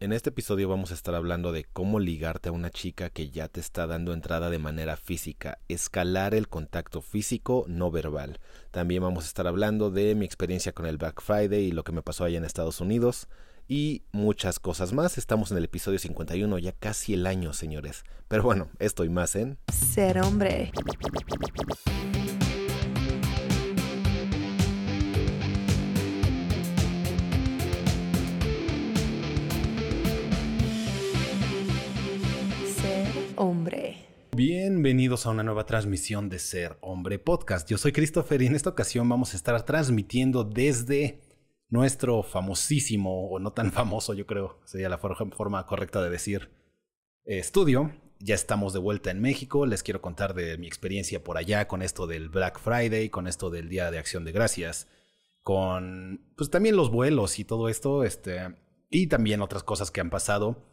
En 0.00 0.12
este 0.12 0.30
episodio 0.30 0.68
vamos 0.68 0.92
a 0.92 0.94
estar 0.94 1.16
hablando 1.16 1.50
de 1.50 1.64
cómo 1.64 1.98
ligarte 1.98 2.50
a 2.50 2.52
una 2.52 2.70
chica 2.70 3.10
que 3.10 3.30
ya 3.30 3.48
te 3.48 3.58
está 3.58 3.88
dando 3.88 4.12
entrada 4.12 4.48
de 4.48 4.60
manera 4.60 4.96
física, 4.96 5.58
escalar 5.66 6.36
el 6.36 6.46
contacto 6.46 7.02
físico 7.02 7.64
no 7.66 7.90
verbal. 7.90 8.38
También 8.70 9.02
vamos 9.02 9.24
a 9.24 9.26
estar 9.26 9.48
hablando 9.48 9.90
de 9.90 10.14
mi 10.14 10.24
experiencia 10.24 10.70
con 10.70 10.86
el 10.86 10.98
Black 10.98 11.20
Friday 11.20 11.64
y 11.64 11.72
lo 11.72 11.82
que 11.82 11.90
me 11.90 12.02
pasó 12.02 12.22
allá 12.22 12.38
en 12.38 12.44
Estados 12.44 12.80
Unidos 12.80 13.26
y 13.66 14.04
muchas 14.12 14.60
cosas 14.60 14.92
más. 14.92 15.18
Estamos 15.18 15.50
en 15.50 15.58
el 15.58 15.64
episodio 15.64 15.98
51, 15.98 16.58
ya 16.60 16.70
casi 16.70 17.14
el 17.14 17.26
año, 17.26 17.52
señores. 17.52 18.04
Pero 18.28 18.44
bueno, 18.44 18.68
esto 18.78 19.02
y 19.02 19.08
más 19.08 19.34
en 19.34 19.58
Ser 19.66 20.20
hombre. 20.20 20.70
Hombre. 33.38 33.96
Bienvenidos 34.36 35.24
a 35.24 35.30
una 35.30 35.44
nueva 35.44 35.64
transmisión 35.64 36.28
de 36.28 36.40
Ser 36.40 36.76
Hombre 36.80 37.18
Podcast. 37.18 37.68
Yo 37.68 37.78
soy 37.78 37.92
Christopher 37.92 38.42
y 38.42 38.46
en 38.46 38.56
esta 38.56 38.70
ocasión 38.70 39.08
vamos 39.08 39.32
a 39.32 39.36
estar 39.36 39.64
transmitiendo 39.64 40.42
desde 40.42 41.20
nuestro 41.68 42.22
famosísimo, 42.24 43.28
o 43.28 43.38
no 43.38 43.52
tan 43.52 43.70
famoso, 43.72 44.12
yo 44.14 44.26
creo, 44.26 44.58
sería 44.64 44.88
la 44.88 44.98
forma 44.98 45.66
correcta 45.66 46.02
de 46.02 46.10
decir, 46.10 46.50
eh, 47.24 47.38
estudio. 47.38 47.92
Ya 48.20 48.34
estamos 48.34 48.72
de 48.72 48.80
vuelta 48.80 49.12
en 49.12 49.20
México. 49.20 49.64
Les 49.64 49.84
quiero 49.84 50.02
contar 50.02 50.34
de 50.34 50.58
mi 50.58 50.66
experiencia 50.66 51.22
por 51.22 51.38
allá 51.38 51.68
con 51.68 51.82
esto 51.82 52.08
del 52.08 52.28
Black 52.30 52.58
Friday, 52.58 53.10
con 53.10 53.28
esto 53.28 53.50
del 53.50 53.68
Día 53.68 53.92
de 53.92 53.98
Acción 53.98 54.24
de 54.24 54.32
Gracias, 54.32 54.88
con 55.44 56.32
pues 56.36 56.50
también 56.50 56.74
los 56.74 56.90
vuelos 56.90 57.38
y 57.38 57.44
todo 57.44 57.68
esto, 57.68 58.02
este, 58.02 58.56
y 58.90 59.06
también 59.06 59.40
otras 59.40 59.62
cosas 59.62 59.92
que 59.92 60.00
han 60.00 60.10
pasado. 60.10 60.67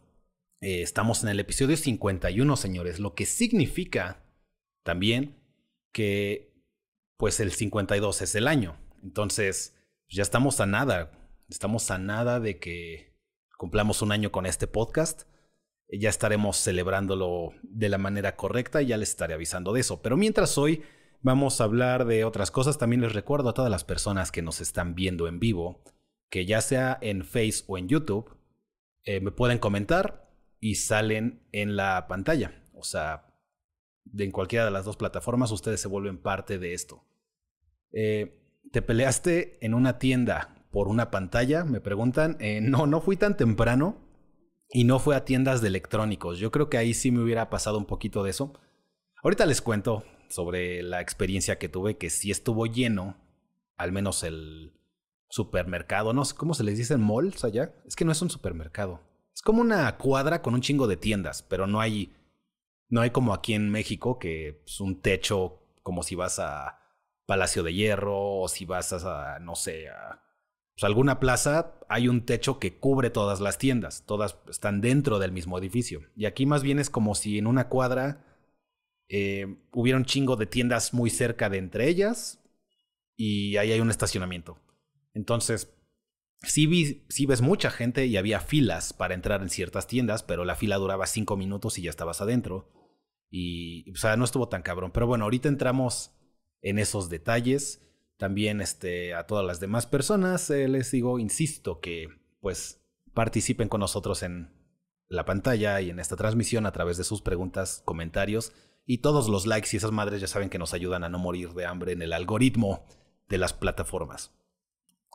Eh, 0.60 0.80
estamos 0.82 1.22
en 1.22 1.28
el 1.28 1.40
episodio 1.40 1.76
51, 1.76 2.56
señores, 2.56 2.98
lo 2.98 3.14
que 3.14 3.26
significa 3.26 4.24
también 4.82 5.36
que 5.92 6.54
pues 7.16 7.40
el 7.40 7.52
52 7.52 8.22
es 8.22 8.34
el 8.34 8.48
año. 8.48 8.76
Entonces, 9.02 9.74
ya 10.08 10.22
estamos 10.22 10.60
a 10.60 10.66
nada, 10.66 11.10
estamos 11.48 11.90
a 11.90 11.98
nada 11.98 12.40
de 12.40 12.58
que 12.58 13.14
cumplamos 13.58 14.02
un 14.02 14.12
año 14.12 14.32
con 14.32 14.46
este 14.46 14.66
podcast. 14.66 15.24
Ya 15.88 16.08
estaremos 16.08 16.56
celebrándolo 16.56 17.52
de 17.62 17.88
la 17.88 17.98
manera 17.98 18.36
correcta 18.36 18.82
y 18.82 18.86
ya 18.86 18.96
les 18.96 19.10
estaré 19.10 19.34
avisando 19.34 19.72
de 19.72 19.80
eso. 19.80 20.02
Pero 20.02 20.16
mientras 20.16 20.58
hoy 20.58 20.82
vamos 21.20 21.60
a 21.60 21.64
hablar 21.64 22.06
de 22.06 22.24
otras 22.24 22.50
cosas, 22.50 22.78
también 22.78 23.02
les 23.02 23.12
recuerdo 23.12 23.50
a 23.50 23.54
todas 23.54 23.70
las 23.70 23.84
personas 23.84 24.32
que 24.32 24.42
nos 24.42 24.60
están 24.60 24.94
viendo 24.94 25.28
en 25.28 25.38
vivo, 25.38 25.82
que 26.30 26.44
ya 26.44 26.60
sea 26.60 26.98
en 27.00 27.24
Face 27.24 27.62
o 27.66 27.78
en 27.78 27.88
YouTube, 27.88 28.36
eh, 29.04 29.20
me 29.20 29.30
pueden 29.30 29.58
comentar 29.58 30.25
y 30.60 30.76
salen 30.76 31.46
en 31.52 31.76
la 31.76 32.06
pantalla. 32.08 32.62
O 32.74 32.82
sea, 32.82 33.26
en 34.16 34.30
cualquiera 34.30 34.64
de 34.64 34.70
las 34.70 34.84
dos 34.84 34.96
plataformas 34.96 35.50
ustedes 35.50 35.80
se 35.80 35.88
vuelven 35.88 36.18
parte 36.18 36.58
de 36.58 36.74
esto. 36.74 37.04
Eh, 37.92 38.42
¿Te 38.72 38.82
peleaste 38.82 39.64
en 39.64 39.74
una 39.74 39.98
tienda 39.98 40.66
por 40.70 40.88
una 40.88 41.10
pantalla? 41.10 41.64
Me 41.64 41.80
preguntan. 41.80 42.36
Eh, 42.40 42.60
no, 42.62 42.86
no 42.86 43.00
fui 43.00 43.16
tan 43.16 43.36
temprano 43.36 44.06
y 44.70 44.84
no 44.84 44.98
fue 44.98 45.16
a 45.16 45.24
tiendas 45.24 45.60
de 45.60 45.68
electrónicos. 45.68 46.38
Yo 46.38 46.50
creo 46.50 46.68
que 46.68 46.78
ahí 46.78 46.94
sí 46.94 47.10
me 47.10 47.22
hubiera 47.22 47.50
pasado 47.50 47.78
un 47.78 47.86
poquito 47.86 48.22
de 48.22 48.30
eso. 48.30 48.52
Ahorita 49.22 49.46
les 49.46 49.62
cuento 49.62 50.04
sobre 50.28 50.82
la 50.82 51.00
experiencia 51.00 51.58
que 51.58 51.68
tuve, 51.68 51.96
que 51.96 52.10
sí 52.10 52.30
estuvo 52.30 52.66
lleno, 52.66 53.16
al 53.76 53.92
menos 53.92 54.22
el 54.22 54.72
supermercado, 55.28 56.12
no 56.12 56.24
sé 56.24 56.34
cómo 56.34 56.54
se 56.54 56.64
les 56.64 56.78
dice 56.78 56.96
malls 56.96 57.44
allá. 57.44 57.74
Es 57.86 57.96
que 57.96 58.04
no 58.04 58.12
es 58.12 58.22
un 58.22 58.30
supermercado. 58.30 59.00
Es 59.36 59.42
como 59.42 59.60
una 59.60 59.98
cuadra 59.98 60.40
con 60.40 60.54
un 60.54 60.62
chingo 60.62 60.86
de 60.86 60.96
tiendas, 60.96 61.42
pero 61.42 61.66
no 61.66 61.78
hay, 61.78 62.10
no 62.88 63.02
hay 63.02 63.10
como 63.10 63.34
aquí 63.34 63.52
en 63.52 63.70
México 63.70 64.18
que 64.18 64.62
es 64.66 64.80
un 64.80 65.02
techo 65.02 65.60
como 65.82 66.02
si 66.02 66.14
vas 66.14 66.38
a 66.38 66.80
Palacio 67.26 67.62
de 67.62 67.74
Hierro 67.74 68.40
o 68.40 68.48
si 68.48 68.64
vas 68.64 68.94
a, 68.94 69.38
no 69.40 69.54
sé, 69.54 69.90
a 69.90 70.22
pues, 70.74 70.84
alguna 70.84 71.20
plaza, 71.20 71.74
hay 71.86 72.08
un 72.08 72.24
techo 72.24 72.58
que 72.58 72.78
cubre 72.78 73.10
todas 73.10 73.40
las 73.40 73.58
tiendas, 73.58 74.04
todas 74.06 74.38
están 74.48 74.80
dentro 74.80 75.18
del 75.18 75.32
mismo 75.32 75.58
edificio. 75.58 76.06
Y 76.16 76.24
aquí 76.24 76.46
más 76.46 76.62
bien 76.62 76.78
es 76.78 76.88
como 76.88 77.14
si 77.14 77.36
en 77.36 77.46
una 77.46 77.68
cuadra 77.68 78.24
eh, 79.10 79.58
hubiera 79.72 79.98
un 79.98 80.06
chingo 80.06 80.36
de 80.36 80.46
tiendas 80.46 80.94
muy 80.94 81.10
cerca 81.10 81.50
de 81.50 81.58
entre 81.58 81.88
ellas 81.88 82.40
y 83.18 83.58
ahí 83.58 83.70
hay 83.70 83.80
un 83.80 83.90
estacionamiento. 83.90 84.58
Entonces, 85.12 85.75
sí, 86.42 86.66
vi, 86.66 87.04
ves 87.26 87.40
mucha 87.40 87.70
gente 87.70 88.06
y 88.06 88.16
había 88.16 88.40
filas 88.40 88.92
para 88.92 89.14
entrar 89.14 89.42
en 89.42 89.50
ciertas 89.50 89.86
tiendas, 89.86 90.22
pero 90.22 90.44
la 90.44 90.56
fila 90.56 90.76
duraba 90.76 91.06
cinco 91.06 91.36
minutos 91.36 91.78
y 91.78 91.82
ya 91.82 91.90
estabas 91.90 92.20
adentro. 92.20 92.70
Y, 93.30 93.90
o 93.90 93.96
sea, 93.96 94.16
no 94.16 94.24
estuvo 94.24 94.48
tan 94.48 94.62
cabrón. 94.62 94.92
Pero 94.92 95.06
bueno, 95.06 95.24
ahorita 95.24 95.48
entramos 95.48 96.12
en 96.62 96.78
esos 96.78 97.08
detalles. 97.08 97.82
También 98.16 98.60
este, 98.60 99.14
a 99.14 99.26
todas 99.26 99.44
las 99.44 99.60
demás 99.60 99.86
personas 99.86 100.48
eh, 100.50 100.68
les 100.68 100.90
digo, 100.90 101.18
insisto, 101.18 101.80
que 101.80 102.08
pues 102.40 102.82
participen 103.12 103.68
con 103.68 103.80
nosotros 103.80 104.22
en 104.22 104.54
la 105.08 105.24
pantalla 105.24 105.80
y 105.80 105.90
en 105.90 106.00
esta 106.00 106.16
transmisión 106.16 106.66
a 106.66 106.72
través 106.72 106.96
de 106.96 107.04
sus 107.04 107.22
preguntas, 107.22 107.82
comentarios 107.84 108.52
y 108.86 108.98
todos 108.98 109.28
los 109.28 109.46
likes 109.46 109.68
y 109.72 109.76
esas 109.76 109.92
madres 109.92 110.20
ya 110.20 110.28
saben 110.28 110.48
que 110.48 110.58
nos 110.58 110.72
ayudan 110.72 111.04
a 111.04 111.08
no 111.08 111.18
morir 111.18 111.50
de 111.54 111.66
hambre 111.66 111.92
en 111.92 112.02
el 112.02 112.12
algoritmo 112.12 112.86
de 113.28 113.38
las 113.38 113.52
plataformas. 113.52 114.35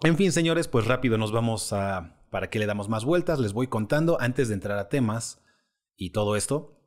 En 0.03 0.17
fin, 0.17 0.31
señores, 0.31 0.67
pues 0.67 0.87
rápido 0.87 1.17
nos 1.17 1.31
vamos 1.31 1.73
a... 1.73 2.17
¿Para 2.31 2.49
qué 2.49 2.57
le 2.57 2.65
damos 2.65 2.89
más 2.89 3.05
vueltas? 3.05 3.39
Les 3.39 3.53
voy 3.53 3.67
contando, 3.67 4.19
antes 4.19 4.47
de 4.47 4.55
entrar 4.55 4.79
a 4.79 4.89
temas 4.89 5.43
y 5.95 6.09
todo 6.11 6.35
esto, 6.35 6.81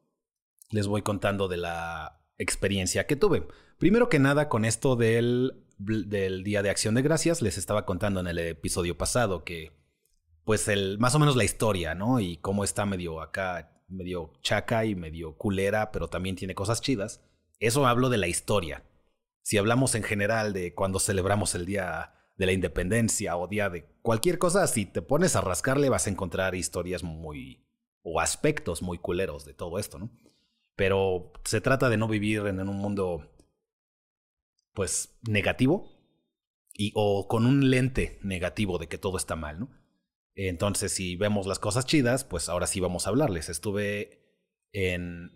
les 0.71 0.87
voy 0.89 1.03
contando 1.03 1.49
de 1.49 1.59
la 1.59 2.25
experiencia 2.39 3.07
que 3.07 3.15
tuve. 3.15 3.47
Primero 3.79 4.09
que 4.09 4.19
nada, 4.19 4.49
con 4.49 4.65
esto 4.65 4.97
del, 4.97 5.65
del 5.79 6.43
Día 6.43 6.63
de 6.63 6.71
Acción 6.71 6.95
de 6.95 7.03
Gracias, 7.03 7.41
les 7.41 7.59
estaba 7.59 7.85
contando 7.85 8.21
en 8.21 8.27
el 8.27 8.39
episodio 8.39 8.97
pasado 8.97 9.45
que, 9.45 9.71
pues, 10.45 10.67
el, 10.67 10.99
más 10.99 11.15
o 11.15 11.19
menos 11.19 11.37
la 11.37 11.45
historia, 11.45 11.95
¿no? 11.95 12.19
Y 12.21 12.39
cómo 12.39 12.65
está 12.65 12.87
medio 12.87 13.21
acá, 13.21 13.85
medio 13.87 14.33
chaca 14.41 14.87
y 14.87 14.95
medio 14.95 15.37
culera, 15.37 15.93
pero 15.93 16.09
también 16.09 16.37
tiene 16.37 16.55
cosas 16.55 16.81
chidas. 16.81 17.23
Eso 17.61 17.87
hablo 17.87 18.09
de 18.09 18.19
la 18.19 18.29
historia. 18.29 18.83
Si 19.43 19.59
hablamos 19.59 19.95
en 19.95 20.03
general 20.03 20.53
de 20.53 20.75
cuando 20.75 20.99
celebramos 20.99 21.55
el 21.55 21.67
Día 21.67 22.15
de 22.37 22.47
la 22.47 22.53
independencia 22.53 23.37
o 23.37 23.47
día 23.47 23.71
de 23.71 23.87
cualquier 24.03 24.39
cosa, 24.39 24.67
si 24.67 24.87
te 24.87 25.03
pones 25.03 25.37
a 25.37 25.41
rascarle 25.41 25.89
vas 25.89 26.07
a 26.07 26.11
encontrar 26.11 26.55
historias 26.55 27.03
muy 27.03 27.65
o 28.03 28.21
aspectos 28.21 28.83
muy 28.83 28.99
culeros 28.99 29.45
de 29.45 29.55
todo 29.55 29.79
esto, 29.79 29.99
¿no? 29.99 30.11
Pero 30.77 31.33
se 31.45 31.61
trata 31.61 31.89
de 31.89 31.97
no 31.97 32.09
vivir 32.09 32.47
en 32.47 32.61
un 32.61 32.77
mundo 32.77 33.31
pues 34.73 35.17
negativo 35.23 35.89
y 36.73 36.93
o 36.95 37.29
con 37.29 37.47
un 37.47 37.71
lente 37.71 38.19
negativo 38.23 38.79
de 38.79 38.89
que 38.89 38.99
todo 38.99 39.17
está 39.17 39.37
mal, 39.37 39.61
¿no? 39.61 39.71
Entonces, 40.35 40.93
si 40.93 41.15
vemos 41.15 41.47
las 41.47 41.61
cosas 41.61 41.87
chidas, 41.87 42.25
pues 42.25 42.49
ahora 42.49 42.67
sí 42.67 42.81
vamos 42.81 43.07
a 43.07 43.11
hablarles. 43.11 43.49
Estuve 43.49 44.21
en 44.73 45.31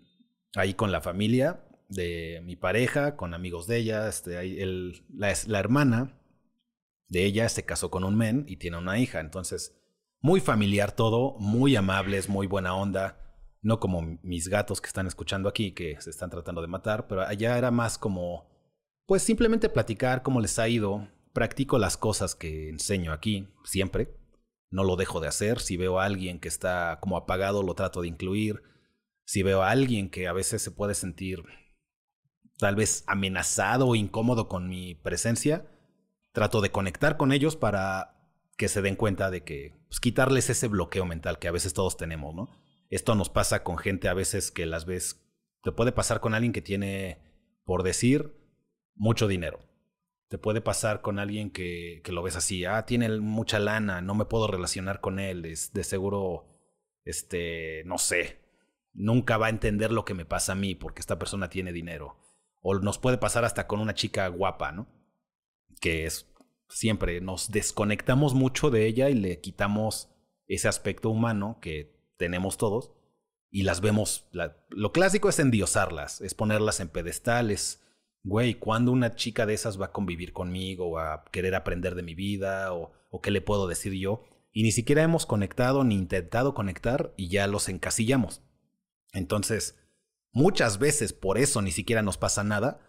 ahí 0.55 0.73
con 0.73 0.91
la 0.91 0.99
familia 0.99 1.65
de 1.87 2.41
mi 2.43 2.57
pareja, 2.57 3.15
con 3.15 3.33
amigos 3.33 3.65
de 3.65 3.77
ella, 3.77 4.09
este, 4.09 4.37
el, 4.61 5.05
la, 5.07 5.33
la 5.47 5.59
hermana 5.59 6.18
de 7.09 7.25
ella 7.25 7.49
se 7.49 7.65
casó 7.65 7.91
con 7.91 8.03
un 8.03 8.15
men 8.15 8.45
y 8.47 8.57
tiene 8.57 8.77
una 8.77 8.99
hija. 8.99 9.19
Entonces, 9.19 9.75
muy 10.21 10.39
familiar 10.39 10.91
todo, 10.91 11.35
muy 11.39 11.75
amables, 11.75 12.29
muy 12.29 12.47
buena 12.47 12.75
onda. 12.75 13.17
No 13.61 13.79
como 13.79 14.19
mis 14.21 14.47
gatos 14.47 14.79
que 14.79 14.87
están 14.87 15.07
escuchando 15.07 15.49
aquí, 15.49 15.73
que 15.73 15.99
se 15.99 16.11
están 16.11 16.29
tratando 16.29 16.61
de 16.61 16.67
matar, 16.67 17.07
pero 17.07 17.21
allá 17.21 17.57
era 17.57 17.71
más 17.71 17.97
como, 17.97 18.47
pues 19.05 19.23
simplemente 19.23 19.69
platicar 19.69 20.23
cómo 20.23 20.39
les 20.39 20.59
ha 20.59 20.69
ido. 20.69 21.09
Practico 21.33 21.77
las 21.77 21.97
cosas 21.97 22.35
que 22.35 22.69
enseño 22.69 23.11
aquí, 23.11 23.49
siempre. 23.63 24.15
No 24.71 24.83
lo 24.83 24.95
dejo 24.95 25.19
de 25.19 25.27
hacer. 25.27 25.59
Si 25.59 25.77
veo 25.77 25.99
a 25.99 26.05
alguien 26.05 26.39
que 26.39 26.47
está 26.47 26.99
como 27.01 27.17
apagado, 27.17 27.63
lo 27.63 27.73
trato 27.73 28.01
de 28.01 28.07
incluir. 28.07 28.61
Si 29.25 29.43
veo 29.43 29.63
a 29.63 29.71
alguien 29.71 30.09
que 30.09 30.27
a 30.27 30.33
veces 30.33 30.61
se 30.61 30.71
puede 30.71 30.95
sentir 30.95 31.43
tal 32.57 32.75
vez 32.75 33.03
amenazado 33.07 33.87
o 33.87 33.95
incómodo 33.95 34.47
con 34.47 34.67
mi 34.67 34.95
presencia, 34.95 35.65
trato 36.39 36.61
de 36.61 36.71
conectar 36.71 37.17
con 37.17 37.33
ellos 37.33 37.57
para 37.57 38.15
que 38.55 38.69
se 38.69 38.81
den 38.81 38.95
cuenta 38.95 39.29
de 39.29 39.43
que 39.43 39.73
pues, 39.89 39.99
quitarles 39.99 40.49
ese 40.49 40.69
bloqueo 40.69 41.05
mental 41.05 41.37
que 41.37 41.49
a 41.49 41.51
veces 41.51 41.73
todos 41.73 41.97
tenemos, 41.97 42.33
¿no? 42.33 42.49
Esto 42.89 43.13
nos 43.13 43.27
pasa 43.27 43.61
con 43.61 43.77
gente 43.77 44.07
a 44.07 44.13
veces 44.13 44.49
que 44.49 44.65
las 44.65 44.85
ves, 44.85 45.21
te 45.63 45.73
puede 45.73 45.91
pasar 45.91 46.21
con 46.21 46.33
alguien 46.33 46.53
que 46.53 46.61
tiene, 46.61 47.19
por 47.65 47.83
decir, 47.83 48.39
mucho 48.95 49.27
dinero. 49.27 49.59
Te 50.29 50.37
puede 50.37 50.61
pasar 50.61 51.01
con 51.01 51.19
alguien 51.19 51.51
que, 51.51 51.99
que 52.05 52.13
lo 52.13 52.23
ves 52.23 52.37
así, 52.37 52.63
ah, 52.63 52.85
tiene 52.85 53.19
mucha 53.19 53.59
lana, 53.59 53.99
no 53.99 54.15
me 54.15 54.23
puedo 54.23 54.47
relacionar 54.47 55.01
con 55.01 55.19
él, 55.19 55.43
es 55.43 55.73
de 55.73 55.83
seguro, 55.83 56.47
este, 57.03 57.83
no 57.83 57.97
sé, 57.97 58.39
nunca 58.93 59.35
va 59.35 59.47
a 59.47 59.49
entender 59.49 59.91
lo 59.91 60.05
que 60.05 60.13
me 60.13 60.23
pasa 60.23 60.53
a 60.53 60.55
mí 60.55 60.73
porque 60.73 61.01
esta 61.01 61.19
persona 61.19 61.49
tiene 61.49 61.73
dinero. 61.73 62.15
O 62.61 62.79
nos 62.79 62.97
puede 62.97 63.17
pasar 63.17 63.43
hasta 63.43 63.67
con 63.67 63.81
una 63.81 63.93
chica 63.93 64.25
guapa, 64.29 64.71
¿no? 64.71 64.87
que 65.79 66.05
es 66.05 66.28
siempre 66.69 67.19
nos 67.19 67.51
desconectamos 67.51 68.33
mucho 68.33 68.69
de 68.69 68.85
ella 68.85 69.09
y 69.09 69.15
le 69.15 69.41
quitamos 69.41 70.09
ese 70.47 70.67
aspecto 70.67 71.09
humano 71.09 71.59
que 71.61 71.95
tenemos 72.17 72.57
todos 72.57 72.91
y 73.51 73.63
las 73.63 73.81
vemos. 73.81 74.29
lo 74.69 74.91
clásico 74.91 75.29
es 75.29 75.39
endiosarlas, 75.39 76.21
es 76.21 76.33
ponerlas 76.33 76.79
en 76.79 76.89
pedestales. 76.89 77.81
Güey, 78.23 78.55
¿cuándo 78.55 78.91
una 78.91 79.15
chica 79.15 79.45
de 79.45 79.53
esas 79.53 79.79
va 79.79 79.87
a 79.87 79.91
convivir 79.91 80.33
conmigo 80.33 80.87
o 80.87 80.99
a 80.99 81.25
querer 81.31 81.55
aprender 81.55 81.95
de 81.95 82.03
mi 82.03 82.15
vida 82.15 82.73
o, 82.73 82.91
o 83.09 83.21
qué 83.21 83.31
le 83.31 83.41
puedo 83.41 83.67
decir 83.67 83.93
yo? 83.93 84.23
Y 84.51 84.63
ni 84.63 84.71
siquiera 84.71 85.03
hemos 85.03 85.25
conectado 85.25 85.83
ni 85.83 85.95
intentado 85.95 86.53
conectar 86.53 87.13
y 87.17 87.29
ya 87.29 87.47
los 87.47 87.69
encasillamos. 87.69 88.41
Entonces, 89.13 89.79
muchas 90.31 90.79
veces 90.79 91.13
por 91.13 91.37
eso 91.37 91.61
ni 91.61 91.71
siquiera 91.71 92.01
nos 92.01 92.17
pasa 92.17 92.43
nada 92.43 92.81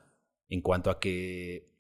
en 0.49 0.61
cuanto 0.63 0.91
a 0.91 0.99
que 0.99 1.71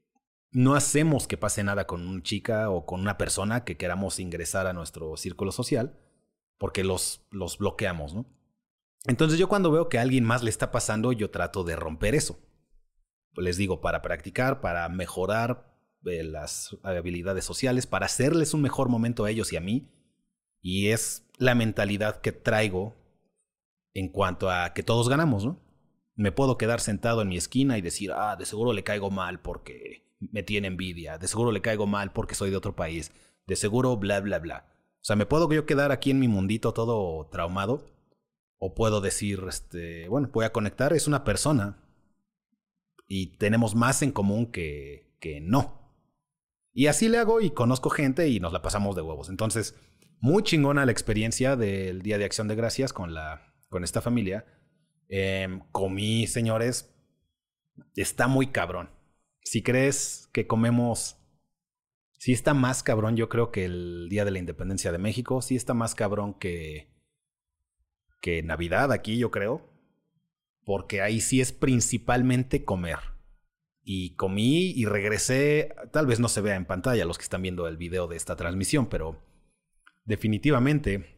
no 0.52 0.75
hacemos 0.75 1.26
que 1.26 1.37
pase 1.37 1.62
nada 1.62 1.87
con 1.87 2.06
una 2.06 2.23
chica 2.23 2.70
o 2.70 2.87
con 2.87 3.00
una 3.00 3.19
persona 3.19 3.64
que 3.64 3.76
queramos 3.76 4.19
ingresar 4.19 4.67
a 4.67 4.73
nuestro 4.73 5.17
círculo 5.17 5.52
social 5.52 5.97
porque 6.58 6.85
los, 6.85 7.26
los 7.31 7.58
bloqueamos, 7.58 8.14
¿no? 8.14 8.26
Entonces 9.06 9.38
yo 9.38 9.49
cuando 9.49 9.70
veo 9.70 9.88
que 9.88 9.99
a 9.99 10.02
alguien 10.02 10.25
más 10.25 10.43
le 10.43 10.50
está 10.50 10.70
pasando, 10.70 11.12
yo 11.12 11.31
trato 11.31 11.64
de 11.64 11.75
romper 11.75 12.14
eso. 12.14 12.38
Les 13.35 13.56
digo, 13.56 13.81
para 13.81 14.02
practicar, 14.02 14.61
para 14.61 14.87
mejorar 14.91 15.75
eh, 16.05 16.23
las 16.23 16.76
habilidades 16.82 17.47
sociales, 17.47 17.87
para 17.87 18.06
hacerles 18.06 18.52
un 18.52 18.61
mejor 18.61 18.91
momento 18.91 19.25
a 19.25 19.31
ellos 19.31 19.52
y 19.55 19.56
a 19.56 19.61
mí. 19.62 19.88
Y 20.61 20.88
es 20.88 21.26
la 21.38 21.55
mentalidad 21.55 22.20
que 22.20 22.32
traigo 22.32 22.94
en 23.94 24.11
cuanto 24.11 24.50
a 24.50 24.75
que 24.75 24.82
todos 24.82 25.08
ganamos, 25.08 25.47
¿no? 25.47 25.58
Me 26.14 26.32
puedo 26.32 26.58
quedar 26.58 26.81
sentado 26.81 27.23
en 27.23 27.29
mi 27.29 27.38
esquina 27.38 27.79
y 27.79 27.81
decir, 27.81 28.12
ah, 28.12 28.37
de 28.37 28.44
seguro 28.44 28.75
le 28.75 28.85
caigo 28.85 29.11
mal 29.11 29.41
porque 29.41 30.10
me 30.20 30.43
tiene 30.43 30.69
envidia, 30.69 31.19
de 31.19 31.26
seguro 31.26 31.50
le 31.50 31.62
caigo 31.62 31.87
mal 31.87 32.12
porque 32.12 32.34
soy 32.34 32.50
de 32.50 32.56
otro 32.56 32.76
país, 32.76 33.11
de 33.46 33.56
seguro 33.56 33.96
bla, 33.96 34.20
bla, 34.20 34.38
bla. 34.38 34.67
O 34.96 35.05
sea, 35.05 35.17
me 35.17 35.26
puedo 35.26 35.50
yo 35.50 35.67
quedar 35.67 35.93
aquí 35.93 36.11
en 36.11 36.20
mi 36.20 36.28
mundito 36.28 36.75
todo 36.75 37.26
traumado 37.31 37.87
o 38.58 38.75
puedo 38.75 39.00
decir, 39.00 39.43
este, 39.49 40.08
bueno, 40.08 40.28
voy 40.32 40.44
a 40.44 40.52
conectar, 40.52 40.93
es 40.93 41.06
una 41.06 41.25
persona 41.25 41.82
y 43.08 43.38
tenemos 43.38 43.75
más 43.75 44.02
en 44.02 44.12
común 44.12 44.46
que, 44.52 45.17
que 45.19 45.40
no. 45.40 45.81
Y 46.73 46.87
así 46.87 47.08
le 47.08 47.19
hago 47.19 47.40
y 47.40 47.50
conozco 47.50 47.90
gente 47.90 48.28
y 48.28 48.38
nos 48.38 48.52
la 48.52 48.62
pasamos 48.62 48.94
de 48.94 49.02
huevos. 49.02 49.31
Entonces, 49.31 49.75
muy 50.20 50.43
chingona 50.43 50.84
la 50.84 50.93
experiencia 50.93 51.56
del 51.56 52.02
Día 52.02 52.19
de 52.19 52.26
Acción 52.26 52.46
de 52.46 52.55
Gracias 52.55 52.93
con, 52.93 53.14
la, 53.14 53.55
con 53.70 53.82
esta 53.82 54.02
familia. 54.02 54.44
Eh, 55.08 55.61
comí, 55.73 56.26
señores, 56.26 56.94
está 57.96 58.28
muy 58.28 58.49
cabrón. 58.49 58.90
Si 59.42 59.62
crees 59.62 60.28
que 60.32 60.46
comemos, 60.46 61.16
sí 62.19 62.32
está 62.32 62.54
más 62.54 62.82
cabrón, 62.82 63.16
yo 63.16 63.28
creo 63.28 63.50
que 63.50 63.64
el 63.64 64.08
Día 64.10 64.25
de 64.25 64.31
la 64.31 64.38
Independencia 64.38 64.92
de 64.92 64.98
México, 64.98 65.42
sí 65.42 65.56
está 65.56 65.75
más 65.75 65.94
cabrón 65.94 66.34
que 66.34 66.90
que 68.20 68.42
Navidad 68.42 68.92
aquí, 68.92 69.19
yo 69.19 69.31
creo, 69.31 69.62
porque 70.64 71.02
ahí 71.02 71.20
sí 71.20 71.40
es 71.40 71.52
principalmente 71.52 72.64
comer. 72.64 72.98
Y 73.82 74.14
comí 74.16 74.70
y 74.70 74.84
regresé, 74.84 75.75
tal 75.90 76.06
vez 76.06 76.20
no 76.20 76.28
se 76.28 76.42
vea 76.42 76.54
en 76.54 76.66
pantalla 76.66 77.06
los 77.06 77.19
que 77.19 77.25
están 77.25 77.42
viendo 77.42 77.66
el 77.66 77.76
video 77.76 78.06
de 78.06 78.16
esta 78.16 78.37
transmisión, 78.37 78.87
pero 78.87 79.19
definitivamente 80.04 81.16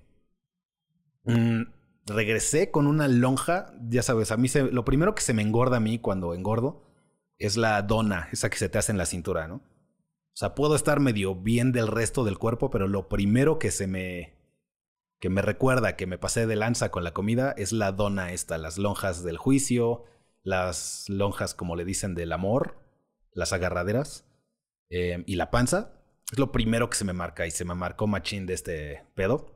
mm, 1.24 1.62
regresé 2.06 2.70
con 2.70 2.86
una 2.86 3.08
lonja, 3.08 3.74
ya 3.88 4.02
sabes, 4.02 4.30
a 4.30 4.36
mí 4.36 4.48
se, 4.48 4.70
lo 4.70 4.84
primero 4.84 5.14
que 5.14 5.22
se 5.22 5.34
me 5.34 5.42
engorda 5.42 5.78
a 5.78 5.80
mí 5.80 5.98
cuando 5.98 6.34
engordo 6.34 6.91
es 7.46 7.56
la 7.56 7.80
dona, 7.82 8.28
esa 8.32 8.50
que 8.50 8.56
se 8.56 8.68
te 8.68 8.78
hace 8.78 8.92
en 8.92 8.98
la 8.98 9.06
cintura, 9.06 9.48
¿no? 9.48 9.56
O 9.56 10.36
sea, 10.36 10.54
puedo 10.54 10.74
estar 10.74 11.00
medio 11.00 11.34
bien 11.34 11.72
del 11.72 11.88
resto 11.88 12.24
del 12.24 12.38
cuerpo, 12.38 12.70
pero 12.70 12.88
lo 12.88 13.08
primero 13.08 13.58
que 13.58 13.70
se 13.70 13.86
me 13.86 14.34
que 15.20 15.28
me 15.30 15.40
recuerda 15.40 15.94
que 15.94 16.06
me 16.08 16.18
pasé 16.18 16.48
de 16.48 16.56
lanza 16.56 16.90
con 16.90 17.04
la 17.04 17.12
comida 17.12 17.54
es 17.56 17.72
la 17.72 17.92
dona 17.92 18.32
esta, 18.32 18.58
las 18.58 18.76
lonjas 18.76 19.22
del 19.22 19.36
juicio, 19.36 20.04
las 20.42 21.08
lonjas, 21.08 21.54
como 21.54 21.76
le 21.76 21.84
dicen, 21.84 22.16
del 22.16 22.32
amor, 22.32 22.82
las 23.32 23.52
agarraderas 23.52 24.24
eh, 24.90 25.22
y 25.26 25.36
la 25.36 25.52
panza. 25.52 25.92
Es 26.32 26.40
lo 26.40 26.50
primero 26.50 26.90
que 26.90 26.96
se 26.96 27.04
me 27.04 27.12
marca 27.12 27.46
y 27.46 27.52
se 27.52 27.64
me 27.64 27.74
marcó 27.74 28.08
machín 28.08 28.46
de 28.46 28.54
este 28.54 29.04
pedo. 29.14 29.51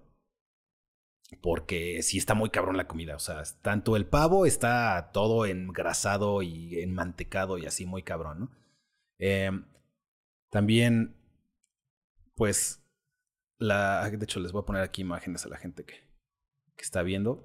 Porque 1.42 2.02
sí 2.02 2.18
está 2.18 2.34
muy 2.34 2.50
cabrón 2.50 2.76
la 2.76 2.86
comida. 2.86 3.16
O 3.16 3.18
sea, 3.18 3.42
tanto 3.62 3.96
el 3.96 4.06
pavo 4.06 4.46
está 4.46 5.10
todo 5.12 5.46
engrasado 5.46 6.42
y 6.42 6.80
enmantecado 6.80 7.58
y 7.58 7.66
así 7.66 7.84
muy 7.84 8.02
cabrón. 8.02 8.50
Eh, 9.18 9.50
también, 10.50 11.16
pues, 12.36 12.82
la, 13.58 14.08
de 14.08 14.24
hecho, 14.24 14.40
les 14.40 14.52
voy 14.52 14.62
a 14.62 14.66
poner 14.66 14.82
aquí 14.82 15.02
imágenes 15.02 15.44
a 15.44 15.48
la 15.48 15.56
gente 15.58 15.84
que, 15.84 15.94
que 16.76 16.82
está 16.82 17.02
viendo. 17.02 17.44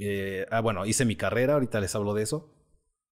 Eh, 0.00 0.46
ah, 0.50 0.60
bueno, 0.60 0.86
hice 0.86 1.04
mi 1.04 1.16
carrera, 1.16 1.54
ahorita 1.54 1.80
les 1.80 1.94
hablo 1.94 2.14
de 2.14 2.22
eso. 2.22 2.54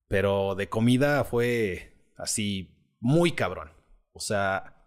Pero 0.09 0.55
de 0.55 0.69
comida 0.69 1.25
fue 1.25 2.13
así 2.17 2.77
muy 3.01 3.33
cabrón. 3.33 3.73
O 4.13 4.21
sea, 4.21 4.87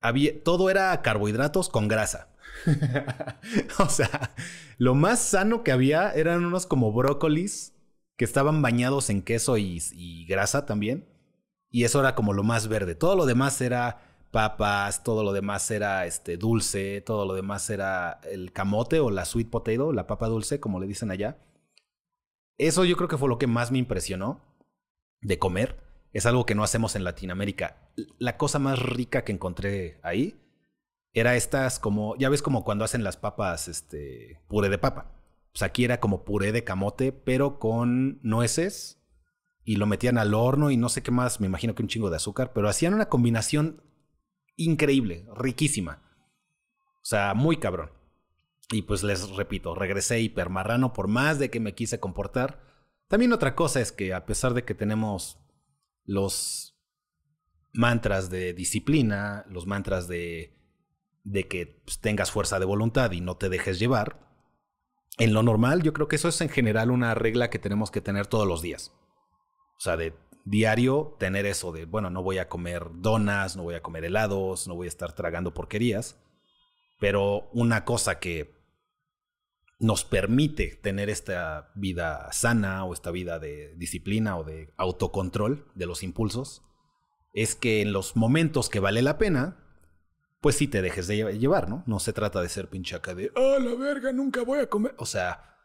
había, 0.00 0.42
todo 0.42 0.70
era 0.70 1.00
carbohidratos 1.02 1.68
con 1.68 1.88
grasa. 1.88 2.27
o 3.78 3.88
sea, 3.88 4.34
lo 4.78 4.94
más 4.94 5.20
sano 5.20 5.62
que 5.62 5.72
había 5.72 6.12
eran 6.12 6.44
unos 6.44 6.66
como 6.66 6.92
brócolis 6.92 7.74
que 8.16 8.24
estaban 8.24 8.62
bañados 8.62 9.10
en 9.10 9.22
queso 9.22 9.56
y, 9.58 10.26
grasa 10.28 10.66
también. 10.66 11.08
Y 11.70 11.84
eso 11.84 12.00
era 12.00 12.14
como 12.14 12.32
lo 12.32 12.42
más 12.42 12.68
verde. 12.68 12.94
Todo 12.94 13.14
lo 13.14 13.26
demás 13.26 13.60
era 13.60 14.00
papas, 14.30 15.02
todo 15.04 15.22
lo 15.22 15.32
demás 15.32 15.70
era 15.70 16.06
este 16.06 16.36
dulce, 16.36 17.00
todo 17.00 17.26
lo 17.26 17.34
demás 17.34 17.70
era 17.70 18.20
el 18.24 18.52
camote 18.52 19.00
o 19.00 19.10
la 19.10 19.24
sweet 19.24 19.50
potato, 19.50 19.92
la 19.92 20.06
papa 20.06 20.28
dulce, 20.28 20.60
como 20.60 20.80
le 20.80 20.86
dicen 20.86 21.10
allá. 21.10 21.38
Eso 22.56 22.84
yo 22.84 22.96
creo 22.96 23.08
que 23.08 23.18
fue 23.18 23.28
lo 23.28 23.38
que 23.38 23.46
más 23.46 23.70
me 23.70 23.78
impresionó 23.78 24.40
de 25.20 25.38
comer. 25.38 25.76
Es 26.12 26.26
algo 26.26 26.46
que 26.46 26.54
no 26.54 26.64
hacemos 26.64 26.96
en 26.96 27.04
Latinoamérica. 27.04 27.90
La 28.18 28.36
cosa 28.36 28.58
más 28.58 28.80
rica 28.80 29.22
que 29.22 29.32
encontré 29.32 30.00
ahí 30.02 30.40
era 31.18 31.36
estas 31.36 31.78
como, 31.78 32.16
ya 32.16 32.28
ves 32.28 32.42
como 32.42 32.64
cuando 32.64 32.84
hacen 32.84 33.04
las 33.04 33.16
papas, 33.16 33.68
este, 33.68 34.40
puré 34.48 34.68
de 34.68 34.78
papa. 34.78 35.12
Pues 35.52 35.62
aquí 35.62 35.84
era 35.84 36.00
como 36.00 36.24
puré 36.24 36.52
de 36.52 36.64
camote, 36.64 37.12
pero 37.12 37.58
con 37.58 38.20
nueces 38.22 38.98
y 39.64 39.76
lo 39.76 39.86
metían 39.86 40.18
al 40.18 40.34
horno 40.34 40.70
y 40.70 40.76
no 40.76 40.88
sé 40.88 41.02
qué 41.02 41.10
más, 41.10 41.40
me 41.40 41.46
imagino 41.46 41.74
que 41.74 41.82
un 41.82 41.88
chingo 41.88 42.10
de 42.10 42.16
azúcar, 42.16 42.52
pero 42.54 42.68
hacían 42.68 42.94
una 42.94 43.08
combinación 43.08 43.82
increíble, 44.56 45.26
riquísima. 45.34 46.02
O 47.02 47.04
sea, 47.04 47.34
muy 47.34 47.58
cabrón. 47.58 47.90
Y 48.70 48.82
pues 48.82 49.02
les 49.02 49.30
repito, 49.30 49.74
regresé 49.74 50.20
hipermarrano 50.20 50.92
por 50.92 51.08
más 51.08 51.38
de 51.38 51.50
que 51.50 51.60
me 51.60 51.74
quise 51.74 52.00
comportar. 52.00 52.62
También 53.08 53.32
otra 53.32 53.54
cosa 53.54 53.80
es 53.80 53.92
que 53.92 54.12
a 54.12 54.26
pesar 54.26 54.52
de 54.54 54.64
que 54.64 54.74
tenemos 54.74 55.38
los 56.04 56.78
mantras 57.72 58.30
de 58.30 58.52
disciplina, 58.52 59.46
los 59.48 59.66
mantras 59.66 60.08
de, 60.08 60.57
de 61.30 61.46
que 61.46 61.80
pues, 61.84 62.00
tengas 62.00 62.30
fuerza 62.30 62.58
de 62.58 62.64
voluntad 62.64 63.12
y 63.12 63.20
no 63.20 63.36
te 63.36 63.48
dejes 63.48 63.78
llevar, 63.78 64.18
en 65.18 65.34
lo 65.34 65.42
normal 65.42 65.82
yo 65.82 65.92
creo 65.92 66.08
que 66.08 66.16
eso 66.16 66.28
es 66.28 66.40
en 66.40 66.48
general 66.48 66.90
una 66.90 67.14
regla 67.14 67.50
que 67.50 67.58
tenemos 67.58 67.90
que 67.90 68.00
tener 68.00 68.26
todos 68.26 68.46
los 68.46 68.62
días. 68.62 68.92
O 69.76 69.80
sea, 69.80 69.96
de 69.96 70.14
diario 70.44 71.16
tener 71.18 71.46
eso 71.46 71.72
de, 71.72 71.84
bueno, 71.84 72.10
no 72.10 72.22
voy 72.22 72.38
a 72.38 72.48
comer 72.48 72.86
donas, 72.94 73.56
no 73.56 73.64
voy 73.64 73.74
a 73.74 73.82
comer 73.82 74.04
helados, 74.04 74.66
no 74.66 74.74
voy 74.74 74.86
a 74.86 74.88
estar 74.88 75.12
tragando 75.12 75.54
porquerías, 75.54 76.18
pero 76.98 77.48
una 77.52 77.84
cosa 77.84 78.18
que 78.18 78.56
nos 79.80 80.04
permite 80.04 80.76
tener 80.82 81.08
esta 81.10 81.70
vida 81.74 82.32
sana 82.32 82.84
o 82.84 82.92
esta 82.92 83.10
vida 83.10 83.38
de 83.38 83.74
disciplina 83.76 84.36
o 84.36 84.44
de 84.44 84.72
autocontrol 84.76 85.70
de 85.74 85.86
los 85.86 86.02
impulsos 86.02 86.62
es 87.32 87.54
que 87.54 87.82
en 87.82 87.92
los 87.92 88.16
momentos 88.16 88.68
que 88.68 88.80
vale 88.80 89.02
la 89.02 89.18
pena, 89.18 89.67
pues 90.40 90.56
sí 90.56 90.68
te 90.68 90.82
dejes 90.82 91.06
de 91.06 91.38
llevar, 91.38 91.68
¿no? 91.68 91.82
No 91.86 91.98
se 91.98 92.12
trata 92.12 92.40
de 92.40 92.48
ser 92.48 92.68
pinchaca 92.68 93.14
de, 93.14 93.32
ah, 93.34 93.58
la 93.60 93.74
verga, 93.74 94.12
nunca 94.12 94.42
voy 94.42 94.60
a 94.60 94.68
comer. 94.68 94.94
O 94.98 95.06
sea, 95.06 95.56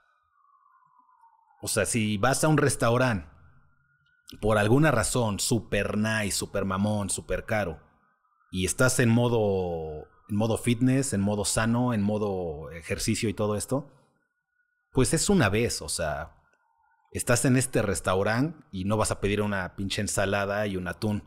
o 1.61 1.67
sea, 1.67 1.85
si 1.85 2.17
vas 2.17 2.43
a 2.43 2.47
un 2.47 2.57
restaurante 2.57 3.27
por 4.41 4.57
alguna 4.57 4.91
razón, 4.91 5.39
super 5.39 5.97
nice, 5.97 6.31
super 6.35 6.65
mamón, 6.65 7.09
super 7.09 7.45
caro, 7.45 7.79
y 8.51 8.65
estás 8.65 8.99
en 8.99 9.09
modo, 9.09 10.07
en 10.29 10.35
modo 10.35 10.57
fitness, 10.57 11.13
en 11.13 11.21
modo 11.21 11.45
sano, 11.45 11.93
en 11.93 12.01
modo 12.01 12.71
ejercicio 12.71 13.29
y 13.29 13.33
todo 13.33 13.55
esto, 13.55 13.91
pues 14.91 15.13
es 15.13 15.29
una 15.29 15.49
vez, 15.49 15.81
o 15.81 15.89
sea, 15.89 16.35
estás 17.11 17.45
en 17.45 17.57
este 17.57 17.81
restaurante 17.81 18.63
y 18.71 18.85
no 18.85 18.97
vas 18.97 19.11
a 19.11 19.21
pedir 19.21 19.41
una 19.41 19.75
pinche 19.75 20.01
ensalada 20.01 20.67
y 20.67 20.77
un 20.77 20.87
atún. 20.87 21.23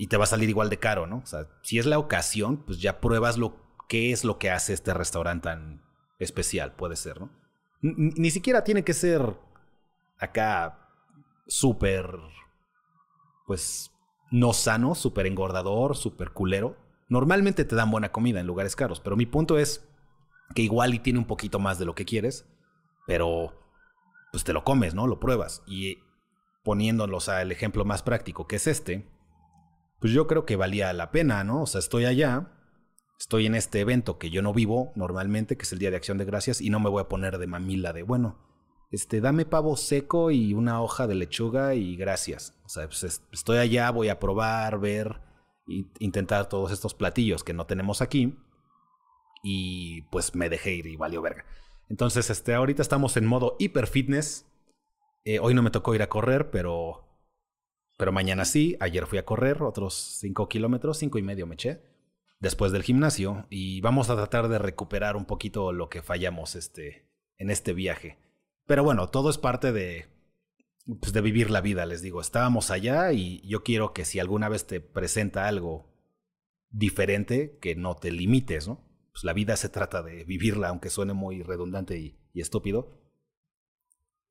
Y 0.00 0.06
te 0.06 0.16
va 0.16 0.24
a 0.24 0.26
salir 0.26 0.48
igual 0.48 0.70
de 0.70 0.78
caro, 0.78 1.06
¿no? 1.06 1.18
O 1.18 1.26
sea, 1.26 1.46
si 1.62 1.78
es 1.78 1.84
la 1.84 1.98
ocasión, 1.98 2.64
pues 2.64 2.80
ya 2.80 3.00
pruebas 3.00 3.36
lo 3.36 3.56
qué 3.86 4.12
es 4.12 4.24
lo 4.24 4.38
que 4.38 4.50
hace 4.50 4.72
este 4.72 4.94
restaurante 4.94 5.48
tan 5.48 5.82
especial, 6.18 6.72
puede 6.72 6.96
ser, 6.96 7.20
¿no? 7.20 7.30
ni 7.82 8.30
siquiera 8.30 8.62
tiene 8.62 8.84
que 8.84 8.94
ser 8.94 9.36
acá 10.18 10.88
súper, 11.46 12.08
pues, 13.46 13.90
no 14.30 14.52
sano, 14.52 14.94
súper 14.94 15.26
engordador, 15.26 15.96
súper 15.96 16.30
culero. 16.30 16.76
Normalmente 17.08 17.64
te 17.64 17.74
dan 17.74 17.90
buena 17.90 18.12
comida 18.12 18.40
en 18.40 18.46
lugares 18.46 18.76
caros, 18.76 19.00
pero 19.00 19.16
mi 19.16 19.26
punto 19.26 19.58
es 19.58 19.86
que 20.54 20.62
igual 20.62 20.94
y 20.94 21.00
tiene 21.00 21.18
un 21.18 21.26
poquito 21.26 21.58
más 21.58 21.78
de 21.78 21.84
lo 21.84 21.94
que 21.94 22.04
quieres, 22.04 22.46
pero 23.06 23.52
pues 24.30 24.44
te 24.44 24.52
lo 24.52 24.62
comes, 24.62 24.94
¿no? 24.94 25.06
Lo 25.06 25.18
pruebas. 25.18 25.62
Y 25.66 25.98
poniéndolos 26.62 27.28
al 27.28 27.50
ejemplo 27.50 27.84
más 27.84 28.02
práctico, 28.02 28.46
que 28.46 28.56
es 28.56 28.66
este, 28.66 29.08
pues 30.00 30.12
yo 30.12 30.26
creo 30.26 30.46
que 30.46 30.56
valía 30.56 30.92
la 30.92 31.10
pena, 31.10 31.44
¿no? 31.44 31.62
O 31.62 31.66
sea, 31.66 31.78
estoy 31.78 32.06
allá, 32.06 32.52
estoy 33.18 33.46
en 33.46 33.54
este 33.54 33.80
evento 33.80 34.18
que 34.18 34.30
yo 34.30 34.42
no 34.42 34.52
vivo 34.52 34.92
normalmente, 34.96 35.56
que 35.56 35.62
es 35.62 35.72
el 35.72 35.78
Día 35.78 35.90
de 35.90 35.96
Acción 35.96 36.18
de 36.18 36.24
Gracias, 36.24 36.60
y 36.60 36.70
no 36.70 36.80
me 36.80 36.90
voy 36.90 37.02
a 37.02 37.08
poner 37.08 37.38
de 37.38 37.46
mamila 37.46 37.92
de, 37.92 38.02
bueno, 38.02 38.38
este, 38.90 39.20
dame 39.20 39.44
pavo 39.44 39.76
seco 39.76 40.30
y 40.30 40.52
una 40.52 40.82
hoja 40.82 41.06
de 41.06 41.14
lechuga 41.14 41.74
y 41.74 41.96
gracias. 41.96 42.58
O 42.64 42.68
sea, 42.68 42.86
pues 42.86 43.22
estoy 43.30 43.58
allá, 43.58 43.90
voy 43.90 44.08
a 44.08 44.18
probar, 44.18 44.80
ver, 44.80 45.20
e 45.68 45.84
intentar 46.00 46.48
todos 46.48 46.72
estos 46.72 46.94
platillos 46.94 47.44
que 47.44 47.54
no 47.54 47.66
tenemos 47.66 48.02
aquí. 48.02 48.36
Y 49.42 50.02
pues 50.10 50.34
me 50.34 50.48
dejé 50.50 50.74
ir 50.74 50.86
y 50.86 50.96
valió 50.96 51.22
verga. 51.22 51.44
Entonces, 51.88 52.30
este, 52.30 52.54
ahorita 52.54 52.82
estamos 52.82 53.16
en 53.16 53.26
modo 53.26 53.56
hiper 53.58 53.86
fitness. 53.86 54.46
Eh, 55.24 55.38
hoy 55.38 55.54
no 55.54 55.62
me 55.62 55.70
tocó 55.70 55.94
ir 55.94 56.02
a 56.02 56.08
correr, 56.08 56.50
pero, 56.50 57.09
pero 58.00 58.12
mañana 58.12 58.46
sí. 58.46 58.78
Ayer 58.80 59.06
fui 59.06 59.18
a 59.18 59.26
correr 59.26 59.62
otros 59.62 59.92
5 60.20 60.48
kilómetros, 60.48 60.96
5 60.96 61.18
y 61.18 61.22
medio 61.22 61.46
me 61.46 61.54
eché 61.54 61.82
después 62.38 62.72
del 62.72 62.82
gimnasio. 62.82 63.46
Y 63.50 63.82
vamos 63.82 64.08
a 64.08 64.16
tratar 64.16 64.48
de 64.48 64.58
recuperar 64.58 65.16
un 65.16 65.26
poquito 65.26 65.70
lo 65.70 65.90
que 65.90 66.00
fallamos 66.00 66.56
este, 66.56 67.06
en 67.36 67.50
este 67.50 67.74
viaje. 67.74 68.18
Pero 68.66 68.84
bueno, 68.84 69.10
todo 69.10 69.28
es 69.28 69.36
parte 69.36 69.70
de, 69.70 70.06
pues 70.98 71.12
de 71.12 71.20
vivir 71.20 71.50
la 71.50 71.60
vida, 71.60 71.84
les 71.84 72.00
digo. 72.00 72.22
Estábamos 72.22 72.70
allá 72.70 73.12
y 73.12 73.46
yo 73.46 73.62
quiero 73.62 73.92
que 73.92 74.06
si 74.06 74.18
alguna 74.18 74.48
vez 74.48 74.66
te 74.66 74.80
presenta 74.80 75.46
algo 75.46 75.92
diferente, 76.70 77.58
que 77.60 77.74
no 77.76 77.96
te 77.96 78.12
limites, 78.12 78.66
¿no? 78.66 78.82
Pues 79.12 79.24
la 79.24 79.34
vida 79.34 79.56
se 79.56 79.68
trata 79.68 80.02
de 80.02 80.24
vivirla, 80.24 80.68
aunque 80.68 80.88
suene 80.88 81.12
muy 81.12 81.42
redundante 81.42 81.98
y, 81.98 82.18
estúpido. 82.32 82.98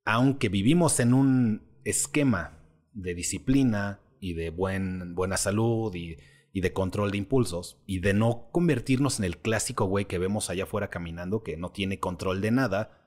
Aunque 0.05 0.49
vivimos 0.49 0.99
en 0.99 1.13
un 1.13 1.69
esquema 1.83 2.58
de 3.01 3.13
disciplina 3.13 4.01
y 4.19 4.33
de 4.33 4.49
buen, 4.49 5.15
buena 5.15 5.37
salud 5.37 5.93
y, 5.95 6.17
y 6.51 6.61
de 6.61 6.73
control 6.73 7.11
de 7.11 7.17
impulsos 7.17 7.81
y 7.85 7.99
de 7.99 8.13
no 8.13 8.49
convertirnos 8.51 9.19
en 9.19 9.25
el 9.25 9.37
clásico 9.37 9.85
güey 9.85 10.05
que 10.05 10.17
vemos 10.17 10.49
allá 10.49 10.63
afuera 10.63 10.89
caminando 10.89 11.43
que 11.43 11.57
no 11.57 11.71
tiene 11.71 11.99
control 11.99 12.41
de 12.41 12.51
nada 12.51 12.99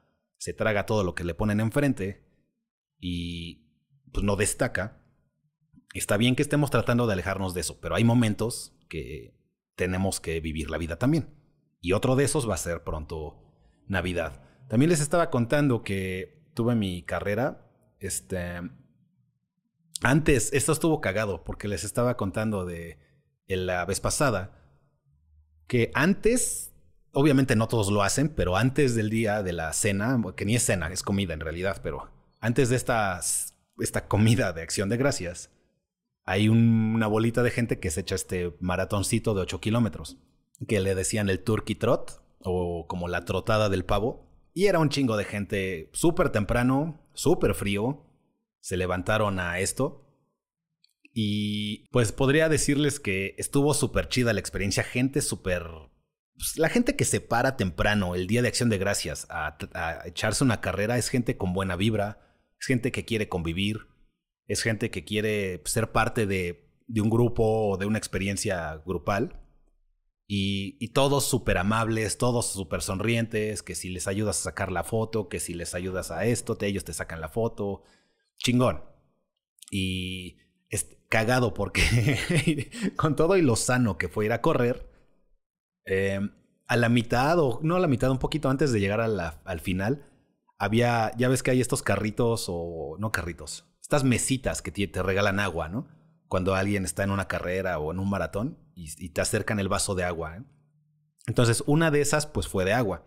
se 0.42 0.52
traga 0.52 0.86
todo 0.86 1.04
lo 1.04 1.14
que 1.14 1.22
le 1.22 1.34
ponen 1.34 1.60
enfrente 1.60 2.24
y 2.98 3.62
pues 4.12 4.24
no 4.24 4.34
destaca. 4.34 5.00
Está 5.94 6.16
bien 6.16 6.34
que 6.34 6.42
estemos 6.42 6.68
tratando 6.72 7.06
de 7.06 7.12
alejarnos 7.12 7.54
de 7.54 7.60
eso, 7.60 7.80
pero 7.80 7.94
hay 7.94 8.02
momentos 8.02 8.76
que 8.88 9.36
tenemos 9.76 10.18
que 10.18 10.40
vivir 10.40 10.68
la 10.68 10.78
vida 10.78 10.96
también. 10.96 11.28
Y 11.80 11.92
otro 11.92 12.16
de 12.16 12.24
esos 12.24 12.50
va 12.50 12.54
a 12.54 12.58
ser 12.58 12.82
pronto 12.82 13.40
Navidad. 13.86 14.42
También 14.68 14.90
les 14.90 15.00
estaba 15.00 15.30
contando 15.30 15.84
que 15.84 16.42
tuve 16.54 16.74
mi 16.74 17.04
carrera, 17.04 17.70
este 18.00 18.62
antes 20.02 20.52
esto 20.52 20.72
estuvo 20.72 21.00
cagado 21.00 21.44
porque 21.44 21.68
les 21.68 21.84
estaba 21.84 22.16
contando 22.16 22.64
de 22.64 22.98
la 23.46 23.84
vez 23.84 24.00
pasada 24.00 24.58
que 25.66 25.90
antes 25.94 26.72
obviamente 27.12 27.56
no 27.56 27.68
todos 27.68 27.90
lo 27.90 28.02
hacen, 28.02 28.28
pero 28.28 28.56
antes 28.56 28.94
del 28.94 29.10
día 29.10 29.42
de 29.42 29.52
la 29.52 29.72
cena, 29.72 30.20
que 30.36 30.44
ni 30.44 30.56
es 30.56 30.64
cena, 30.64 30.88
es 30.88 31.02
comida 31.02 31.34
en 31.34 31.40
realidad, 31.40 31.80
pero 31.82 32.10
antes 32.40 32.70
de 32.70 32.76
esta, 32.76 33.20
esta 33.78 34.08
comida 34.08 34.52
de 34.52 34.62
acción 34.62 34.88
de 34.88 34.96
gracias, 34.96 35.50
hay 36.24 36.48
una 36.48 37.06
bolita 37.06 37.42
de 37.42 37.50
gente 37.50 37.78
que 37.78 37.90
se 37.90 38.00
echa 38.00 38.14
este 38.14 38.56
maratoncito 38.60 39.34
de 39.34 39.42
8 39.42 39.60
kilómetros, 39.60 40.18
que 40.66 40.80
le 40.80 40.94
decían 40.94 41.28
el 41.28 41.40
turkey 41.40 41.74
trot, 41.74 42.22
o 42.44 42.86
como 42.88 43.08
la 43.08 43.24
trotada 43.24 43.68
del 43.68 43.84
pavo, 43.84 44.28
y 44.54 44.66
era 44.66 44.78
un 44.78 44.88
chingo 44.88 45.16
de 45.16 45.24
gente 45.24 45.90
súper 45.92 46.30
temprano, 46.30 47.00
súper 47.14 47.54
frío, 47.54 48.04
se 48.62 48.78
levantaron 48.78 49.38
a 49.38 49.58
esto. 49.58 50.08
Y 51.12 51.88
pues 51.90 52.12
podría 52.12 52.48
decirles 52.48 52.98
que 52.98 53.34
estuvo 53.36 53.74
súper 53.74 54.08
chida 54.08 54.32
la 54.32 54.40
experiencia, 54.40 54.82
gente 54.82 55.20
súper 55.20 55.66
pues, 56.42 56.58
la 56.58 56.68
gente 56.68 56.96
que 56.96 57.04
se 57.04 57.20
para 57.20 57.56
temprano 57.56 58.14
el 58.14 58.26
día 58.26 58.42
de 58.42 58.48
acción 58.48 58.68
de 58.68 58.78
gracias 58.78 59.26
a, 59.30 59.56
echarse 60.06 60.42
una 60.42 60.60
carrera 60.60 60.98
es 60.98 61.08
gente 61.08 61.36
con 61.36 61.52
buena 61.52 61.76
vibra, 61.76 62.20
es 62.58 62.66
gente 62.66 62.90
que 62.90 63.04
quiere 63.04 63.28
convivir, 63.28 63.86
es 64.46 64.62
gente 64.62 64.90
que 64.90 65.04
quiere 65.04 65.62
ser 65.66 65.92
parte 65.92 66.26
de, 66.26 66.68
un 66.88 67.10
grupo 67.10 67.70
o 67.70 67.76
de 67.76 67.86
una 67.86 67.98
experiencia 67.98 68.82
grupal. 68.84 69.38
Y, 70.26 70.88
todos 70.94 71.26
súper 71.26 71.58
amables, 71.58 72.16
todos 72.16 72.50
súper 72.52 72.80
sonrientes, 72.80 73.62
que 73.62 73.74
si 73.74 73.90
les 73.90 74.08
ayudas 74.08 74.40
a 74.40 74.44
sacar 74.44 74.72
la 74.72 74.82
foto, 74.82 75.28
que 75.28 75.38
si 75.40 75.52
les 75.52 75.74
ayudas 75.74 76.10
a 76.10 76.24
esto, 76.24 76.56
ellos 76.62 76.84
te 76.84 76.94
sacan 76.94 77.20
la 77.20 77.28
foto. 77.28 77.82
Chingón. 78.42 78.82
Y 79.70 80.38
es 80.68 80.96
cagado 81.08 81.54
porque 81.54 82.70
con 82.96 83.16
todo 83.16 83.36
y 83.36 83.42
lo 83.42 83.56
sano 83.56 83.98
que 83.98 84.08
fue 84.08 84.26
ir 84.26 84.32
a 84.32 84.40
correr, 84.40 84.90
eh, 85.84 86.20
a 86.66 86.76
la 86.76 86.88
mitad, 86.88 87.38
o 87.38 87.60
no 87.62 87.76
a 87.76 87.80
la 87.80 87.88
mitad, 87.88 88.10
un 88.10 88.18
poquito 88.18 88.48
antes 88.48 88.72
de 88.72 88.80
llegar 88.80 89.00
al 89.00 89.60
final, 89.60 90.06
había, 90.58 91.10
ya 91.16 91.28
ves 91.28 91.42
que 91.42 91.50
hay 91.50 91.60
estos 91.60 91.82
carritos, 91.82 92.46
o 92.48 92.96
no 92.98 93.12
carritos, 93.12 93.66
estas 93.80 94.04
mesitas 94.04 94.62
que 94.62 94.70
te, 94.70 95.02
regalan 95.02 95.40
agua, 95.40 95.68
¿no? 95.68 95.88
Cuando 96.28 96.54
alguien 96.54 96.84
está 96.84 97.02
en 97.02 97.10
una 97.10 97.28
carrera 97.28 97.78
o 97.78 97.92
en 97.92 97.98
un 97.98 98.08
maratón 98.08 98.58
y, 98.74 99.10
te 99.10 99.20
acercan 99.20 99.58
el 99.58 99.68
vaso 99.68 99.94
de 99.94 100.04
agua. 100.04 100.36
¿eh? 100.36 100.44
Entonces, 101.26 101.62
una 101.66 101.90
de 101.90 102.00
esas, 102.00 102.26
pues 102.26 102.48
fue 102.48 102.64
de 102.64 102.72
agua. 102.72 103.06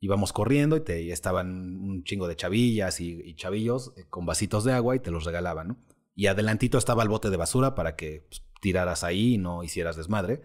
Íbamos 0.00 0.32
corriendo 0.32 0.76
y, 0.76 0.80
te, 0.80 1.12
estaban 1.12 1.76
un 1.76 2.04
chingo 2.04 2.26
de 2.26 2.36
chavillas 2.36 3.00
y, 3.00 3.34
chavillos 3.34 3.92
eh, 3.96 4.06
con 4.08 4.24
vasitos 4.24 4.64
de 4.64 4.72
agua 4.72 4.96
y 4.96 5.00
te 5.00 5.10
los 5.10 5.24
regalaban, 5.24 5.68
¿no? 5.68 5.76
Y 6.14 6.26
adelantito 6.26 6.78
estaba 6.78 7.02
el 7.02 7.08
bote 7.08 7.30
de 7.30 7.36
basura 7.36 7.74
para 7.74 7.96
que 7.96 8.26
pues, 8.28 8.42
tiraras 8.60 9.04
ahí 9.04 9.34
y 9.34 9.38
no 9.38 9.62
hicieras 9.62 9.96
desmadre. 9.96 10.42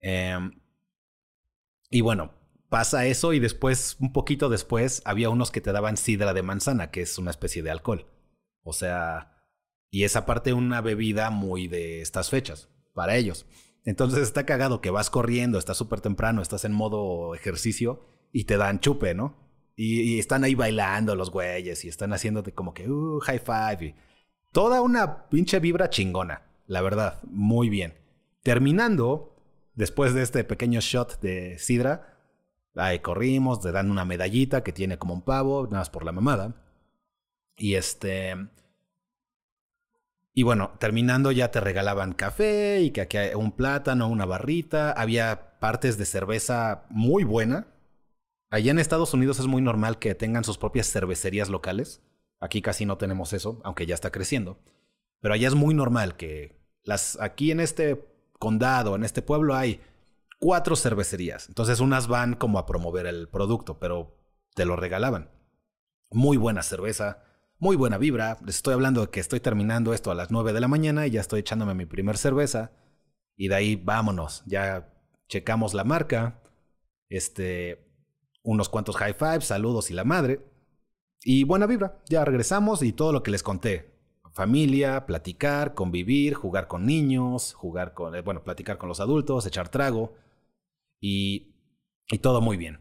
Eh, 0.00 0.38
y 1.90 2.02
bueno, 2.02 2.32
pasa 2.68 3.06
eso 3.06 3.32
y 3.32 3.38
después, 3.38 3.96
un 4.00 4.12
poquito 4.12 4.48
después, 4.48 5.02
había 5.04 5.30
unos 5.30 5.50
que 5.50 5.60
te 5.60 5.72
daban 5.72 5.96
sidra 5.96 6.34
de 6.34 6.42
manzana, 6.42 6.90
que 6.90 7.02
es 7.02 7.18
una 7.18 7.30
especie 7.30 7.62
de 7.62 7.70
alcohol. 7.70 8.06
O 8.62 8.72
sea, 8.72 9.34
y 9.90 10.04
esa 10.04 10.26
parte 10.26 10.52
una 10.52 10.80
bebida 10.82 11.30
muy 11.30 11.68
de 11.68 12.02
estas 12.02 12.28
fechas, 12.28 12.68
para 12.92 13.16
ellos. 13.16 13.46
Entonces 13.84 14.20
está 14.20 14.44
cagado 14.44 14.82
que 14.82 14.90
vas 14.90 15.08
corriendo, 15.08 15.58
estás 15.58 15.78
súper 15.78 16.02
temprano, 16.02 16.42
estás 16.42 16.66
en 16.66 16.72
modo 16.72 17.34
ejercicio 17.34 18.17
y 18.32 18.44
te 18.44 18.56
dan 18.56 18.80
chupe, 18.80 19.14
¿no? 19.14 19.36
Y, 19.76 20.18
están 20.18 20.42
ahí 20.42 20.54
bailando 20.54 21.14
los 21.14 21.30
güeyes 21.30 21.84
y 21.84 21.88
están 21.88 22.12
haciéndote 22.12 22.52
como 22.52 22.74
que, 22.74 22.90
uh, 22.90 23.20
high 23.20 23.38
five. 23.38 23.94
toda 24.52 24.80
una 24.80 25.28
pinche 25.28 25.60
vibra 25.60 25.88
chingona, 25.90 26.42
la 26.66 26.80
verdad, 26.82 27.20
muy 27.24 27.68
bien. 27.68 27.94
Terminando, 28.42 29.38
Después 29.78 30.12
de 30.12 30.22
este 30.22 30.42
pequeño 30.42 30.80
shot 30.80 31.20
de 31.20 31.56
sidra, 31.60 32.18
ahí 32.74 32.98
corrimos, 32.98 33.60
te 33.60 33.70
dan 33.70 33.92
una 33.92 34.04
medallita 34.04 34.64
que 34.64 34.72
tiene 34.72 34.98
como 34.98 35.14
un 35.14 35.22
pavo, 35.22 35.66
nada 35.66 35.78
más 35.78 35.88
por 35.88 36.04
la 36.04 36.10
mamada. 36.10 36.56
Y 37.56 37.76
este. 37.76 38.34
Y 40.34 40.42
bueno, 40.42 40.72
terminando 40.80 41.30
ya 41.30 41.52
te 41.52 41.60
regalaban 41.60 42.12
café 42.12 42.80
y 42.80 42.90
que 42.90 43.36
un 43.36 43.52
plátano, 43.52 44.08
una 44.08 44.26
barrita. 44.26 44.90
Había 44.90 45.60
partes 45.60 45.96
de 45.96 46.06
cerveza 46.06 46.82
muy 46.90 47.22
buena. 47.22 47.68
Allá 48.50 48.70
en 48.70 48.78
Estados 48.78 49.12
Unidos 49.12 49.38
es 49.38 49.46
muy 49.46 49.60
normal 49.60 49.98
que 49.98 50.14
tengan 50.14 50.44
sus 50.44 50.58
propias 50.58 50.90
cervecerías 50.90 51.50
locales. 51.50 52.02
Aquí 52.40 52.62
casi 52.62 52.86
no 52.86 52.96
tenemos 52.96 53.32
eso, 53.32 53.60
aunque 53.64 53.86
ya 53.86 53.94
está 53.94 54.10
creciendo. 54.10 54.58
Pero 55.20 55.34
allá 55.34 55.48
es 55.48 55.54
muy 55.54 55.74
normal 55.74 56.16
que 56.16 56.58
las 56.82 57.20
aquí 57.20 57.50
en 57.50 57.60
este 57.60 58.06
condado, 58.38 58.94
en 58.94 59.04
este 59.04 59.20
pueblo 59.20 59.54
hay 59.54 59.80
cuatro 60.38 60.76
cervecerías. 60.76 61.48
Entonces 61.48 61.80
unas 61.80 62.06
van 62.06 62.34
como 62.34 62.58
a 62.58 62.66
promover 62.66 63.06
el 63.06 63.28
producto, 63.28 63.78
pero 63.78 64.16
te 64.54 64.64
lo 64.64 64.76
regalaban. 64.76 65.30
Muy 66.10 66.36
buena 66.36 66.62
cerveza, 66.62 67.22
muy 67.58 67.76
buena 67.76 67.98
vibra. 67.98 68.38
Les 68.46 68.56
estoy 68.56 68.74
hablando 68.74 69.02
de 69.02 69.10
que 69.10 69.20
estoy 69.20 69.40
terminando 69.40 69.92
esto 69.92 70.10
a 70.10 70.14
las 70.14 70.30
9 70.30 70.52
de 70.52 70.60
la 70.60 70.68
mañana 70.68 71.06
y 71.06 71.10
ya 71.10 71.20
estoy 71.20 71.40
echándome 71.40 71.74
mi 71.74 71.86
primer 71.86 72.16
cerveza. 72.16 72.72
Y 73.36 73.48
de 73.48 73.54
ahí 73.54 73.76
vámonos. 73.76 74.42
Ya 74.46 74.88
checamos 75.28 75.74
la 75.74 75.84
marca. 75.84 76.40
Este, 77.08 77.87
unos 78.48 78.70
cuantos 78.70 78.96
high 78.96 79.12
fives, 79.12 79.44
saludos 79.44 79.90
y 79.90 79.94
la 79.94 80.04
madre. 80.04 80.40
Y 81.22 81.44
buena 81.44 81.66
vibra. 81.66 81.98
Ya 82.08 82.24
regresamos 82.24 82.82
y 82.82 82.92
todo 82.92 83.12
lo 83.12 83.22
que 83.22 83.30
les 83.30 83.42
conté 83.42 83.94
familia, 84.32 85.04
platicar, 85.04 85.74
convivir, 85.74 86.32
jugar 86.32 86.68
con 86.68 86.86
niños, 86.86 87.52
jugar 87.54 87.92
con, 87.92 88.14
eh, 88.14 88.22
bueno, 88.22 88.44
platicar 88.44 88.78
con 88.78 88.88
los 88.88 89.00
adultos, 89.00 89.44
echar 89.46 89.68
trago 89.68 90.14
y, 91.00 91.56
y 92.08 92.18
todo 92.18 92.40
muy 92.40 92.56
bien. 92.56 92.78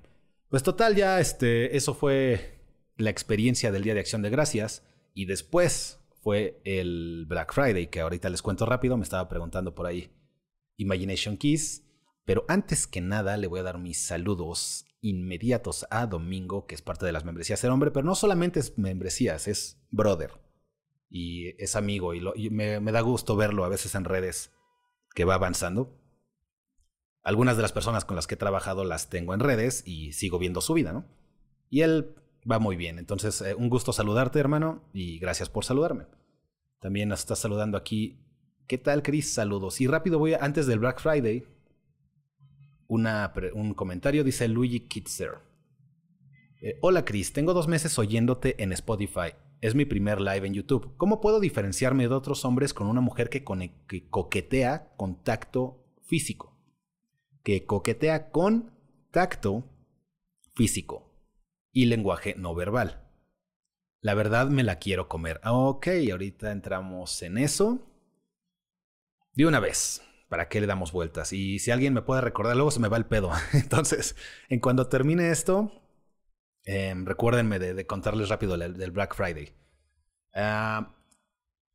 Pues 0.50 0.63
total, 0.63 0.95
ya 0.95 1.19
este, 1.19 1.75
eso 1.75 1.93
fue 1.93 2.62
la 2.95 3.09
experiencia 3.09 3.71
del 3.71 3.83
Día 3.83 3.93
de 3.93 4.00
Acción 4.00 4.21
de 4.21 4.29
Gracias 4.29 4.86
y 5.13 5.25
después 5.25 6.00
fue 6.21 6.62
el 6.63 7.25
Black 7.27 7.53
Friday, 7.53 7.88
que 7.88 8.01
ahorita 8.01 8.29
les 8.29 8.41
cuento 8.41 8.65
rápido, 8.65 8.95
me 8.95 9.03
estaba 9.03 9.27
preguntando 9.27 9.75
por 9.75 9.88
ahí 9.88 10.12
Imagination 10.77 11.36
Keys. 11.38 11.83
Pero 12.24 12.45
antes 12.47 12.88
que 12.88 13.01
nada, 13.01 13.36
le 13.36 13.47
voy 13.47 13.62
a 13.62 13.63
dar 13.63 13.79
mis 13.79 14.05
saludos 14.05 14.87
inmediatos 15.01 15.85
a 15.89 16.07
Domingo, 16.07 16.65
que 16.65 16.75
es 16.75 16.81
parte 16.81 17.05
de 17.05 17.11
las 17.11 17.25
membresías 17.25 17.59
Ser 17.59 17.71
Hombre, 17.71 17.91
pero 17.91 18.05
no 18.05 18.15
solamente 18.15 18.59
es 18.59 18.77
membresías, 18.77 19.47
es 19.47 19.81
brother. 19.91 20.31
Y 21.09 21.61
es 21.61 21.75
amigo, 21.75 22.13
y, 22.13 22.49
me, 22.49 22.79
me 22.79 22.91
da 22.91 23.01
gusto 23.01 23.35
verlo 23.35 23.63
a 23.63 23.69
veces 23.69 23.95
en 23.95 24.03
redes 24.03 24.51
que 25.15 25.25
va 25.25 25.35
avanzando. 25.35 25.97
Algunas 27.23 27.55
de 27.55 27.61
las 27.61 27.71
personas 27.71 28.05
con 28.05 28.15
las 28.15 28.27
que 28.27 28.35
he 28.35 28.37
trabajado 28.37 28.83
las 28.83 29.09
tengo 29.09 29.33
en 29.33 29.39
redes 29.39 29.83
y 29.85 30.13
sigo 30.13 30.39
viendo 30.39 30.61
su 30.61 30.73
vida, 30.73 30.93
¿no? 30.93 31.05
Y 31.69 31.81
él 31.81 32.15
va 32.49 32.59
muy 32.59 32.75
bien. 32.75 32.99
Entonces, 32.99 33.41
eh, 33.41 33.55
un 33.55 33.69
gusto 33.69 33.93
saludarte, 33.93 34.39
hermano, 34.39 34.83
y 34.93 35.19
gracias 35.19 35.49
por 35.49 35.65
saludarme. 35.65 36.05
También 36.79 37.09
nos 37.09 37.19
está 37.19 37.35
saludando 37.35 37.77
aquí. 37.77 38.19
¿Qué 38.67 38.77
tal, 38.77 39.03
Chris? 39.03 39.33
Saludos. 39.33 39.81
Y 39.81 39.87
rápido 39.87 40.19
voy, 40.19 40.33
antes 40.33 40.67
del 40.67 40.79
Black 40.79 41.01
Friday, 41.01 41.45
un 42.88 43.74
comentario, 43.74 44.24
dice 44.24 44.48
Luigi 44.48 44.82
Kitzer. 44.82 45.39
Eh, 46.62 46.79
Hola, 46.82 47.06
Chris. 47.06 47.34
Tengo 47.34 47.53
dos 47.53 47.67
meses 47.67 47.98
oyéndote 48.00 48.62
en 48.62 48.72
Spotify. 48.72 49.34
Es 49.62 49.75
mi 49.75 49.86
primer 49.86 50.22
live 50.22 50.48
en 50.48 50.53
YouTube. 50.53 50.96
¿Cómo 50.98 51.22
puedo 51.22 51.39
diferenciarme 51.39 52.08
de 52.08 52.13
otros 52.13 52.46
hombres 52.46 52.74
con 52.74 52.88
una 52.88 53.01
mujer 53.01 53.29
que, 53.29 53.44
que 53.88 54.10
coquetea 54.10 54.94
con 54.98 55.24
tacto 55.24 55.86
físico? 56.03 56.60
Que 57.44 57.65
coquetea 57.65 58.32
con 58.32 58.72
tacto 59.12 59.65
físico 60.56 61.12
y 61.72 61.86
lenguaje 61.86 62.36
no 62.38 62.56
verbal. 62.56 63.08
La 64.01 64.13
verdad 64.13 64.50
me 64.50 64.63
la 64.63 64.77
quiero 64.77 65.08
comer. 65.08 65.41
Ok, 65.44 65.88
ahorita 66.12 66.51
entramos 66.51 67.22
en 67.24 67.38
eso. 67.38 67.79
De 69.34 69.46
una 69.46 69.60
vez, 69.60 70.01
¿para 70.29 70.50
qué 70.50 70.62
le 70.62 70.67
damos 70.67 70.91
vueltas? 70.91 71.34
Y 71.34 71.60
si 71.60 71.72
alguien 71.72 71.93
me 71.93 72.01
puede 72.01 72.22
recordar, 72.22 72.55
luego 72.55 72.72
se 72.72 72.79
me 72.79 72.88
va 72.88 72.98
el 72.98 73.05
pedo. 73.05 73.31
Entonces, 73.53 74.15
en 74.50 74.60
cuando 74.60 74.88
termine 74.88 75.31
esto, 75.31 75.72
em, 76.63 77.05
recuérdenme 77.05 77.60
de, 77.60 77.86
contarles 77.86 78.29
rápido 78.29 78.57
del, 78.57 78.91
Black 78.91 79.15
Friday. 79.15 79.53
Ah, 80.34 80.96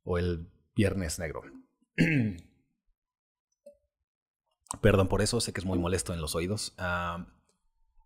o 0.03 0.17
el 0.17 0.49
Viernes 0.75 1.19
Negro. 1.19 1.43
Perdón 4.81 5.07
por 5.07 5.21
eso, 5.21 5.39
sé 5.39 5.53
que 5.53 5.59
es 5.59 5.65
muy 5.65 5.77
molesto 5.77 6.13
en 6.13 6.21
los 6.21 6.35
oídos. 6.35 6.73
Ah, 6.77 7.27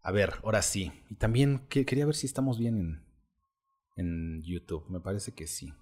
a 0.01 0.11
ver, 0.11 0.35
ahora 0.43 0.61
sí. 0.61 0.91
Y 1.09 1.15
también 1.15 1.67
quería 1.69 2.05
ver 2.05 2.15
si 2.15 2.27
estamos 2.27 2.59
bien 2.59 2.77
en, 2.77 3.05
en 3.95 4.41
YouTube. 4.43 4.85
Me 4.89 4.99
parece 4.99 5.33
que 5.33 5.47
sí. 5.47 5.73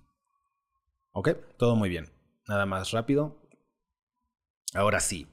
Ok, 1.12 1.29
todo 1.57 1.75
muy 1.75 1.89
bien. 1.89 2.10
Nada 2.48 2.65
más 2.65 2.91
rápido. 2.91 3.44
Ahora 4.75 5.00
sí. 5.00 5.27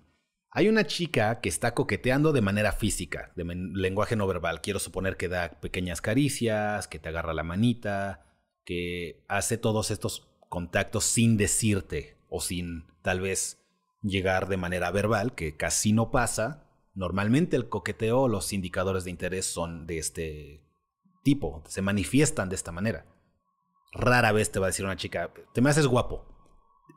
Hay 0.51 0.69
una 0.69 0.87
chica 0.87 1.41
que 1.41 1.49
está 1.49 1.75
coqueteando 1.75 2.33
de 2.33 2.43
manera 2.43 2.73
física, 2.73 3.33
de 3.37 3.45
lenguaje 3.45 4.17
no 4.17 4.27
verbal. 4.27 4.61
Quiero 4.61 4.79
suponer 4.79 5.17
que 5.17 5.29
da 5.29 5.61
pequeñas 5.61 6.01
caricias, 6.01 6.89
que 6.89 6.99
te 6.99 7.09
agarra 7.09 7.33
la 7.33 7.43
manita, 7.43 8.27
que 8.65 9.25
hace 9.29 9.57
todos 9.57 9.91
estos 9.91 10.29
contactos 10.49 11.05
sin 11.05 11.39
decirte 11.39 12.19
o 12.29 12.41
sin 12.41 12.85
tal 13.01 13.21
vez 13.21 13.65
llegar 14.03 14.49
de 14.49 14.59
manera 14.59 14.91
verbal, 14.91 15.35
que 15.35 15.57
casi 15.57 15.93
no 15.95 16.11
pasa, 16.11 16.63
Normalmente 16.95 17.57
el 17.57 17.69
coqueteo, 17.69 18.29
los 18.29 18.53
indicadores 18.53 19.05
de 19.05 19.11
interés 19.11 19.47
son 19.47 19.87
de 19.87 19.99
este 19.99 20.63
tipo, 21.23 21.63
se 21.67 21.81
manifiestan 21.81 22.49
de 22.51 22.57
esta 22.57 22.73
manera. 22.73 23.07
Rara 23.93 24.33
vez 24.33 24.53
te 24.53 24.59
va 24.59 24.67
a 24.67 24.69
decir 24.71 24.85
una 24.85 24.97
chica, 24.97 25.33
te 25.55 25.61
me 25.61 25.71
haces 25.71 25.87
guapo. 25.87 26.27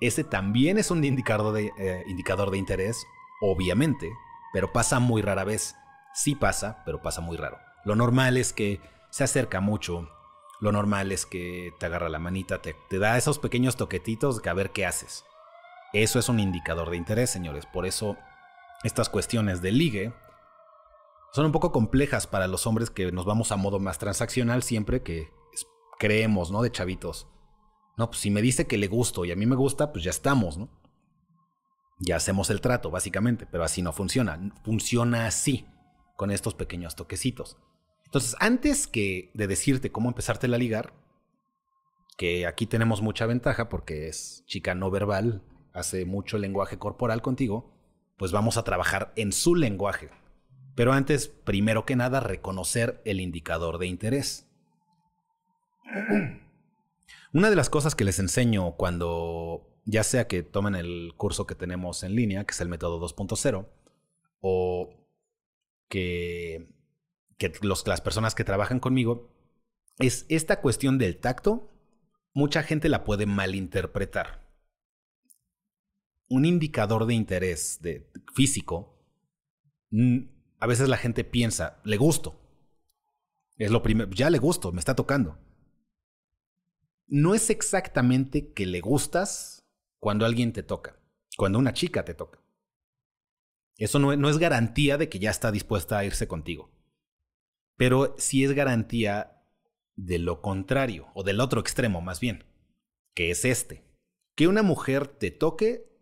Ese 0.02 0.24
también 0.24 0.78
es 0.78 0.92
un 0.92 1.04
indicador 1.04 1.54
de, 1.54 1.72
eh, 1.78 2.04
indicador 2.08 2.52
de 2.52 2.58
interés, 2.58 3.06
obviamente, 3.42 4.12
pero 4.54 4.72
pasa 4.74 5.00
muy 5.00 5.22
rara 5.22 5.44
vez. 5.44 5.76
Sí 6.14 6.36
pasa, 6.36 6.84
pero 6.86 7.02
pasa 7.02 7.22
muy 7.22 7.38
raro. 7.38 7.58
Lo 7.84 7.96
normal 7.96 8.38
es 8.38 8.54
que 8.54 8.82
se 9.10 9.24
acerca 9.24 9.62
mucho, 9.62 10.10
lo 10.60 10.72
normal 10.72 11.12
es 11.12 11.26
que 11.26 11.74
te 11.80 11.86
agarra 11.86 12.10
la 12.10 12.20
manita, 12.20 12.62
te, 12.62 12.76
te 12.90 13.00
da 13.00 13.18
esos 13.18 13.40
pequeños 13.40 13.76
toquetitos 13.76 14.42
que 14.42 14.50
a 14.50 14.54
ver 14.54 14.72
qué 14.72 14.86
haces. 14.86 15.26
Eso 15.94 16.20
es 16.20 16.28
un 16.28 16.40
indicador 16.40 16.90
de 16.90 16.98
interés, 16.98 17.30
señores. 17.30 17.66
Por 17.66 17.86
eso 17.86 18.18
estas 18.84 19.10
cuestiones 19.10 19.62
de 19.62 19.72
ligue 19.72 20.14
son 21.32 21.46
un 21.46 21.52
poco 21.52 21.72
complejas 21.72 22.28
para 22.28 22.48
los 22.48 22.66
hombres 22.66 22.90
que 22.90 23.12
nos 23.12 23.26
vamos 23.26 23.52
a 23.52 23.58
modo 23.58 23.80
más 23.80 23.98
transaccional 23.98 24.64
siempre 24.64 25.04
que 25.04 25.34
creemos, 26.00 26.52
¿no? 26.52 26.62
De 26.62 26.72
chavitos. 26.72 27.28
No, 27.98 28.08
pues 28.08 28.20
si 28.20 28.30
me 28.30 28.42
dice 28.42 28.68
que 28.68 28.78
le 28.78 28.88
gusto 28.88 29.26
y 29.26 29.32
a 29.32 29.36
mí 29.36 29.46
me 29.46 29.56
gusta, 29.56 29.92
pues 29.92 30.04
ya 30.04 30.12
estamos, 30.12 30.58
¿no? 30.58 30.70
Ya 32.00 32.18
hacemos 32.18 32.50
el 32.50 32.60
trato, 32.60 32.92
básicamente, 32.92 33.46
pero 33.46 33.64
así 33.64 33.82
no 33.82 33.94
funciona. 33.94 34.38
Funciona 34.64 35.28
así, 35.28 35.66
con 36.18 36.30
estos 36.30 36.54
pequeños 36.54 36.96
toquecitos. 36.96 37.58
Entonces, 38.06 38.36
antes 38.40 38.88
que 38.88 39.32
de 39.34 39.48
decirte 39.48 39.92
cómo 39.92 40.10
empezarte 40.10 40.48
a 40.48 40.58
ligar, 40.58 40.94
que 42.18 42.48
aquí 42.48 42.66
tenemos 42.66 43.02
mucha 43.02 43.26
ventaja 43.26 43.70
porque 43.70 44.08
es 44.08 44.44
chica 44.46 44.76
no 44.76 44.92
verbal, 44.92 45.44
hace 45.74 46.06
mucho 46.06 46.38
lenguaje 46.38 46.78
corporal 46.78 47.22
contigo, 47.22 47.74
pues 48.18 48.32
vamos 48.32 48.58
a 48.58 48.64
trabajar 48.64 49.14
en 49.16 49.32
su 49.32 49.56
lenguaje. 49.56 50.10
Pero 50.76 50.94
antes, 50.94 51.28
primero 51.28 51.86
que 51.86 51.96
nada, 51.96 52.20
reconocer 52.20 53.02
el 53.06 53.22
indicador 53.22 53.78
de 53.78 53.88
interés. 53.88 54.48
Una 57.36 57.50
de 57.50 57.58
las 57.58 57.70
cosas 57.70 57.96
que 57.96 58.06
les 58.06 58.20
enseño 58.20 58.78
cuando, 58.78 59.68
ya 59.84 60.06
sea 60.06 60.26
que 60.26 60.42
tomen 60.42 60.74
el 60.74 61.12
curso 61.18 61.46
que 61.46 61.54
tenemos 61.54 62.02
en 62.04 62.16
línea, 62.16 62.46
que 62.46 62.54
es 62.54 62.62
el 62.62 62.70
método 62.70 62.98
2.0, 63.06 63.68
o 64.40 64.90
que, 65.90 66.70
las 67.84 68.00
personas 68.00 68.36
que 68.36 68.46
trabajan 68.46 68.80
conmigo, 68.80 69.36
es 70.00 70.26
esta 70.30 70.62
cuestión 70.62 70.98
del 70.98 71.18
tacto, 71.18 71.70
mucha 72.32 72.64
gente 72.64 72.88
la 72.88 73.04
puede 73.04 73.26
malinterpretar 73.26 74.48
un 76.30 76.46
indicador 76.46 77.06
de 77.06 77.16
interés 77.16 77.80
de, 77.82 78.10
físico, 78.34 78.98
a 80.62 80.68
veces 80.68 80.88
la 80.88 80.96
gente 80.96 81.26
piensa, 81.26 81.82
le 81.84 81.98
gusto. 81.98 82.40
Es 83.58 83.72
lo 83.72 83.84
primero, 83.84 84.10
ya 84.12 84.30
le 84.30 84.40
gusto, 84.40 84.72
me 84.72 84.80
está 84.80 84.96
tocando. 84.96 85.38
No 87.08 87.36
es 87.36 87.50
exactamente 87.50 88.54
que 88.54 88.66
le 88.66 88.82
gustas 88.82 89.66
cuando 90.00 90.26
alguien 90.26 90.54
te 90.54 90.64
toca, 90.64 91.00
cuando 91.38 91.60
una 91.60 91.74
chica 91.74 92.06
te 92.06 92.14
toca. 92.14 92.40
Eso 93.78 94.00
no, 94.00 94.30
es 94.30 94.38
garantía 94.38 94.98
de 94.98 95.10
que 95.10 95.20
ya 95.20 95.30
está 95.30 95.52
dispuesta 95.52 95.98
a 95.98 96.06
irse 96.06 96.28
contigo. 96.28 96.72
Pero 97.78 98.16
sí 98.18 98.44
es 98.44 98.54
garantía 98.54 99.44
de 99.96 100.20
lo 100.20 100.42
contrario, 100.42 101.08
o 101.14 101.24
del 101.24 101.40
otro 101.40 101.60
extremo 101.60 102.02
más 102.02 102.20
bien, 102.20 102.46
que 103.14 103.32
es 103.32 103.46
este. 103.46 103.84
Que 104.36 104.48
una 104.48 104.64
mujer 104.64 105.08
te 105.08 105.32
toque 105.32 105.96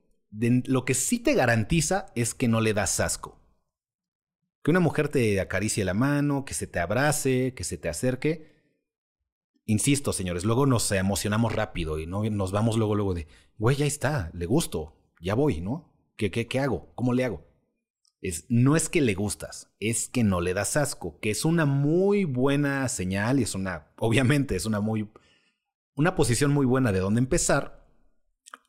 lo 0.66 0.86
que 0.86 0.94
sí 0.94 1.20
te 1.20 1.34
garantiza 1.34 2.08
es 2.16 2.34
que 2.34 2.48
no 2.48 2.62
le 2.62 2.74
das 2.74 3.00
asco. 3.00 3.40
Que 4.64 4.72
una 4.72 4.80
mujer 4.80 5.10
te 5.10 5.40
acaricie 5.40 5.86
la 5.86 5.94
mano, 5.94 6.46
que 6.46 6.54
se 6.54 6.68
te 6.68 6.80
abrace, 6.80 7.54
que 7.54 7.64
se 7.64 7.78
te 7.78 7.90
acerque. 7.90 8.53
Insisto, 9.66 10.12
señores, 10.12 10.44
luego 10.44 10.66
nos 10.66 10.92
emocionamos 10.92 11.54
rápido 11.54 11.98
y 12.00 12.06
¿no? 12.06 12.24
nos 12.24 12.52
vamos 12.52 12.78
luego, 12.78 12.96
luego 12.96 13.14
de, 13.14 13.28
güey, 13.58 13.78
ya 13.78 13.86
está, 13.86 14.30
le 14.34 14.46
gusto, 14.46 14.98
ya 15.22 15.36
voy, 15.36 15.62
¿no? 15.62 15.94
¿Qué, 16.18 16.32
qué, 16.32 16.48
qué 16.48 16.60
hago? 16.60 16.92
¿Cómo 16.96 17.14
le 17.14 17.24
hago? 17.24 17.48
Es, 18.22 18.46
no 18.50 18.76
es 18.76 18.90
que 18.90 19.02
le 19.02 19.14
gustas, 19.16 19.74
es 19.80 20.10
que 20.10 20.24
no 20.24 20.42
le 20.42 20.54
das 20.54 20.76
asco, 20.76 21.20
que 21.20 21.30
es 21.30 21.46
una 21.46 21.66
muy 21.66 22.26
buena 22.26 22.88
señal 22.90 23.40
y 23.40 23.44
es 23.44 23.56
una, 23.56 23.94
obviamente, 24.00 24.56
es 24.56 24.66
una 24.66 24.82
muy, 24.82 25.10
una 25.96 26.16
posición 26.16 26.52
muy 26.52 26.66
buena 26.66 26.92
de 26.92 27.00
dónde 27.00 27.20
empezar, 27.20 27.88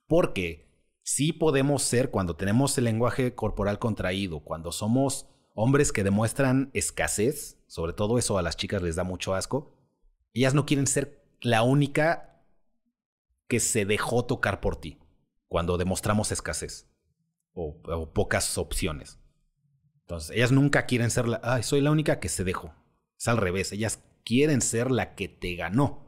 porque 0.07 0.69
sí 1.03 1.33
podemos 1.33 1.83
ser 1.83 2.11
cuando 2.11 2.37
tenemos 2.37 2.77
el 2.79 2.85
lenguaje 2.85 3.35
corporal 3.35 3.79
contraído, 3.79 4.41
cuando 4.41 4.71
somos 4.73 5.29
hombres 5.55 5.93
que 5.93 6.05
demuestran 6.05 6.71
escasez, 6.73 7.59
sobre 7.67 7.93
todo 7.93 8.19
eso 8.19 8.39
a 8.39 8.43
las 8.43 8.57
chicas 8.57 8.83
les 8.83 8.97
da 8.97 9.05
mucho 9.05 9.35
asco, 9.35 9.75
ellas 10.41 10.55
no 10.55 10.67
quieren 10.67 10.87
ser 10.87 11.25
la 11.41 11.63
única 11.63 12.45
que 13.49 13.61
se 13.61 13.85
dejó 13.85 14.25
tocar 14.25 14.61
por 14.61 14.77
ti 14.77 14.99
cuando 15.49 15.77
demostramos 15.79 16.33
escasez 16.33 16.91
o, 17.53 18.13
pocas 18.13 18.59
opciones. 18.59 19.21
Entonces, 20.01 20.37
ellas 20.37 20.53
nunca 20.53 20.87
quieren 20.87 21.11
ser 21.11 21.29
la, 21.29 21.63
soy 21.63 21.81
la 21.81 21.91
única 21.91 22.19
que 22.21 22.29
se 22.29 22.45
dejó. 22.45 22.75
Es 23.17 23.29
al 23.29 23.37
revés, 23.37 23.73
ellas 23.73 24.03
quieren 24.25 24.61
ser 24.61 24.91
la 24.91 25.15
que 25.15 25.29
te 25.29 25.55
ganó. 25.55 26.05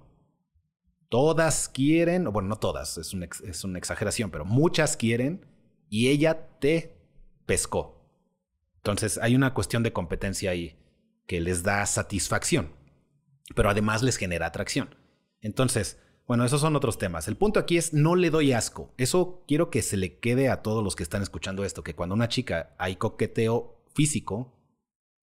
Todas 1.09 1.69
quieren, 1.69 2.25
bueno, 2.25 2.49
no 2.49 2.57
todas, 2.57 2.99
es, 2.99 3.15
es 3.15 3.65
una 3.65 3.79
exageración, 3.79 4.31
pero 4.31 4.45
muchas 4.45 4.97
quieren 4.97 5.47
y 5.89 6.09
ella 6.09 6.59
te 6.59 6.99
pescó. 7.47 8.05
Entonces 8.79 9.19
hay 9.19 9.37
una 9.37 9.55
cuestión 9.55 9.83
de 9.83 9.93
competencia 9.93 10.51
ahí 10.51 10.77
que 11.27 11.41
les 11.41 11.63
da 11.63 11.87
satisfacción, 11.87 12.73
pero 13.55 13.71
además 13.71 14.03
les 14.03 14.17
genera 14.17 14.47
atracción. 14.47 14.97
Entonces, 15.41 15.99
bueno, 16.27 16.45
esos 16.45 16.61
son 16.61 16.75
otros 16.75 16.99
temas. 16.99 17.29
El 17.29 17.37
punto 17.37 17.61
aquí 17.61 17.77
es 17.77 17.93
no 17.93 18.17
le 18.17 18.31
doy 18.31 18.53
asco. 18.53 18.93
Eso 18.97 19.45
quiero 19.47 19.71
que 19.71 19.83
se 19.83 19.97
le 19.97 20.19
quede 20.19 20.49
a 20.49 20.63
todos 20.63 20.83
los 20.83 20.97
que 20.97 21.05
están 21.05 21.23
escuchando 21.23 21.65
esto, 21.65 21.85
que 21.85 21.95
cuando 21.95 22.15
una 22.15 22.29
chica 22.29 22.75
hay 22.79 22.97
coqueteo 22.97 23.85
físico, 23.95 24.59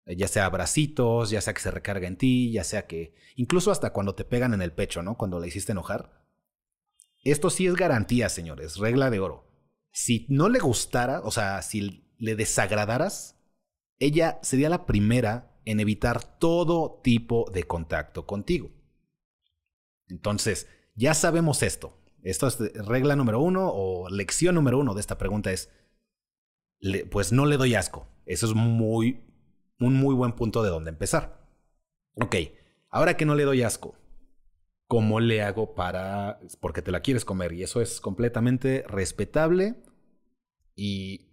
eh, 0.06 0.16
ya 0.16 0.26
sea 0.26 0.46
abracitos, 0.46 1.30
ya 1.30 1.40
sea 1.40 1.52
que 1.52 1.60
se 1.60 1.70
recarga 1.70 2.08
en 2.08 2.16
ti, 2.16 2.50
ya 2.50 2.64
sea 2.64 2.86
que 2.86 3.14
incluso 3.36 3.70
hasta 3.70 3.92
cuando 3.92 4.14
te 4.14 4.24
pegan 4.24 4.54
en 4.54 4.62
el 4.62 4.72
pecho, 4.72 5.02
¿no? 5.02 5.18
Cuando 5.18 5.38
la 5.38 5.46
hiciste 5.46 5.72
enojar. 5.72 6.24
Esto 7.24 7.50
sí 7.50 7.66
es 7.66 7.74
garantía, 7.74 8.28
señores, 8.28 8.78
regla 8.78 9.10
de 9.10 9.20
oro. 9.20 9.46
Si 9.92 10.26
no 10.28 10.48
le 10.48 10.60
gustara, 10.60 11.20
o 11.24 11.30
sea, 11.30 11.60
si 11.62 12.06
le 12.18 12.36
desagradaras, 12.36 13.36
ella 13.98 14.38
sería 14.42 14.70
la 14.70 14.86
primera 14.86 15.55
en 15.66 15.80
evitar 15.80 16.38
todo 16.38 17.00
tipo 17.02 17.50
de 17.52 17.64
contacto 17.64 18.24
contigo. 18.24 18.70
Entonces, 20.08 20.68
ya 20.94 21.12
sabemos 21.12 21.62
esto. 21.62 21.92
Esto 22.22 22.46
es 22.46 22.58
regla 22.86 23.16
número 23.16 23.40
uno 23.40 23.70
o 23.72 24.08
lección 24.08 24.54
número 24.54 24.78
uno 24.78 24.94
de 24.94 25.00
esta 25.00 25.18
pregunta 25.18 25.52
es, 25.52 25.70
pues 27.10 27.32
no 27.32 27.46
le 27.46 27.56
doy 27.56 27.74
asco. 27.74 28.08
Eso 28.24 28.46
es 28.46 28.54
muy, 28.54 29.24
un 29.80 29.94
muy 29.94 30.14
buen 30.14 30.32
punto 30.32 30.62
de 30.62 30.70
donde 30.70 30.90
empezar. 30.90 31.46
Ok, 32.14 32.36
ahora 32.88 33.16
que 33.16 33.26
no 33.26 33.34
le 33.34 33.44
doy 33.44 33.62
asco, 33.62 33.96
¿cómo 34.86 35.20
le 35.20 35.42
hago 35.42 35.74
para, 35.74 36.40
porque 36.60 36.80
te 36.82 36.92
la 36.92 37.00
quieres 37.00 37.24
comer? 37.24 37.52
Y 37.52 37.64
eso 37.64 37.80
es 37.80 38.00
completamente 38.00 38.84
respetable 38.86 39.82
y 40.76 41.26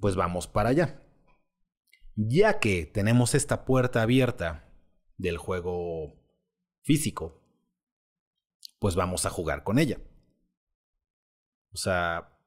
pues 0.00 0.16
vamos 0.16 0.48
para 0.48 0.70
allá. 0.70 1.05
Ya 2.16 2.60
que 2.60 2.86
tenemos 2.86 3.34
esta 3.34 3.66
puerta 3.66 4.00
abierta 4.00 4.64
del 5.18 5.36
juego 5.36 6.14
físico, 6.82 7.42
pues 8.78 8.94
vamos 8.94 9.26
a 9.26 9.30
jugar 9.30 9.64
con 9.64 9.78
ella. 9.78 9.98
O 11.72 11.76
sea, 11.76 12.38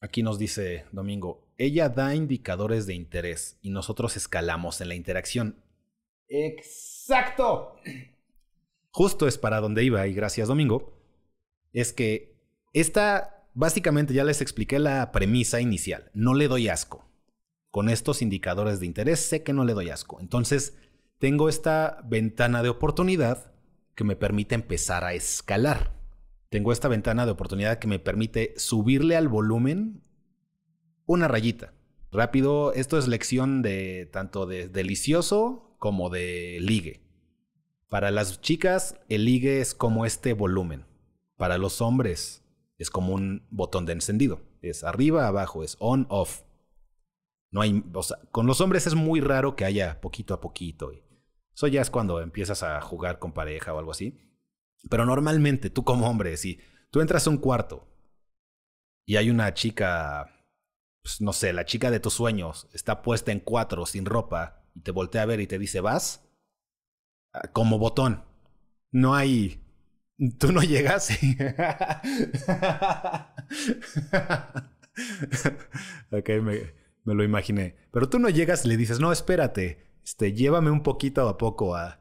aquí 0.00 0.24
nos 0.24 0.36
dice 0.38 0.84
Domingo, 0.90 1.46
ella 1.58 1.88
da 1.88 2.16
indicadores 2.16 2.86
de 2.86 2.94
interés 2.94 3.58
y 3.62 3.70
nosotros 3.70 4.16
escalamos 4.16 4.80
en 4.80 4.88
la 4.88 4.96
interacción. 4.96 5.62
Exacto. 6.26 7.76
Justo 8.90 9.28
es 9.28 9.38
para 9.38 9.60
donde 9.60 9.84
iba 9.84 10.04
y 10.08 10.12
gracias 10.12 10.48
Domingo. 10.48 10.98
Es 11.72 11.92
que 11.92 12.34
esta, 12.72 13.46
básicamente 13.54 14.12
ya 14.12 14.24
les 14.24 14.40
expliqué 14.40 14.80
la 14.80 15.12
premisa 15.12 15.60
inicial. 15.60 16.10
No 16.14 16.34
le 16.34 16.48
doy 16.48 16.68
asco. 16.68 17.11
Con 17.72 17.88
estos 17.88 18.20
indicadores 18.20 18.80
de 18.80 18.86
interés 18.86 19.18
sé 19.18 19.42
que 19.42 19.54
no 19.54 19.64
le 19.64 19.72
doy 19.72 19.88
asco. 19.88 20.20
Entonces, 20.20 20.76
tengo 21.18 21.48
esta 21.48 22.02
ventana 22.04 22.62
de 22.62 22.68
oportunidad 22.68 23.50
que 23.94 24.04
me 24.04 24.14
permite 24.14 24.54
empezar 24.54 25.04
a 25.04 25.14
escalar. 25.14 25.90
Tengo 26.50 26.70
esta 26.70 26.88
ventana 26.88 27.24
de 27.24 27.32
oportunidad 27.32 27.78
que 27.78 27.88
me 27.88 27.98
permite 27.98 28.52
subirle 28.58 29.16
al 29.16 29.28
volumen 29.28 30.02
una 31.06 31.28
rayita. 31.28 31.72
Rápido, 32.10 32.74
esto 32.74 32.98
es 32.98 33.08
lección 33.08 33.62
de 33.62 34.06
tanto 34.12 34.44
de 34.44 34.68
delicioso 34.68 35.74
como 35.78 36.10
de 36.10 36.58
ligue. 36.60 37.00
Para 37.88 38.10
las 38.10 38.42
chicas, 38.42 38.96
el 39.08 39.24
ligue 39.24 39.62
es 39.62 39.74
como 39.74 40.04
este 40.04 40.34
volumen. 40.34 40.84
Para 41.38 41.56
los 41.56 41.80
hombres, 41.80 42.42
es 42.76 42.90
como 42.90 43.14
un 43.14 43.46
botón 43.50 43.86
de 43.86 43.94
encendido. 43.94 44.42
Es 44.60 44.84
arriba, 44.84 45.26
abajo, 45.26 45.64
es 45.64 45.76
on, 45.78 46.06
off. 46.10 46.42
No 47.52 47.60
hay, 47.60 47.84
con 48.30 48.46
los 48.46 48.60
hombres 48.62 48.86
es 48.86 48.94
muy 48.94 49.20
raro 49.20 49.54
que 49.54 49.66
haya 49.66 50.00
poquito 50.00 50.32
a 50.32 50.40
poquito. 50.40 50.90
Eso 51.54 51.66
ya 51.66 51.82
es 51.82 51.90
cuando 51.90 52.20
empiezas 52.20 52.62
a 52.62 52.80
jugar 52.80 53.18
con 53.18 53.32
pareja 53.32 53.74
o 53.74 53.78
algo 53.78 53.90
así. 53.90 54.18
Pero 54.88 55.04
normalmente 55.04 55.68
tú 55.68 55.84
como 55.84 56.08
hombre, 56.08 56.38
si 56.38 56.58
tú 56.90 57.02
entras 57.02 57.26
a 57.26 57.30
un 57.30 57.36
cuarto 57.36 57.86
y 59.04 59.16
hay 59.16 59.28
una 59.28 59.52
chica, 59.52 60.30
pues, 61.02 61.20
no 61.20 61.34
sé, 61.34 61.52
la 61.52 61.66
chica 61.66 61.90
de 61.90 62.00
tus 62.00 62.14
sueños 62.14 62.70
está 62.72 63.02
puesta 63.02 63.32
en 63.32 63.40
cuatro 63.40 63.84
sin 63.84 64.06
ropa 64.06 64.64
y 64.74 64.80
te 64.80 64.90
voltea 64.90 65.20
a 65.22 65.26
ver 65.26 65.40
y 65.40 65.46
te 65.46 65.58
dice, 65.58 65.82
vas, 65.82 66.26
ah, 67.34 67.48
como 67.52 67.78
botón. 67.78 68.24
No 68.90 69.14
hay... 69.14 69.58
Tú 70.38 70.52
no 70.52 70.62
llegas. 70.62 71.10
ok, 76.10 76.28
me, 76.42 76.81
me 77.04 77.14
lo 77.14 77.24
imaginé. 77.24 77.76
Pero 77.92 78.08
tú 78.08 78.18
no 78.18 78.28
llegas 78.28 78.64
y 78.64 78.68
le 78.68 78.76
dices, 78.76 79.00
no, 79.00 79.12
espérate 79.12 79.92
este, 80.04 80.32
llévame 80.32 80.70
un 80.70 80.82
poquito 80.82 81.28
a 81.28 81.38
poco 81.38 81.76
a... 81.76 82.00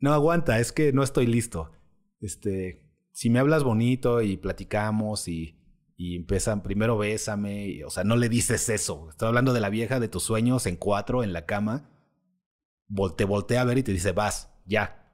No 0.00 0.12
aguanta, 0.12 0.60
es 0.60 0.72
que 0.72 0.92
no 0.92 1.02
estoy 1.02 1.26
listo. 1.26 1.72
Este, 2.20 2.84
si 3.12 3.30
me 3.30 3.38
hablas 3.38 3.64
bonito 3.64 4.22
y 4.22 4.36
platicamos 4.36 5.28
y, 5.28 5.58
y 5.96 6.16
empiezan, 6.16 6.62
primero 6.62 6.98
bésame, 6.98 7.84
o 7.84 7.90
sea, 7.90 8.04
no 8.04 8.16
le 8.16 8.28
dices 8.28 8.68
eso. 8.68 9.08
Estoy 9.10 9.28
hablando 9.28 9.52
de 9.52 9.60
la 9.60 9.70
vieja 9.70 9.98
de 9.98 10.08
tus 10.08 10.22
sueños 10.22 10.66
en 10.66 10.76
cuatro 10.76 11.24
en 11.24 11.32
la 11.32 11.46
cama. 11.46 11.90
Te 13.16 13.24
voltea 13.24 13.62
a 13.62 13.64
ver 13.64 13.78
y 13.78 13.82
te 13.82 13.92
dice, 13.92 14.12
vas, 14.12 14.50
ya, 14.64 15.12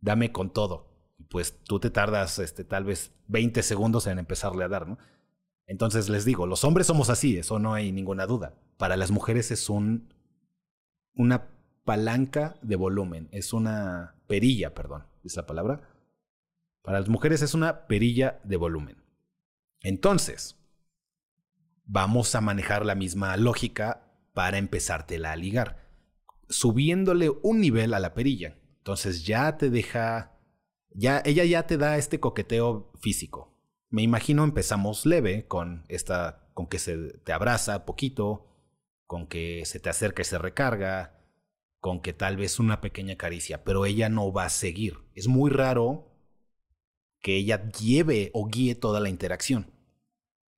dame 0.00 0.32
con 0.32 0.52
todo. 0.52 0.88
Pues 1.30 1.62
tú 1.64 1.78
te 1.78 1.90
tardas 1.90 2.38
este, 2.38 2.64
tal 2.64 2.84
vez 2.84 3.14
20 3.28 3.62
segundos 3.62 4.06
en 4.06 4.18
empezarle 4.18 4.64
a 4.64 4.68
dar, 4.68 4.88
¿no? 4.88 4.98
Entonces 5.68 6.08
les 6.08 6.24
digo, 6.24 6.46
los 6.46 6.64
hombres 6.64 6.86
somos 6.86 7.10
así, 7.10 7.36
eso 7.36 7.58
no 7.58 7.74
hay 7.74 7.92
ninguna 7.92 8.26
duda. 8.26 8.54
Para 8.78 8.96
las 8.96 9.10
mujeres 9.10 9.50
es 9.50 9.68
un 9.68 10.12
una 11.14 11.48
palanca 11.84 12.56
de 12.62 12.76
volumen, 12.76 13.28
es 13.32 13.52
una 13.52 14.14
perilla, 14.26 14.74
perdón, 14.74 15.04
es 15.24 15.36
la 15.36 15.46
palabra. 15.46 15.82
Para 16.82 17.00
las 17.00 17.08
mujeres 17.08 17.42
es 17.42 17.54
una 17.54 17.86
perilla 17.86 18.40
de 18.44 18.56
volumen. 18.56 18.96
Entonces, 19.82 20.56
vamos 21.84 22.34
a 22.34 22.40
manejar 22.40 22.86
la 22.86 22.94
misma 22.94 23.36
lógica 23.36 24.08
para 24.32 24.58
empezártela 24.58 25.32
a 25.32 25.36
ligar, 25.36 25.84
subiéndole 26.48 27.30
un 27.42 27.60
nivel 27.60 27.92
a 27.92 28.00
la 28.00 28.14
perilla. 28.14 28.56
Entonces 28.78 29.26
ya 29.26 29.58
te 29.58 29.68
deja, 29.68 30.38
ya 30.90 31.20
ella 31.26 31.44
ya 31.44 31.66
te 31.66 31.76
da 31.76 31.98
este 31.98 32.20
coqueteo 32.20 32.92
físico. 33.00 33.57
Me 33.90 34.02
imagino 34.02 34.44
empezamos 34.44 35.06
leve 35.06 35.46
con 35.46 35.84
esta, 35.88 36.50
con 36.54 36.66
que 36.66 36.78
se 36.78 37.18
te 37.18 37.32
abraza 37.32 37.86
poquito, 37.86 38.46
con 39.06 39.26
que 39.26 39.64
se 39.64 39.80
te 39.80 39.88
acerca 39.88 40.22
y 40.22 40.26
se 40.26 40.38
recarga, 40.38 41.18
con 41.80 42.00
que 42.00 42.12
tal 42.12 42.36
vez 42.36 42.58
una 42.58 42.80
pequeña 42.80 43.16
caricia, 43.16 43.64
pero 43.64 43.86
ella 43.86 44.08
no 44.08 44.32
va 44.32 44.44
a 44.44 44.50
seguir. 44.50 44.98
Es 45.14 45.28
muy 45.28 45.50
raro 45.50 46.12
que 47.20 47.36
ella 47.36 47.70
lleve 47.70 48.30
o 48.34 48.46
guíe 48.46 48.74
toda 48.74 49.00
la 49.00 49.08
interacción. 49.08 49.70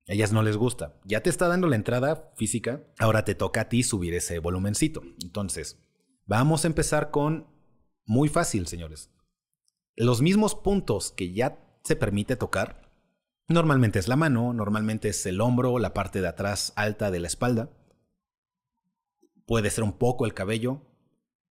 A 0.07 0.13
ellas 0.13 0.33
no 0.33 0.43
les 0.43 0.57
gusta. 0.57 0.99
Ya 1.05 1.21
te 1.21 1.29
está 1.29 1.47
dando 1.47 1.67
la 1.67 1.75
entrada 1.75 2.31
física, 2.35 2.83
ahora 2.99 3.23
te 3.23 3.35
toca 3.35 3.61
a 3.61 3.69
ti 3.69 3.83
subir 3.83 4.13
ese 4.13 4.39
volumencito. 4.39 5.03
Entonces, 5.21 5.79
vamos 6.25 6.65
a 6.65 6.67
empezar 6.67 7.11
con 7.11 7.47
muy 8.05 8.27
fácil, 8.27 8.67
señores. 8.67 9.11
Los 9.95 10.21
mismos 10.21 10.55
puntos 10.55 11.11
que 11.11 11.31
ya 11.33 11.59
se 11.83 11.95
permite 11.95 12.35
tocar, 12.35 12.80
normalmente 13.51 13.99
es 13.99 14.07
la 14.07 14.15
mano, 14.15 14.53
normalmente 14.53 15.09
es 15.09 15.25
el 15.25 15.41
hombro, 15.41 15.79
la 15.79 15.93
parte 15.93 16.21
de 16.21 16.27
atrás 16.27 16.73
alta 16.75 17.11
de 17.11 17.19
la 17.19 17.27
espalda 17.27 17.69
puede 19.51 19.69
ser 19.69 19.83
un 19.83 19.91
poco 19.91 20.25
el 20.25 20.33
cabello, 20.33 20.81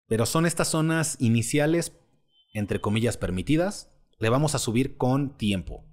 pero 0.06 0.24
son 0.24 0.46
estas 0.46 0.68
zonas 0.68 1.16
iniciales, 1.20 1.92
entre 2.54 2.80
comillas, 2.80 3.18
permitidas. 3.18 3.92
Le 4.18 4.30
vamos 4.30 4.54
a 4.54 4.58
subir 4.58 4.96
con 4.96 5.36
tiempo. 5.36 5.84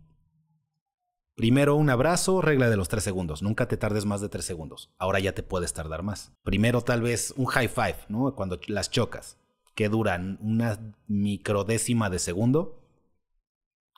Primero 1.36 1.76
un 1.76 1.89
abrazo, 1.89 2.41
regla 2.41 2.70
de 2.70 2.78
los 2.78 2.88
tres 2.88 3.04
segundos. 3.04 3.43
Nunca 3.43 3.67
te 3.67 3.76
tardes 3.76 4.06
más 4.06 4.22
de 4.22 4.30
tres 4.30 4.46
segundos. 4.46 4.96
Ahora 4.98 5.20
ya 5.20 5.34
te 5.34 5.43
puedes 5.43 5.74
tardar 5.74 6.02
más. 6.02 6.32
Primero 6.43 6.82
tal 6.82 7.02
vez 7.02 7.34
un 7.36 7.48
high 7.48 7.67
five, 7.67 7.98
¿no? 8.08 8.34
Cuando 8.36 8.58
las 8.67 8.89
chocas, 8.89 9.38
que 9.76 9.89
duran 9.89 10.39
una 10.41 10.80
microdécima 11.08 12.10
de 12.10 12.20
segundo. 12.20 12.88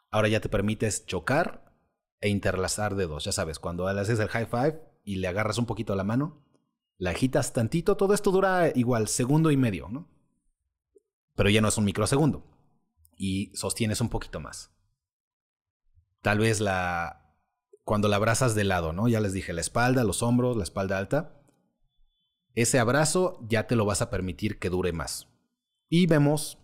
Ahora 0.10 0.30
ya 0.30 0.42
te 0.42 0.50
permites 0.50 1.06
chocar 1.06 1.69
e 2.22 2.30
interlazar 2.30 2.96
dedos. 2.96 3.24
Ya 3.24 3.32
sabes, 3.32 3.60
cuando 3.60 3.88
haces 3.88 4.20
el 4.20 4.28
high 4.28 4.48
five 4.48 4.82
y 5.04 5.18
le 5.18 5.28
agarras 5.28 5.58
un 5.58 5.66
poquito 5.66 5.96
la 5.96 6.04
mano, 6.04 6.44
la 6.98 7.12
agitas 7.12 7.54
tantito, 7.54 7.96
todo 7.98 8.14
esto 8.14 8.32
dura 8.32 8.72
igual 8.76 9.08
segundo 9.08 9.52
y 9.52 9.58
medio, 9.58 9.88
¿no? 9.90 10.08
Pero 11.36 11.50
ya 11.50 11.62
no 11.62 11.70
es 11.70 11.78
un 11.78 11.86
microsegundo. 11.86 12.44
Y 13.16 13.56
sostienes 13.56 14.02
un 14.02 14.10
poquito 14.10 14.40
más. 14.40 14.72
Tal 16.22 16.40
vez 16.40 16.60
la... 16.60 17.36
Cuando 17.86 18.08
la 18.08 18.18
abrazas 18.18 18.54
de 18.54 18.66
lado, 18.66 18.94
¿no? 18.94 19.08
Ya 19.08 19.20
les 19.20 19.34
dije, 19.34 19.54
la 19.54 19.62
espalda, 19.62 20.04
los 20.04 20.22
hombros, 20.22 20.58
la 20.58 20.64
espalda 20.64 20.98
alta. 20.98 21.42
Ese 22.54 22.78
abrazo 22.78 23.40
ya 23.48 23.68
te 23.68 23.76
lo 23.76 23.86
vas 23.86 24.02
a 24.02 24.10
permitir 24.10 24.60
que 24.60 24.70
dure 24.70 24.92
más. 24.92 25.28
Y 25.88 26.06
vemos 26.06 26.60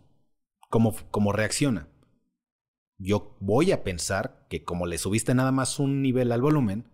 cómo, 0.70 0.94
cómo 1.12 1.32
reacciona. 1.32 1.88
Yo 2.98 3.38
voy 3.40 3.72
a 3.72 3.84
pensar 3.84 4.46
que 4.50 4.64
como 4.64 4.88
le 4.88 4.98
subiste 4.98 5.34
nada 5.36 5.52
más 5.52 5.80
un 5.80 6.02
nivel 6.02 6.32
al 6.32 6.42
volumen, 6.42 6.90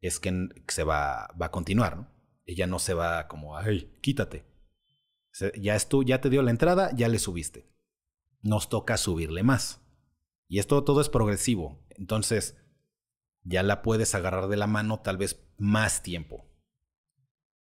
es 0.00 0.18
que 0.18 0.48
se 0.68 0.84
va, 0.84 1.28
va 1.40 1.46
a 1.46 1.50
continuar, 1.50 1.96
¿no? 1.96 2.12
ella 2.46 2.66
no 2.66 2.78
se 2.78 2.94
va 2.94 3.28
como, 3.28 3.56
ay, 3.56 3.92
quítate. 4.00 4.44
Ya, 5.58 5.74
es 5.74 5.88
tú, 5.88 6.02
ya 6.02 6.20
te 6.20 6.28
dio 6.28 6.42
la 6.42 6.50
entrada, 6.50 6.90
ya 6.94 7.08
le 7.08 7.18
subiste. 7.18 7.66
Nos 8.42 8.68
toca 8.68 8.96
subirle 8.96 9.42
más. 9.42 9.80
Y 10.48 10.58
esto 10.58 10.84
todo 10.84 11.00
es 11.00 11.08
progresivo. 11.08 11.86
Entonces, 11.90 12.56
ya 13.42 13.62
la 13.62 13.82
puedes 13.82 14.14
agarrar 14.14 14.48
de 14.48 14.56
la 14.56 14.66
mano 14.66 15.00
tal 15.00 15.16
vez 15.16 15.42
más 15.56 16.02
tiempo. 16.02 16.50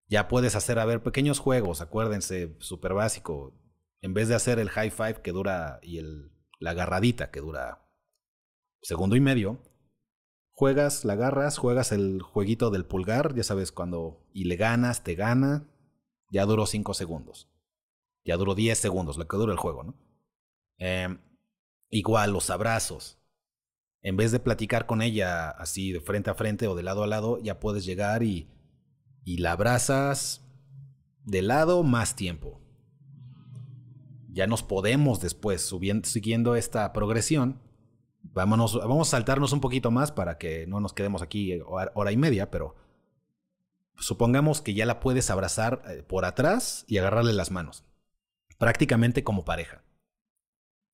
Ya 0.08 0.30
puedes 0.30 0.56
hacer, 0.56 0.80
a 0.80 0.86
ver, 0.86 1.04
pequeños 1.04 1.39
juegos, 1.39 1.82
acuérdense, 1.82 2.56
súper 2.60 2.93
básico. 2.93 3.60
En 4.02 4.13
vez 4.13 4.30
de 4.30 4.36
hacer 4.36 4.60
el 4.60 4.70
high 4.70 4.91
five 4.91 5.22
que 5.22 5.34
dura 5.34 5.80
y 5.82 5.98
el, 5.98 6.32
la 6.60 6.72
agarradita 6.72 7.32
que 7.32 7.39
dura 7.41 7.88
segundo 8.82 9.15
y 9.15 9.22
medio, 9.22 9.62
juegas, 10.52 11.06
la 11.06 11.13
agarras, 11.13 11.58
juegas 11.58 11.91
el 11.91 12.22
jueguito 12.22 12.72
del 12.72 12.86
pulgar, 12.86 13.36
ya 13.36 13.43
sabes, 13.43 13.72
cuando 13.72 14.26
y 14.34 14.46
le 14.46 14.56
ganas, 14.56 15.04
te 15.04 15.15
gana, 15.15 15.67
ya 16.32 16.46
duró 16.46 16.65
5 16.65 16.93
segundos. 16.93 17.50
Ya 18.26 18.38
duró 18.38 18.56
10 18.56 18.78
segundos, 18.78 19.17
lo 19.17 19.28
que 19.28 19.38
dura 19.38 19.54
el 19.54 19.60
juego, 19.60 19.84
¿no? 19.84 19.96
Eh, 20.80 21.17
igual 21.89 22.32
los 22.32 22.50
abrazos. 22.50 23.20
En 24.02 24.17
vez 24.17 24.32
de 24.32 24.39
platicar 24.39 24.86
con 24.86 25.02
ella 25.02 25.50
así 25.50 25.91
de 25.91 26.02
frente 26.02 26.30
a 26.30 26.36
frente 26.36 26.67
o 26.67 26.76
de 26.76 26.84
lado 26.84 27.04
a 27.04 27.08
lado, 27.08 27.39
ya 27.39 27.60
puedes 27.60 27.86
llegar 27.86 28.24
y, 28.24 28.50
y 29.24 29.38
la 29.38 29.54
abrazas 29.54 30.46
de 31.24 31.41
lado 31.41 31.84
más 31.84 32.15
tiempo. 32.15 32.62
Ya 34.38 34.45
nos 34.45 34.62
podemos 34.62 35.19
después, 35.19 35.63
subiendo, 35.63 36.08
siguiendo 36.08 36.56
esta 36.56 36.93
progresión, 36.93 37.60
vamos 38.21 39.08
a 39.08 39.12
saltarnos 39.17 39.52
un 39.52 39.62
poquito 39.62 39.89
más 39.89 40.12
para 40.12 40.38
que 40.38 40.67
no 40.67 40.80
nos 40.80 40.93
quedemos 40.93 41.23
aquí 41.23 41.60
hora 41.65 42.12
y 42.12 42.17
media, 42.17 42.52
pero 42.52 42.76
supongamos 43.95 44.62
que 44.62 44.76
ya 44.76 44.86
la 44.86 45.00
puedes 45.00 45.32
abrazar 45.32 45.82
eh, 45.89 46.04
por 46.04 46.23
atrás 46.23 46.86
y 46.88 47.00
agarrarle 47.00 47.34
las 47.34 47.50
manos, 47.50 47.84
prácticamente 48.60 49.23
como 49.23 49.43
pareja. 49.43 49.82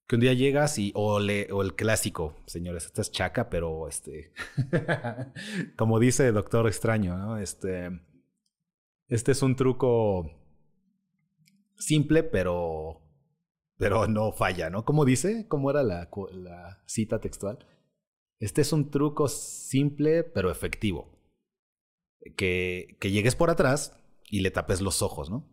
Que 0.08 0.16
un 0.16 0.22
día 0.22 0.32
llegas 0.32 0.80
y, 0.80 0.94
o, 0.96 1.16
o 1.16 1.62
el 1.62 1.76
clásico, 1.76 2.38
señores, 2.46 2.86
esta 2.86 3.02
es 3.02 3.12
chaca, 3.12 3.50
pero 3.50 3.90
este, 3.90 4.32
como 5.76 6.00
dice 6.00 6.32
Doctor 6.32 6.66
Extraño, 6.68 7.18
¿no? 7.18 7.38
Este, 7.40 7.90
este 9.10 9.34
es 9.34 9.42
un 9.42 9.58
truco 9.58 10.32
simple, 11.76 12.24
pero, 12.24 13.02
pero 13.84 14.08
no 14.08 14.32
falla, 14.32 14.70
¿no? 14.70 14.86
¿Cómo 14.86 15.04
dice? 15.04 15.46
¿Cómo 15.50 15.70
era 15.70 15.84
la, 15.84 16.10
cita 16.86 17.20
textual? 17.20 17.68
Este 18.40 18.62
es 18.62 18.72
un 18.72 18.90
truco 18.90 19.28
simple, 19.28 20.24
pero 20.24 20.50
efectivo. 20.50 21.20
Que, 22.38 22.96
que 23.02 23.12
llegues 23.12 23.36
por 23.36 23.50
atrás 23.50 24.02
y 24.30 24.40
le 24.40 24.52
tapes 24.52 24.80
los 24.80 25.02
ojos, 25.02 25.30
¿no? 25.30 25.50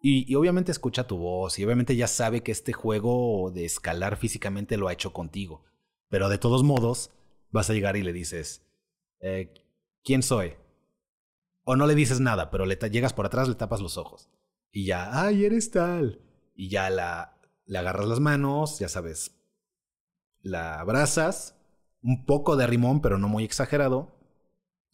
Y, 0.00 0.34
obviamente 0.34 0.72
escucha 0.72 1.06
tu 1.06 1.18
voz 1.18 1.58
y 1.58 1.64
obviamente 1.66 1.94
ya 1.94 2.06
sabe 2.06 2.42
que 2.42 2.52
este 2.52 2.72
juego 2.72 3.50
de 3.50 3.66
escalar 3.66 4.16
físicamente 4.16 4.78
lo 4.78 4.88
ha 4.88 4.94
hecho 4.94 5.12
contigo. 5.12 5.62
Pero 6.08 6.30
de 6.30 6.38
todos 6.38 6.62
modos, 6.62 7.10
vas 7.50 7.68
a 7.68 7.74
llegar 7.74 7.98
y 7.98 8.02
le 8.02 8.14
dices, 8.14 8.66
eh, 9.20 9.52
¿quién 10.02 10.22
soy? 10.22 10.54
O 11.64 11.76
no 11.76 11.86
le 11.86 11.94
dices 11.94 12.18
nada, 12.18 12.50
pero 12.50 12.64
le 12.64 12.76
llegas 12.76 13.12
por 13.12 13.26
atrás, 13.26 13.46
le 13.46 13.56
tapas 13.56 13.82
los 13.82 13.98
ojos. 13.98 14.30
Y 14.70 14.86
ya, 14.86 15.22
ay, 15.22 15.44
eres 15.44 15.70
tal. 15.70 16.22
Y 16.54 16.70
ya 16.70 16.90
la, 16.90 17.38
le 17.66 17.78
agarras 17.78 18.06
las 18.06 18.20
manos, 18.20 18.78
ya 18.78 18.88
sabes, 18.88 19.36
la 20.40 20.80
abrazas, 20.80 21.56
un 22.02 22.26
poco 22.26 22.56
de 22.56 22.66
rimón, 22.66 23.00
pero 23.00 23.18
no 23.18 23.28
muy 23.28 23.44
exagerado, 23.44 24.18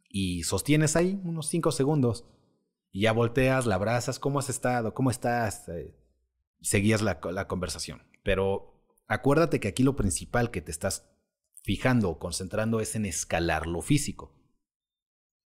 y 0.08 0.44
sostienes 0.44 0.96
ahí 0.96 1.20
unos 1.24 1.48
5 1.48 1.72
segundos. 1.72 2.24
Y 2.90 3.02
ya 3.02 3.12
volteas, 3.12 3.66
la 3.66 3.74
abrazas, 3.74 4.18
¿cómo 4.18 4.38
has 4.38 4.48
estado? 4.48 4.94
¿Cómo 4.94 5.10
estás? 5.10 5.68
Eh, 5.68 5.94
seguías 6.60 7.02
la, 7.02 7.20
la 7.32 7.46
conversación. 7.46 8.02
Pero 8.22 8.82
acuérdate 9.06 9.60
que 9.60 9.68
aquí 9.68 9.82
lo 9.82 9.96
principal 9.96 10.50
que 10.50 10.62
te 10.62 10.70
estás 10.70 11.10
fijando 11.62 12.08
o 12.10 12.18
concentrando 12.18 12.80
es 12.80 12.96
en 12.96 13.04
escalar 13.04 13.66
lo 13.66 13.82
físico. 13.82 14.34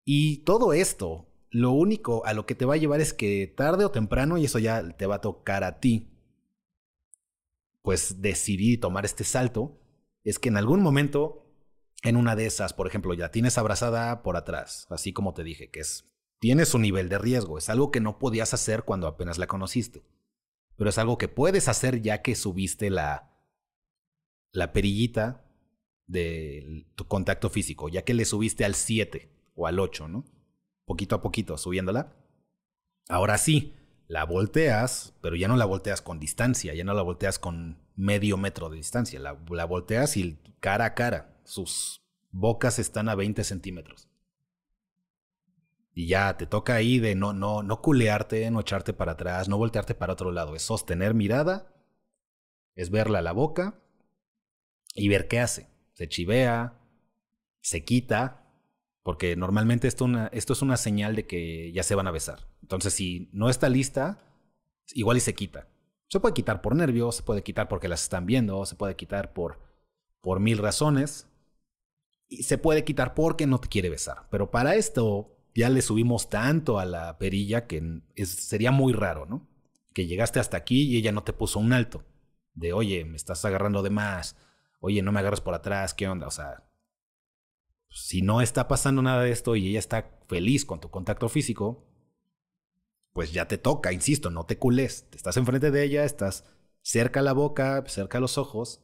Y 0.05 0.43
todo 0.43 0.73
esto, 0.73 1.27
lo 1.49 1.71
único 1.71 2.25
a 2.25 2.33
lo 2.33 2.45
que 2.45 2.55
te 2.55 2.65
va 2.65 2.75
a 2.75 2.77
llevar 2.77 3.01
es 3.01 3.13
que 3.13 3.47
tarde 3.47 3.85
o 3.85 3.91
temprano, 3.91 4.37
y 4.37 4.45
eso 4.45 4.59
ya 4.59 4.95
te 4.95 5.07
va 5.07 5.15
a 5.15 5.21
tocar 5.21 5.63
a 5.63 5.79
ti, 5.79 6.10
pues 7.81 8.21
decidir 8.21 8.79
tomar 8.79 9.05
este 9.05 9.23
salto, 9.23 9.79
es 10.23 10.39
que 10.39 10.49
en 10.49 10.57
algún 10.57 10.81
momento, 10.81 11.45
en 12.03 12.15
una 12.15 12.35
de 12.35 12.45
esas, 12.45 12.73
por 12.73 12.87
ejemplo, 12.87 13.13
ya 13.13 13.31
tienes 13.31 13.57
abrazada 13.57 14.23
por 14.23 14.37
atrás, 14.37 14.87
así 14.89 15.13
como 15.13 15.33
te 15.33 15.43
dije, 15.43 15.69
que 15.69 15.79
es 15.79 16.11
tiene 16.41 16.65
su 16.65 16.79
nivel 16.79 17.07
de 17.07 17.19
riesgo. 17.19 17.59
Es 17.59 17.69
algo 17.69 17.91
que 17.91 18.01
no 18.01 18.17
podías 18.17 18.53
hacer 18.55 18.83
cuando 18.83 19.07
apenas 19.07 19.37
la 19.37 19.45
conociste. 19.45 20.03
Pero 20.75 20.89
es 20.89 20.97
algo 20.97 21.19
que 21.19 21.27
puedes 21.27 21.67
hacer 21.67 22.01
ya 22.01 22.23
que 22.23 22.33
subiste 22.33 22.89
la, 22.89 23.31
la 24.51 24.73
perillita 24.73 25.45
de 26.07 26.87
tu 26.95 27.07
contacto 27.07 27.51
físico, 27.51 27.89
ya 27.89 28.01
que 28.01 28.15
le 28.15 28.25
subiste 28.25 28.65
al 28.65 28.73
7 28.73 29.31
o 29.53 29.67
al 29.67 29.79
8, 29.79 30.07
¿no? 30.07 30.25
Poquito 30.85 31.15
a 31.15 31.21
poquito, 31.21 31.59
subiéndola. 31.59 32.17
Ahora 33.07 33.37
sí, 33.37 33.75
la 34.11 34.25
volteas, 34.25 35.13
pero 35.21 35.37
ya 35.37 35.47
no 35.47 35.55
la 35.55 35.63
volteas 35.63 36.01
con 36.01 36.19
distancia, 36.19 36.73
ya 36.73 36.83
no 36.83 36.93
la 36.93 37.01
volteas 37.01 37.39
con 37.39 37.77
medio 37.95 38.35
metro 38.35 38.69
de 38.69 38.75
distancia, 38.75 39.21
la, 39.21 39.31
volteas 39.63 40.17
y 40.17 40.37
cara 40.59 40.83
a 40.83 40.93
cara. 40.95 41.39
Sus 41.45 42.03
bocas 42.29 42.77
están 42.77 43.07
a 43.07 43.15
20 43.15 43.45
centímetros. 43.45 44.09
Y 45.93 46.07
ya 46.07 46.35
te 46.35 46.45
toca 46.45 46.75
ahí 46.75 46.99
de 46.99 47.15
no, 47.15 47.31
no, 47.31 47.63
no 47.63 47.81
culearte, 47.81 48.51
no 48.51 48.59
echarte 48.59 48.91
para 48.91 49.13
atrás, 49.13 49.47
no 49.47 49.57
voltearte 49.57 49.95
para 49.95 50.11
otro 50.11 50.33
lado. 50.33 50.57
Es 50.57 50.63
sostener 50.63 51.13
mirada, 51.13 51.73
es 52.75 52.89
verla 52.89 53.19
a 53.19 53.21
la 53.21 53.31
boca 53.31 53.79
y 54.93 55.07
ver 55.07 55.29
qué 55.29 55.39
hace. 55.39 55.69
Se 55.93 56.09
chivea, 56.09 56.77
se 57.61 57.85
quita, 57.85 58.40
porque 59.03 59.35
normalmente 59.35 59.87
esto, 59.87 60.05
una, 60.05 60.27
esto 60.27 60.53
es 60.53 60.61
una 60.61 60.77
señal 60.77 61.15
de 61.15 61.25
que 61.25 61.71
ya 61.71 61.83
se 61.83 61.95
van 61.95 62.07
a 62.07 62.11
besar. 62.11 62.47
Entonces, 62.61 62.93
si 62.93 63.29
no 63.33 63.49
está 63.49 63.67
lista, 63.69 64.19
igual 64.93 65.17
y 65.17 65.21
se 65.21 65.33
quita. 65.33 65.67
Se 66.07 66.19
puede 66.19 66.33
quitar 66.33 66.61
por 66.61 66.75
nervios, 66.75 67.15
se 67.15 67.23
puede 67.23 67.43
quitar 67.43 67.67
porque 67.67 67.87
las 67.87 68.03
están 68.03 68.25
viendo, 68.25 68.65
se 68.65 68.75
puede 68.75 68.95
quitar 68.95 69.33
por, 69.33 69.59
por 70.21 70.39
mil 70.39 70.57
razones. 70.57 71.27
Y 72.27 72.43
se 72.43 72.57
puede 72.57 72.83
quitar 72.83 73.13
porque 73.13 73.47
no 73.47 73.59
te 73.59 73.69
quiere 73.69 73.89
besar. 73.89 74.27
Pero 74.29 74.51
para 74.51 74.75
esto, 74.75 75.35
ya 75.55 75.69
le 75.69 75.81
subimos 75.81 76.29
tanto 76.29 76.79
a 76.79 76.85
la 76.85 77.17
perilla 77.17 77.67
que 77.67 78.01
sería 78.23 78.71
muy 78.71 78.93
raro, 78.93 79.25
¿no? 79.25 79.47
Que 79.93 80.05
llegaste 80.05 80.39
hasta 80.39 80.57
aquí 80.57 80.83
y 80.83 80.97
ella 80.97 81.11
no 81.11 81.23
te 81.23 81.33
puso 81.33 81.59
un 81.59 81.73
alto. 81.73 82.05
De, 82.53 82.71
oye, 82.73 83.03
me 83.05 83.17
estás 83.17 83.43
agarrando 83.45 83.81
de 83.81 83.89
más. 83.89 84.37
Oye, 84.79 85.01
no 85.01 85.11
me 85.11 85.19
agarras 85.19 85.41
por 85.41 85.53
atrás, 85.53 85.93
¿qué 85.93 86.07
onda? 86.07 86.27
O 86.27 86.31
sea, 86.31 86.63
si 87.91 88.21
no 88.21 88.41
está 88.41 88.67
pasando 88.67 89.01
nada 89.01 89.23
de 89.23 89.31
esto 89.31 89.55
y 89.55 89.67
ella 89.67 89.79
está 89.79 90.17
feliz 90.27 90.65
con 90.65 90.79
tu 90.79 90.89
contacto 90.89 91.27
físico, 91.29 91.85
pues 93.13 93.33
ya 93.33 93.47
te 93.47 93.57
toca, 93.57 93.91
insisto, 93.91 94.29
no 94.29 94.45
te 94.45 94.57
cules. 94.57 95.09
Te 95.09 95.17
estás 95.17 95.35
enfrente 95.37 95.71
de 95.71 95.83
ella, 95.83 96.05
estás 96.05 96.45
cerca 96.81 97.21
la 97.21 97.33
boca, 97.33 97.83
cerca 97.87 98.21
los 98.21 98.37
ojos. 98.37 98.81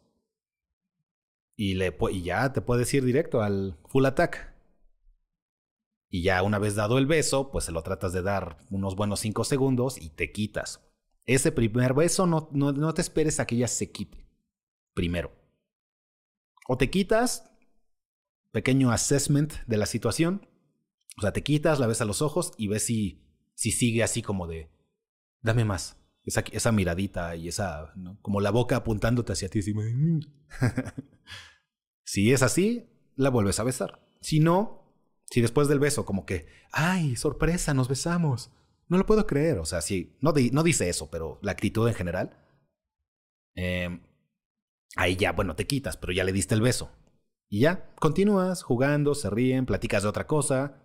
Y, 1.56 1.76
le, 1.76 1.98
y 2.12 2.22
ya 2.22 2.52
te 2.52 2.62
puedes 2.62 2.94
ir 2.94 3.04
directo 3.04 3.42
al 3.42 3.78
full 3.88 4.06
attack. 4.06 4.54
Y 6.10 6.24
ya 6.24 6.44
una 6.44 6.60
vez 6.60 6.76
dado 6.76 6.98
el 6.98 7.08
beso, 7.08 7.50
pues 7.52 7.66
se 7.66 7.72
lo 7.72 7.84
tratas 7.84 8.14
de 8.14 8.22
dar 8.22 8.58
unos 8.70 8.96
buenos 8.96 9.22
5 9.22 9.44
segundos 9.46 10.00
y 10.00 10.10
te 10.10 10.32
quitas. 10.32 10.82
Ese 11.26 11.52
primer 11.52 11.94
beso 11.94 12.28
no, 12.28 12.50
no, 12.52 12.74
no 12.74 12.94
te 12.94 13.02
esperes 13.02 13.40
a 13.40 13.48
que 13.48 13.56
ella 13.56 13.68
se 13.68 13.92
quite. 13.92 14.26
Primero. 14.94 15.32
O 16.68 16.78
te 16.78 16.90
quitas, 16.90 17.50
pequeño 18.58 18.92
assessment 18.92 19.54
de 19.68 19.78
la 19.78 19.86
situación. 19.86 20.50
O 21.20 21.22
sea, 21.22 21.32
te 21.32 21.44
quitas, 21.44 21.80
la 21.80 21.86
ves 21.86 22.02
a 22.02 22.06
los 22.06 22.24
ojos 22.24 22.54
y 22.58 22.68
ves 22.68 22.84
si, 22.84 23.22
si 23.54 23.70
sigue 23.70 24.02
así 24.02 24.24
como 24.24 24.48
de, 24.48 24.72
dame 25.44 25.64
más. 25.64 25.98
Esa, 26.24 26.44
esa 26.52 26.72
miradita 26.72 27.36
y 27.36 27.50
esa, 27.50 27.94
como 28.24 28.42
la 28.42 28.50
boca 28.50 28.78
apuntándote 28.78 29.34
hacia 29.34 29.48
ti. 29.48 29.60
Mm". 29.72 30.22
si 32.04 32.34
es 32.34 32.42
así, 32.42 32.90
la 33.16 33.30
vuelves 33.30 33.60
a 33.60 33.64
besar. 33.64 34.02
Si 34.22 34.40
no, 34.40 34.92
si 35.30 35.42
después 35.42 35.68
del 35.68 35.78
beso, 35.78 36.04
como 36.04 36.26
que, 36.26 36.48
ay, 36.72 37.16
sorpresa, 37.16 37.76
nos 37.76 37.88
besamos. 37.88 38.50
No 38.88 38.98
lo 38.98 39.06
puedo 39.06 39.28
creer. 39.28 39.60
O 39.60 39.66
sea, 39.66 39.82
sí, 39.82 40.18
no, 40.20 40.34
no 40.52 40.64
dice 40.64 40.90
eso, 40.90 41.12
pero 41.12 41.38
la 41.44 41.52
actitud 41.52 41.88
en 41.88 41.94
general. 41.94 42.44
Eh, 43.54 44.02
ahí 44.96 45.16
ya, 45.16 45.34
bueno, 45.34 45.56
te 45.56 45.68
quitas, 45.68 45.96
pero 45.96 46.12
ya 46.12 46.24
le 46.24 46.34
diste 46.34 46.56
el 46.56 46.62
beso. 46.62 46.90
Y 47.50 47.62
ya, 47.62 47.90
continúas 48.00 48.64
jugando, 48.64 49.16
se 49.16 49.30
ríen, 49.30 49.66
platicas 49.66 50.04
de 50.04 50.10
otra 50.10 50.28
cosa. 50.28 50.82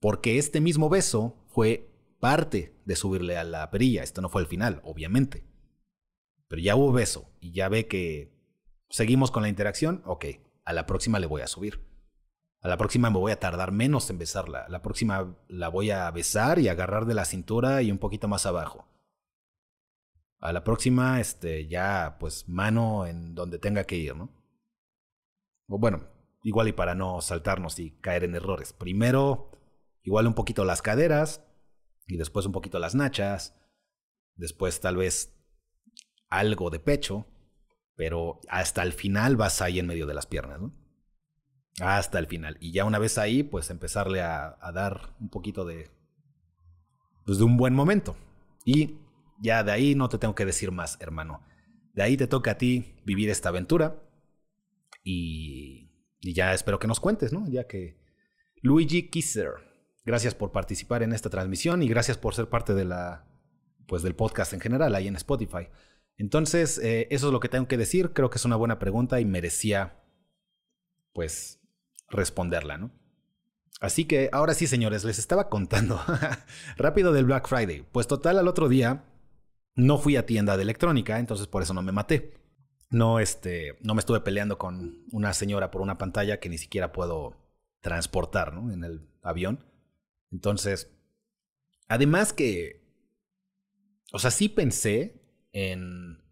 Porque 0.00 0.38
este 0.38 0.60
mismo 0.60 0.88
beso 0.88 1.36
fue 1.48 1.90
parte 2.20 2.76
de 2.84 2.96
subirle 2.96 3.36
a 3.36 3.44
la 3.44 3.70
perilla. 3.70 4.02
Esto 4.02 4.20
no 4.20 4.28
fue 4.28 4.42
el 4.42 4.46
final, 4.46 4.80
obviamente. 4.84 5.44
Pero 6.48 6.62
ya 6.62 6.76
hubo 6.76 6.92
beso 6.92 7.30
y 7.40 7.52
ya 7.52 7.68
ve 7.68 7.86
que 7.86 8.32
seguimos 8.90 9.30
con 9.30 9.42
la 9.42 9.48
interacción. 9.48 10.02
Ok, 10.04 10.26
a 10.64 10.72
la 10.72 10.86
próxima 10.86 11.18
le 11.18 11.26
voy 11.26 11.42
a 11.42 11.46
subir. 11.46 11.80
A 12.60 12.68
la 12.68 12.76
próxima 12.76 13.10
me 13.10 13.18
voy 13.18 13.32
a 13.32 13.40
tardar 13.40 13.72
menos 13.72 14.08
en 14.10 14.18
besarla. 14.18 14.60
A 14.60 14.68
la 14.68 14.82
próxima 14.82 15.36
la 15.48 15.68
voy 15.68 15.90
a 15.90 16.08
besar 16.10 16.60
y 16.60 16.68
agarrar 16.68 17.06
de 17.06 17.14
la 17.14 17.24
cintura 17.24 17.82
y 17.82 17.90
un 17.90 17.98
poquito 17.98 18.28
más 18.28 18.46
abajo. 18.46 18.86
A 20.38 20.52
la 20.52 20.62
próxima, 20.62 21.20
este, 21.20 21.66
ya, 21.66 22.16
pues, 22.20 22.48
mano 22.48 23.06
en 23.06 23.34
donde 23.34 23.58
tenga 23.58 23.84
que 23.84 23.96
ir, 23.96 24.16
¿no? 24.16 24.28
Bueno, 25.66 26.08
igual 26.42 26.68
y 26.68 26.72
para 26.72 26.94
no 26.94 27.20
saltarnos 27.20 27.78
y 27.78 27.92
caer 28.00 28.24
en 28.24 28.34
errores. 28.34 28.72
Primero, 28.72 29.50
igual 30.02 30.26
un 30.26 30.34
poquito 30.34 30.64
las 30.64 30.82
caderas 30.82 31.44
y 32.06 32.16
después 32.16 32.46
un 32.46 32.52
poquito 32.52 32.78
las 32.78 32.94
nachas. 32.94 33.58
Después 34.34 34.80
tal 34.80 34.96
vez 34.96 35.38
algo 36.28 36.70
de 36.70 36.80
pecho, 36.80 37.26
pero 37.94 38.40
hasta 38.48 38.82
el 38.82 38.92
final 38.92 39.36
vas 39.36 39.60
ahí 39.60 39.78
en 39.78 39.86
medio 39.86 40.06
de 40.06 40.14
las 40.14 40.26
piernas, 40.26 40.60
¿no? 40.60 40.74
Hasta 41.80 42.18
el 42.18 42.26
final. 42.26 42.56
Y 42.60 42.72
ya 42.72 42.84
una 42.84 42.98
vez 42.98 43.18
ahí, 43.18 43.42
pues 43.42 43.70
empezarle 43.70 44.20
a, 44.22 44.58
a 44.60 44.72
dar 44.72 45.14
un 45.20 45.30
poquito 45.30 45.64
de... 45.64 45.90
Pues 47.24 47.38
de 47.38 47.44
un 47.44 47.56
buen 47.56 47.74
momento. 47.74 48.16
Y 48.64 48.98
ya 49.40 49.62
de 49.62 49.72
ahí 49.72 49.94
no 49.94 50.08
te 50.08 50.18
tengo 50.18 50.34
que 50.34 50.44
decir 50.44 50.70
más, 50.70 50.98
hermano. 51.00 51.42
De 51.94 52.02
ahí 52.02 52.16
te 52.16 52.26
toca 52.26 52.52
a 52.52 52.58
ti 52.58 52.96
vivir 53.04 53.30
esta 53.30 53.50
aventura. 53.50 54.02
Y, 55.02 55.90
y 56.20 56.32
ya 56.32 56.54
espero 56.54 56.78
que 56.78 56.86
nos 56.86 57.00
cuentes, 57.00 57.32
¿no? 57.32 57.46
Ya 57.48 57.66
que 57.66 57.98
Luigi 58.62 59.08
Kisser, 59.10 59.50
gracias 60.04 60.34
por 60.34 60.52
participar 60.52 61.02
en 61.02 61.12
esta 61.12 61.30
transmisión 61.30 61.82
y 61.82 61.88
gracias 61.88 62.18
por 62.18 62.34
ser 62.34 62.48
parte 62.48 62.74
de 62.74 62.84
la, 62.84 63.26
pues 63.86 64.02
del 64.02 64.14
podcast 64.14 64.52
en 64.52 64.60
general 64.60 64.94
ahí 64.94 65.08
en 65.08 65.16
Spotify. 65.16 65.68
Entonces, 66.16 66.78
eh, 66.78 67.08
eso 67.10 67.26
es 67.26 67.32
lo 67.32 67.40
que 67.40 67.48
tengo 67.48 67.66
que 67.66 67.76
decir. 67.76 68.12
Creo 68.12 68.30
que 68.30 68.38
es 68.38 68.44
una 68.44 68.56
buena 68.56 68.78
pregunta 68.78 69.20
y 69.20 69.24
merecía, 69.24 70.00
pues, 71.12 71.60
responderla, 72.08 72.78
¿no? 72.78 72.92
Así 73.80 74.04
que 74.04 74.28
ahora 74.32 74.54
sí, 74.54 74.68
señores, 74.68 75.02
les 75.02 75.18
estaba 75.18 75.48
contando 75.48 76.00
rápido 76.76 77.12
del 77.12 77.24
Black 77.24 77.48
Friday. 77.48 77.84
Pues 77.90 78.06
total, 78.06 78.38
al 78.38 78.46
otro 78.46 78.68
día 78.68 79.04
no 79.74 79.98
fui 79.98 80.16
a 80.16 80.26
tienda 80.26 80.56
de 80.56 80.62
electrónica, 80.62 81.18
entonces 81.18 81.48
por 81.48 81.62
eso 81.62 81.74
no 81.74 81.82
me 81.82 81.90
maté. 81.90 82.34
No, 82.92 83.20
este, 83.20 83.78
no 83.80 83.94
me 83.94 84.00
estuve 84.00 84.20
peleando 84.20 84.58
con 84.58 85.06
una 85.12 85.32
señora 85.32 85.70
por 85.70 85.80
una 85.80 85.96
pantalla 85.96 86.40
que 86.40 86.50
ni 86.50 86.58
siquiera 86.58 86.92
puedo 86.92 87.38
transportar, 87.80 88.52
¿no? 88.52 88.70
En 88.70 88.84
el 88.84 89.08
avión. 89.22 89.64
Entonces, 90.30 90.94
además 91.88 92.34
que, 92.34 92.84
o 94.12 94.18
sea, 94.18 94.30
sí 94.30 94.50
pensé 94.50 95.48
en, 95.52 96.22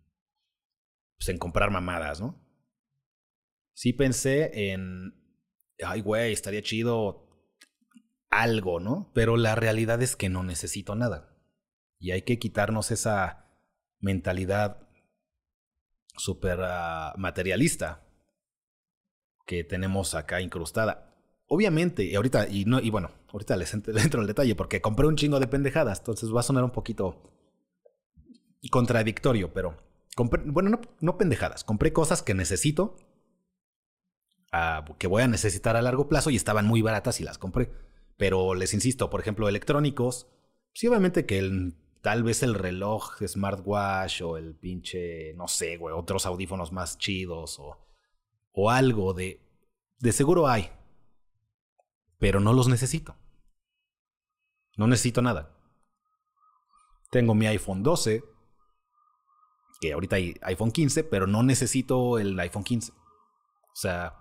pues, 1.17 1.31
en 1.31 1.39
comprar 1.39 1.71
mamadas, 1.71 2.21
¿no? 2.21 2.39
Sí 3.73 3.95
pensé 3.95 4.73
en, 4.73 5.15
ay, 5.83 6.03
güey, 6.03 6.35
estaría 6.35 6.61
chido 6.61 7.27
algo, 8.29 8.81
¿no? 8.81 9.11
Pero 9.15 9.39
la 9.39 9.55
realidad 9.55 10.03
es 10.03 10.15
que 10.15 10.29
no 10.29 10.43
necesito 10.43 10.95
nada. 10.95 11.35
Y 11.99 12.11
hay 12.11 12.21
que 12.21 12.39
quitarnos 12.39 12.91
esa 12.91 13.47
mentalidad 13.99 14.90
súper 16.21 16.61
uh, 16.61 17.19
materialista 17.19 18.07
que 19.47 19.65
tenemos 19.65 20.15
acá 20.15 20.41
incrustada. 20.41 21.15
Obviamente, 21.49 22.05
y 22.05 22.15
ahorita, 22.15 22.49
y, 22.49 22.65
no, 22.65 22.79
y 22.79 22.91
bueno, 22.91 23.11
ahorita 23.33 23.57
les 23.57 23.75
entro 24.05 24.21
el 24.21 24.27
detalle 24.27 24.55
porque 24.55 24.81
compré 24.81 25.07
un 25.07 25.17
chingo 25.17 25.41
de 25.41 25.49
pendejadas, 25.49 25.99
entonces 25.99 26.33
va 26.35 26.41
a 26.41 26.45
sonar 26.45 26.63
un 26.63 26.71
poquito 26.71 27.21
contradictorio, 28.71 29.53
pero 29.53 29.77
bueno, 30.45 30.79
no, 31.01 31.19
pendejadas, 31.19 31.65
compré 31.65 31.93
cosas 31.93 32.23
que 32.23 32.35
necesito, 32.35 32.97
uh, 34.53 34.95
que 34.99 35.07
voy 35.07 35.23
a 35.23 35.29
necesitar 35.29 35.77
a 35.77 35.83
largo 35.83 36.09
plazo 36.09 36.29
y 36.31 36.37
estaban 36.37 36.67
muy 36.67 36.83
baratas 36.83 37.21
y 37.21 37.25
las 37.25 37.39
compré. 37.39 37.73
Pero 38.19 38.55
les 38.55 38.75
insisto, 38.75 39.09
por 39.09 39.21
ejemplo, 39.21 39.49
electrónicos, 39.49 40.27
sí, 40.75 40.87
obviamente 40.89 41.25
que 41.25 41.39
el, 41.39 41.75
tal 42.03 42.23
vez 42.23 42.43
el 42.43 42.55
reloj 42.55 43.19
smartwatch 43.27 44.23
o 44.23 44.37
el 44.37 44.55
pinche, 44.55 45.35
no 45.35 45.49
sé, 45.49 45.77
güey, 45.77 45.95
otros 45.95 46.27
audífonos 46.27 46.73
más 46.73 46.99
chidos 46.99 47.59
o, 47.59 47.79
o 48.53 48.71
algo 48.71 49.15
de... 49.15 49.47
De 49.99 50.13
seguro 50.13 50.49
hay, 50.49 50.71
pero 52.19 52.41
no 52.41 52.55
los 52.55 52.69
necesito. 52.69 53.17
No 54.77 54.87
necesito 54.87 55.21
nada. 55.21 55.55
Tengo 57.11 57.35
mi 57.35 57.47
iPhone 57.47 57.83
12, 57.83 58.25
que 59.81 59.93
ahorita 59.93 60.17
hay 60.17 60.35
iPhone 60.43 60.71
15, 60.71 61.05
pero 61.05 61.27
no 61.27 61.43
necesito 61.43 62.19
el 62.19 62.39
iPhone 62.41 62.65
15. 62.65 62.93
O 62.93 62.97
sea, 63.75 64.17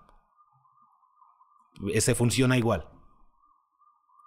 ese 1.92 2.14
funciona 2.14 2.58
igual. 2.58 2.90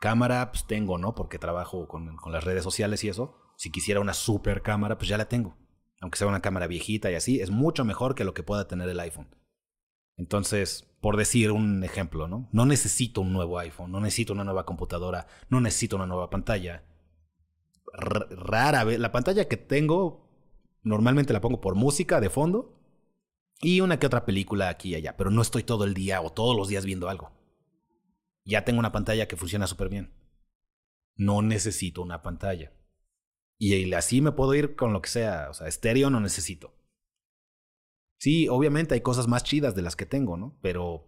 Cámara, 0.02 0.52
pues 0.52 0.66
tengo, 0.66 0.98
¿no? 0.98 1.14
Porque 1.14 1.40
trabajo 1.40 1.88
con, 1.88 2.16
con, 2.18 2.32
las 2.32 2.44
redes 2.44 2.64
sociales 2.64 3.04
y 3.04 3.10
eso. 3.10 3.43
Si 3.58 3.72
quisiera 3.72 4.00
una 4.00 4.14
super 4.14 4.62
cámara, 4.62 4.98
pues 4.98 5.10
ya 5.10 5.18
la 5.18 5.30
tengo. 5.30 5.58
Aunque 6.02 6.18
sea 6.18 6.28
una 6.28 6.42
cámara 6.42 6.68
viejita 6.68 7.12
y 7.12 7.16
así, 7.16 7.40
es 7.40 7.50
mucho 7.50 7.86
mejor 7.86 8.16
que 8.16 8.26
lo 8.26 8.34
que 8.34 8.44
pueda 8.44 8.68
tener 8.68 8.90
el 8.90 9.00
iPhone. 9.00 9.36
Entonces, 10.18 10.90
por 11.02 11.18
decir 11.18 11.52
un 11.52 11.84
ejemplo, 11.84 12.28
¿no? 12.28 12.50
No 12.52 12.66
necesito 12.66 13.22
un 13.22 13.34
nuevo 13.34 13.58
iPhone, 13.60 13.92
no 13.92 14.00
necesito 14.00 14.34
una 14.34 14.44
nueva 14.44 14.66
computadora, 14.66 15.28
no 15.50 15.62
necesito 15.62 15.96
una 15.96 16.06
nueva 16.06 16.30
pantalla. 16.30 16.84
Rara 17.94 18.84
vez, 18.84 19.00
la 19.00 19.12
pantalla 19.12 19.48
que 19.48 19.58
tengo 19.58 20.24
Normalmente 20.84 21.32
la 21.32 21.42
pongo 21.42 21.62
por 21.62 21.76
música 21.76 22.20
de 22.20 22.30
fondo 22.30 22.78
y 23.62 23.80
una 23.80 24.00
que 24.00 24.08
otra 24.08 24.26
película 24.26 24.68
aquí 24.68 24.90
y 24.90 24.96
allá, 24.96 25.16
pero 25.16 25.32
no 25.32 25.42
estoy 25.42 25.64
todo 25.64 25.86
el 25.86 25.94
día 25.94 26.22
o 26.22 26.32
todos 26.32 26.56
los 26.56 26.68
días 26.68 26.86
viendo 26.86 27.08
algo. 27.08 27.32
Ya 28.44 28.66
tengo 28.66 28.80
una 28.80 28.92
pantalla 28.92 29.28
que 29.28 29.38
funciona 29.38 29.68
súper 29.68 29.88
bien. 29.88 30.14
No 31.16 31.42
necesito 31.42 32.02
una 32.02 32.22
pantalla. 32.22 32.74
Y 33.60 33.94
así 33.94 34.22
me 34.22 34.32
puedo 34.32 34.54
ir 34.56 34.76
con 34.76 34.94
lo 34.94 35.02
que 35.02 35.10
sea, 35.10 35.50
o 35.50 35.54
sea, 35.54 35.68
estéreo 35.68 36.10
no 36.10 36.20
necesito. 36.20 36.76
Sí, 38.20 38.48
obviamente 38.48 38.94
hay 38.94 39.02
cosas 39.02 39.28
más 39.28 39.44
chidas 39.44 39.76
de 39.76 39.82
las 39.82 39.96
que 39.96 40.06
tengo, 40.06 40.38
¿no? 40.38 40.58
Pero 40.62 41.08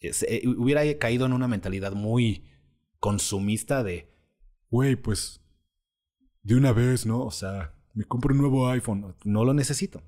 eh, 0.00 0.42
hubiera 0.46 0.82
caído 0.98 1.26
en 1.26 1.32
una 1.32 1.48
mentalidad 1.48 1.92
muy 1.92 2.48
consumista 2.98 3.82
de, 3.82 4.12
güey, 4.70 4.96
pues, 4.96 5.40
de 6.42 6.56
una 6.56 6.72
vez, 6.72 7.06
¿no? 7.06 7.24
O 7.24 7.30
sea, 7.30 7.74
me 7.94 8.04
compro 8.04 8.32
un 8.32 8.40
nuevo 8.40 8.68
iPhone. 8.68 9.14
No 9.24 9.44
lo 9.44 9.54
necesito. 9.54 10.02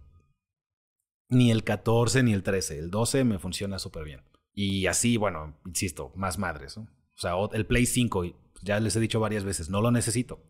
Ni 1.29 1.51
el 1.51 1.65
14 1.65 2.23
ni 2.23 2.33
el 2.33 2.43
13. 2.43 2.79
El 2.79 2.91
12 2.91 3.25
me 3.25 3.39
funciona 3.39 3.79
súper 3.79 4.05
bien. 4.05 4.23
Y 4.53 4.87
así, 4.87 5.17
bueno, 5.17 5.59
insisto, 5.67 6.13
más 6.15 6.39
madres. 6.39 6.77
¿no? 6.77 6.85
O 6.85 7.21
sea, 7.21 7.33
el 7.53 7.67
Play 7.67 7.87
5, 7.87 8.25
ya 8.63 8.81
les 8.81 8.95
he 8.97 9.01
dicho 9.01 9.21
varias 9.21 9.45
veces, 9.45 9.69
no 9.69 9.81
lo 9.81 9.91
necesito. 9.91 10.43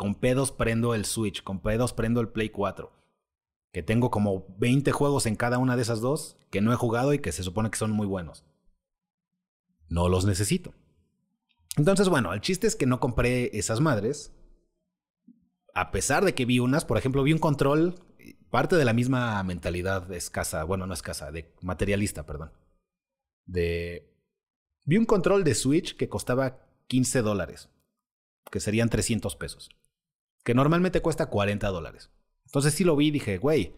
Con 0.00 0.14
pedos 0.14 0.50
prendo 0.50 0.94
el 0.94 1.04
Switch, 1.04 1.42
con 1.42 1.60
pedos 1.60 1.92
prendo 1.92 2.22
el 2.22 2.30
Play 2.30 2.48
4. 2.48 2.90
Que 3.70 3.82
tengo 3.82 4.10
como 4.10 4.46
20 4.56 4.90
juegos 4.92 5.26
en 5.26 5.36
cada 5.36 5.58
una 5.58 5.76
de 5.76 5.82
esas 5.82 6.00
dos 6.00 6.38
que 6.50 6.62
no 6.62 6.72
he 6.72 6.76
jugado 6.76 7.12
y 7.12 7.18
que 7.18 7.32
se 7.32 7.42
supone 7.42 7.70
que 7.70 7.76
son 7.76 7.90
muy 7.90 8.06
buenos. 8.06 8.46
No 9.90 10.08
los 10.08 10.24
necesito. 10.24 10.72
Entonces, 11.76 12.08
bueno, 12.08 12.32
el 12.32 12.40
chiste 12.40 12.66
es 12.66 12.76
que 12.76 12.86
no 12.86 12.98
compré 12.98 13.50
esas 13.58 13.80
madres 13.80 14.32
a 15.74 15.90
pesar 15.90 16.24
de 16.24 16.34
que 16.34 16.44
vi 16.44 16.58
unas, 16.58 16.84
por 16.84 16.98
ejemplo, 16.98 17.22
vi 17.22 17.32
un 17.32 17.38
control, 17.38 17.94
parte 18.50 18.76
de 18.76 18.84
la 18.84 18.92
misma 18.92 19.42
mentalidad 19.42 20.10
escasa, 20.12 20.64
bueno, 20.64 20.86
no 20.86 20.94
escasa, 20.94 21.30
de 21.30 21.52
materialista, 21.60 22.26
perdón. 22.26 22.52
De. 23.46 24.06
Vi 24.84 24.96
un 24.96 25.06
control 25.06 25.44
de 25.44 25.54
Switch 25.54 25.96
que 25.96 26.08
costaba 26.08 26.66
15 26.88 27.22
dólares, 27.22 27.68
que 28.50 28.60
serían 28.60 28.88
300 28.88 29.36
pesos, 29.36 29.70
que 30.44 30.54
normalmente 30.54 31.02
cuesta 31.02 31.26
40 31.26 31.68
dólares. 31.68 32.10
Entonces 32.46 32.74
sí 32.74 32.84
lo 32.84 32.96
vi 32.96 33.08
y 33.08 33.12
dije, 33.12 33.38
güey, 33.38 33.76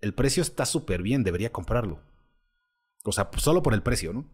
el 0.00 0.14
precio 0.14 0.42
está 0.42 0.66
súper 0.66 1.02
bien, 1.02 1.22
debería 1.22 1.52
comprarlo. 1.52 2.00
O 3.04 3.12
sea, 3.12 3.30
solo 3.36 3.62
por 3.62 3.74
el 3.74 3.82
precio, 3.82 4.12
¿no? 4.12 4.28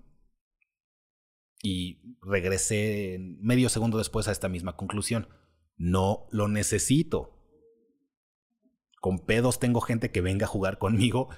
Y 1.63 2.17
regresé 2.23 3.19
medio 3.41 3.69
segundo 3.69 3.99
después 3.99 4.29
a 4.29 4.33
esta 4.33 4.49
misma 4.49 4.77
conclusión 4.77 5.29
no 5.79 6.27
lo 6.31 6.49
necesito. 6.49 7.33
Con 9.01 9.21
pedos 9.21 9.61
tengo 9.61 9.81
gente 9.81 10.11
que 10.11 10.21
venga 10.21 10.45
a 10.45 10.49
jugar 10.49 10.79
conmigo. 10.79 11.29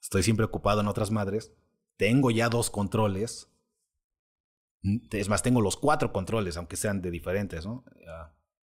Estoy 0.00 0.22
siempre 0.22 0.46
ocupado 0.46 0.80
en 0.80 0.86
otras 0.86 1.10
madres. 1.10 1.52
Tengo 1.96 2.30
ya 2.30 2.48
dos 2.48 2.70
controles. 2.70 3.50
Es 5.10 5.28
más, 5.28 5.42
tengo 5.42 5.60
los 5.60 5.76
cuatro 5.76 6.12
controles, 6.12 6.56
aunque 6.56 6.76
sean 6.76 7.02
de 7.02 7.10
diferentes, 7.10 7.66
¿no? 7.66 7.84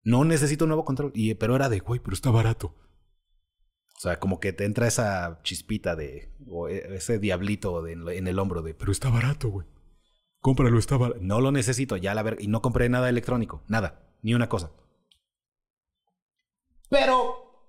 No 0.08 0.24
necesito 0.24 0.64
un 0.64 0.70
nuevo 0.70 0.86
control. 0.86 1.12
Y, 1.14 1.34
pero 1.34 1.58
era 1.58 1.68
de, 1.68 1.80
güey, 1.80 2.00
pero 2.00 2.14
está 2.14 2.32
barato. 2.32 2.74
O 3.98 4.00
sea, 4.00 4.22
como 4.22 4.40
que 4.40 4.54
te 4.54 4.64
entra 4.64 4.88
esa 4.88 5.42
chispita 5.44 5.98
de, 5.98 6.32
o 6.48 6.70
e, 6.70 6.96
ese 6.96 7.20
diablito 7.20 7.82
de, 7.82 7.92
en 7.92 8.28
el 8.28 8.40
hombro 8.40 8.62
de, 8.62 8.74
pero 8.74 8.94
está 8.94 9.10
barato, 9.10 9.50
güey. 9.50 9.68
Cómpralo, 10.40 10.80
está 10.80 10.96
barato. 10.96 11.20
No 11.22 11.42
lo 11.42 11.52
necesito, 11.52 11.98
ya 11.98 12.16
la 12.16 12.24
ver. 12.24 12.38
Y 12.40 12.48
no 12.48 12.62
compré 12.62 12.88
nada 12.88 13.10
electrónico, 13.10 13.66
nada, 13.68 14.00
ni 14.22 14.34
una 14.34 14.48
cosa. 14.48 14.72
Pero 16.88 17.68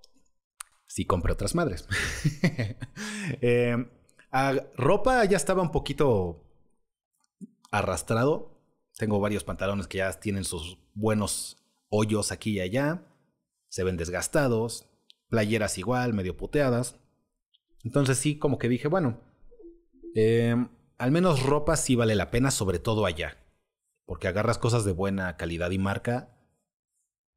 sí 0.86 1.06
compré 1.06 1.32
otras 1.32 1.56
madres. 1.56 1.88
eh, 3.40 3.84
ropa 4.76 5.24
ya 5.24 5.36
estaba 5.36 5.62
un 5.62 5.72
poquito 5.72 6.44
arrastrado. 7.72 8.62
Tengo 8.96 9.18
varios 9.18 9.42
pantalones 9.42 9.88
que 9.88 9.98
ya 9.98 10.12
tienen 10.20 10.44
sus 10.44 10.78
buenos 10.94 11.58
hoyos 11.88 12.32
aquí 12.32 12.52
y 12.52 12.60
allá. 12.60 13.06
Se 13.68 13.84
ven 13.84 13.96
desgastados. 13.96 14.86
Playeras 15.28 15.78
igual, 15.78 16.14
medio 16.14 16.36
puteadas. 16.36 16.96
Entonces 17.84 18.18
sí, 18.18 18.38
como 18.38 18.58
que 18.58 18.68
dije, 18.68 18.88
bueno, 18.88 19.20
Eh, 20.14 20.56
al 20.96 21.12
menos 21.12 21.44
ropa 21.44 21.76
sí 21.76 21.94
vale 21.94 22.14
la 22.16 22.30
pena, 22.30 22.50
sobre 22.50 22.78
todo 22.78 23.06
allá. 23.06 23.36
Porque 24.04 24.26
agarras 24.26 24.58
cosas 24.58 24.84
de 24.84 24.92
buena 24.92 25.36
calidad 25.36 25.70
y 25.70 25.78
marca 25.78 26.34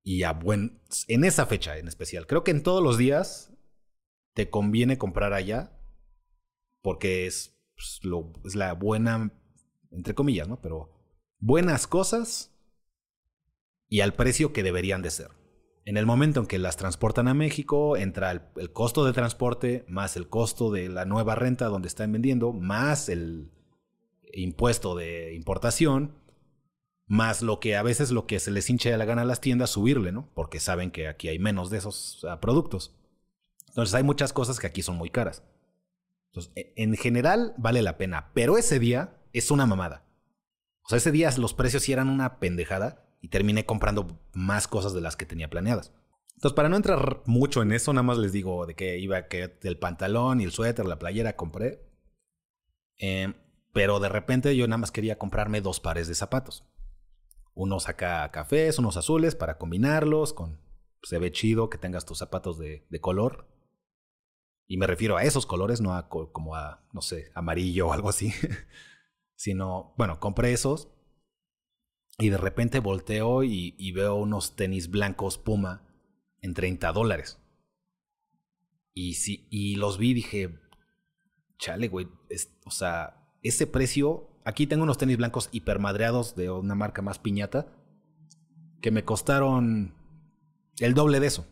y 0.04 0.24
a 0.24 0.34
buen... 0.34 0.82
En 1.08 1.24
esa 1.24 1.46
fecha 1.46 1.78
en 1.78 1.88
especial. 1.88 2.26
Creo 2.26 2.44
que 2.44 2.52
en 2.52 2.64
todos 2.64 2.82
los 2.82 2.98
días 2.98 3.54
te 4.34 4.50
conviene 4.50 4.98
comprar 4.98 5.34
allá 5.34 5.78
porque 6.82 7.28
es, 7.28 7.62
pues, 7.76 8.00
lo, 8.04 8.34
es 8.46 8.56
la 8.56 8.74
buena, 8.74 9.32
entre 9.92 10.16
comillas, 10.16 10.48
¿no? 10.48 10.60
Pero 10.62 10.90
buenas 11.40 11.86
cosas 11.86 12.58
y 13.92 14.00
al 14.00 14.14
precio 14.14 14.54
que 14.54 14.64
deberían 14.64 15.02
de 15.02 15.12
ser. 15.12 15.32
En 15.84 15.98
el 15.98 16.06
momento 16.06 16.40
en 16.40 16.48
que 16.48 16.58
las 16.60 16.78
transportan 16.78 17.28
a 17.28 17.34
México, 17.34 17.98
entra 17.98 18.32
el, 18.32 18.72
costo 18.72 19.04
de 19.04 19.12
transporte, 19.12 19.84
más 19.90 20.16
el 20.16 20.30
costo 20.30 20.72
de 20.72 20.88
la 20.88 21.04
nueva 21.04 21.36
renta 21.36 21.66
donde 21.66 21.90
están 21.90 22.10
vendiendo, 22.14 22.54
más 22.54 23.10
el 23.10 23.52
impuesto 24.32 24.96
de 24.96 25.36
importación, 25.36 26.16
más 27.06 27.42
lo 27.42 27.60
que 27.60 27.76
a 27.76 27.84
veces 27.84 28.12
lo 28.12 28.28
que 28.28 28.40
se 28.40 28.52
les 28.52 28.70
hincha 28.70 28.90
de 28.90 28.98
la 28.98 29.04
gana 29.04 29.24
a 29.24 29.26
las 29.26 29.42
tiendas, 29.42 29.72
subirle, 29.72 30.14
¿no? 30.14 30.32
Porque 30.36 30.62
saben 30.62 30.92
que 30.92 31.10
aquí 31.10 31.28
hay 31.28 31.38
menos 31.38 31.70
de 31.70 31.80
esos 31.80 32.26
productos. 32.40 32.96
Entonces 33.68 33.94
hay 33.94 34.04
muchas 34.04 34.32
cosas 34.32 34.58
que 34.58 34.68
aquí 34.68 34.84
son 34.84 34.96
muy 34.96 35.10
caras. 35.10 35.44
Entonces, 36.28 36.54
e, 36.56 36.72
en 36.78 36.96
general 36.96 37.56
vale 37.58 37.82
la 37.82 37.98
pena, 37.98 38.32
pero 38.34 38.58
ese 38.58 38.80
día 38.80 39.18
es 39.34 39.52
una 39.52 39.66
mamada. 39.66 40.06
O 40.84 40.88
sea, 40.88 40.98
ese 40.98 41.12
día 41.12 41.30
los 41.38 41.54
precios 41.54 41.84
sí 41.84 41.92
eran 41.92 42.08
una 42.08 42.40
pendejada 42.40 43.11
y 43.22 43.30
terminé 43.30 43.66
comprando 43.66 44.20
más 44.34 44.68
cosas 44.68 44.94
de 44.94 45.02
las 45.02 45.16
que 45.16 45.26
tenía 45.26 45.50
planeadas. 45.50 45.94
Entonces, 46.34 46.56
para 46.56 46.70
no 46.70 46.76
entrar 46.76 47.22
mucho 47.28 47.62
en 47.62 47.72
eso, 47.72 47.94
nada 47.94 48.04
más 48.04 48.18
les 48.18 48.32
digo 48.32 48.66
de 48.66 48.76
que 48.76 48.98
iba 48.98 49.28
que 49.28 49.60
el 49.62 49.78
pantalón 49.78 50.42
y 50.42 50.44
el 50.44 50.52
suéter, 50.52 50.88
la 50.88 50.98
playera 50.98 51.36
compré. 51.36 51.88
Eh, 52.98 53.34
pero 53.74 54.00
de 54.00 54.10
repente 54.10 54.56
yo 54.58 54.68
nada 54.68 54.80
más 54.80 54.92
quería 54.92 55.20
comprarme 55.20 55.62
dos 55.62 55.80
pares 55.80 56.08
de 56.08 56.16
zapatos. 56.16 56.66
Unos 57.54 57.88
acá 57.88 58.30
cafés, 58.32 58.80
unos 58.80 58.98
azules 58.98 59.36
para 59.36 59.58
combinarlos 59.58 60.34
con... 60.34 60.60
Se 61.04 61.20
ve 61.20 61.32
chido 61.32 61.70
que 61.70 61.78
tengas 61.78 62.06
tus 62.06 62.18
zapatos 62.18 62.58
de, 62.58 62.86
de 62.90 63.02
color. 63.02 63.48
Y 64.68 64.78
me 64.78 64.88
refiero 64.88 65.18
a 65.18 65.24
esos 65.24 65.46
colores, 65.46 65.82
no 65.82 65.94
a 65.94 66.10
como 66.10 66.56
a, 66.56 66.84
no 66.92 67.02
sé, 67.02 67.32
amarillo 67.36 67.88
o 67.88 67.94
algo 67.94 68.10
así. 68.10 68.34
Sino, 69.36 69.94
bueno, 69.98 70.20
compré 70.20 70.54
esos 70.54 70.90
y 72.18 72.30
de 72.30 72.38
repente 72.38 72.80
volteo 72.80 73.44
y, 73.44 73.92
veo 73.92 74.16
unos 74.16 74.56
tenis 74.56 74.90
blancos 74.90 75.38
Puma 75.38 75.88
en 76.42 76.54
30 76.54 76.92
dólares. 76.92 77.40
Y, 78.94 79.16
sí, 79.16 79.48
y 79.50 79.76
los 79.76 79.98
vi 79.98 80.12
y 80.12 80.16
dije, 80.16 80.60
chale, 81.58 81.88
güey, 81.88 82.08
o 82.66 82.72
sea, 82.72 83.38
ese 83.42 83.68
precio, 83.68 84.30
aquí 84.46 84.68
tengo 84.68 84.84
unos 84.84 84.98
tenis 84.98 85.18
blancos 85.18 85.50
hipermadreados 85.52 86.36
de 86.36 86.52
una 86.52 86.76
marca 86.76 87.02
más 87.02 87.20
piñata, 87.20 87.74
que 88.82 88.92
me 88.92 89.06
costaron 89.06 89.96
el 90.80 90.94
doble 90.94 91.20
de 91.20 91.28
eso. 91.28 91.48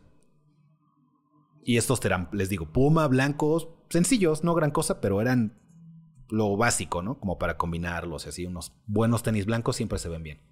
Y 1.64 1.78
estos 1.78 2.04
eran, 2.04 2.30
les 2.32 2.50
digo, 2.50 2.72
Puma, 2.72 3.08
blancos, 3.08 3.70
sencillos, 3.90 4.44
no 4.44 4.54
gran 4.56 4.72
cosa, 4.72 5.02
pero 5.02 5.22
eran 5.22 5.60
lo 6.30 6.58
básico, 6.58 7.02
¿no? 7.02 7.20
Como 7.20 7.38
para 7.38 7.58
combinarlos 7.58 8.26
y 8.26 8.30
así, 8.30 8.46
unos 8.46 8.74
buenos 8.86 9.24
tenis 9.24 9.46
blancos 9.46 9.76
siempre 9.76 10.00
se 10.00 10.10
ven 10.10 10.24
bien. 10.24 10.49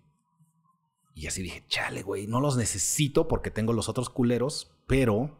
Y 1.18 1.26
así 1.26 1.41
dije, 1.41 1.65
chale, 1.68 2.03
güey, 2.03 2.28
no 2.28 2.39
los 2.39 2.57
necesito 2.57 3.28
porque 3.28 3.49
tengo 3.49 3.74
los 3.74 3.89
otros 3.89 4.07
culeros, 4.07 4.78
pero 4.86 5.36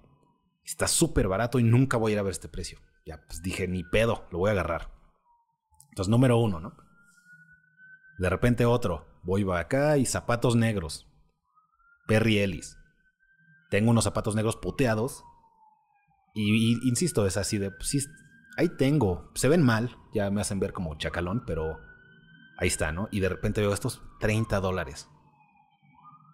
está 0.66 0.88
súper 0.88 1.28
barato 1.28 1.60
y 1.60 1.64
nunca 1.64 1.98
voy 1.98 2.12
a 2.12 2.14
ir 2.14 2.20
a 2.20 2.24
ver 2.24 2.32
este 2.32 2.50
precio. 2.50 2.80
Ya, 3.06 3.22
pues 3.28 3.44
dije, 3.44 3.68
ni 3.68 3.84
pedo, 3.84 4.26
lo 4.32 4.40
voy 4.40 4.50
a 4.50 4.54
agarrar. 4.54 4.92
Entonces, 5.90 6.10
número 6.10 6.40
uno, 6.40 6.60
¿no? 6.60 6.76
De 8.18 8.28
repente 8.28 8.66
otro, 8.66 9.06
voy 9.22 9.46
acá 9.54 9.98
y 9.98 10.08
zapatos 10.08 10.56
negros. 10.56 11.06
Perry 12.08 12.40
Ellis. 12.40 12.76
Tengo 13.70 13.92
unos 13.92 14.06
zapatos 14.06 14.34
negros 14.34 14.56
puteados. 14.56 15.24
Y, 16.34 16.74
y 16.74 16.90
insisto, 16.90 17.28
es 17.28 17.38
así 17.38 17.60
de, 17.60 17.70
pues 17.70 17.90
sí, 17.90 18.00
ahí 18.58 18.70
tengo. 18.70 19.30
Se 19.36 19.48
ven 19.48 19.62
mal, 19.62 19.96
ya 20.12 20.32
me 20.32 20.42
hacen 20.42 20.60
ver 20.60 20.74
como 20.74 20.98
chacalón, 20.98 21.44
pero 21.46 21.80
ahí 22.58 22.68
está, 22.68 22.92
¿no? 22.92 23.10
Y 23.12 23.20
de 23.20 23.30
repente 23.30 23.62
veo 23.62 23.74
estos 23.74 24.02
30 24.20 24.60
dólares 24.60 25.08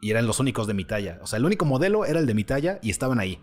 y 0.03 0.11
eran 0.11 0.27
los 0.27 0.41
únicos 0.41 0.67
de 0.67 0.73
mi 0.73 0.83
talla. 0.83 1.17
O 1.21 1.27
sea, 1.27 1.37
el 1.37 1.45
único 1.45 1.63
modelo 1.63 2.03
era 2.03 2.19
el 2.19 2.25
de 2.25 2.33
mi 2.33 2.43
talla 2.43 2.77
y 2.81 2.89
estaban 2.89 3.21
ahí. 3.21 3.41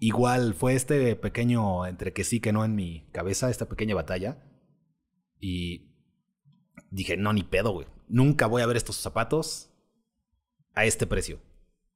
Igual 0.00 0.52
fue 0.52 0.74
este 0.74 1.16
pequeño 1.16 1.86
entre 1.86 2.12
que 2.12 2.24
sí 2.24 2.40
que 2.40 2.52
no 2.52 2.62
en 2.62 2.74
mi 2.74 3.08
cabeza, 3.10 3.48
esta 3.48 3.66
pequeña 3.66 3.94
batalla. 3.94 4.36
Y 5.40 5.94
dije, 6.90 7.16
no, 7.16 7.32
ni 7.32 7.42
pedo, 7.42 7.72
güey. 7.72 7.86
Nunca 8.06 8.46
voy 8.46 8.60
a 8.60 8.66
ver 8.66 8.76
estos 8.76 8.96
zapatos 8.96 9.70
a 10.74 10.84
este 10.84 11.06
precio. 11.06 11.40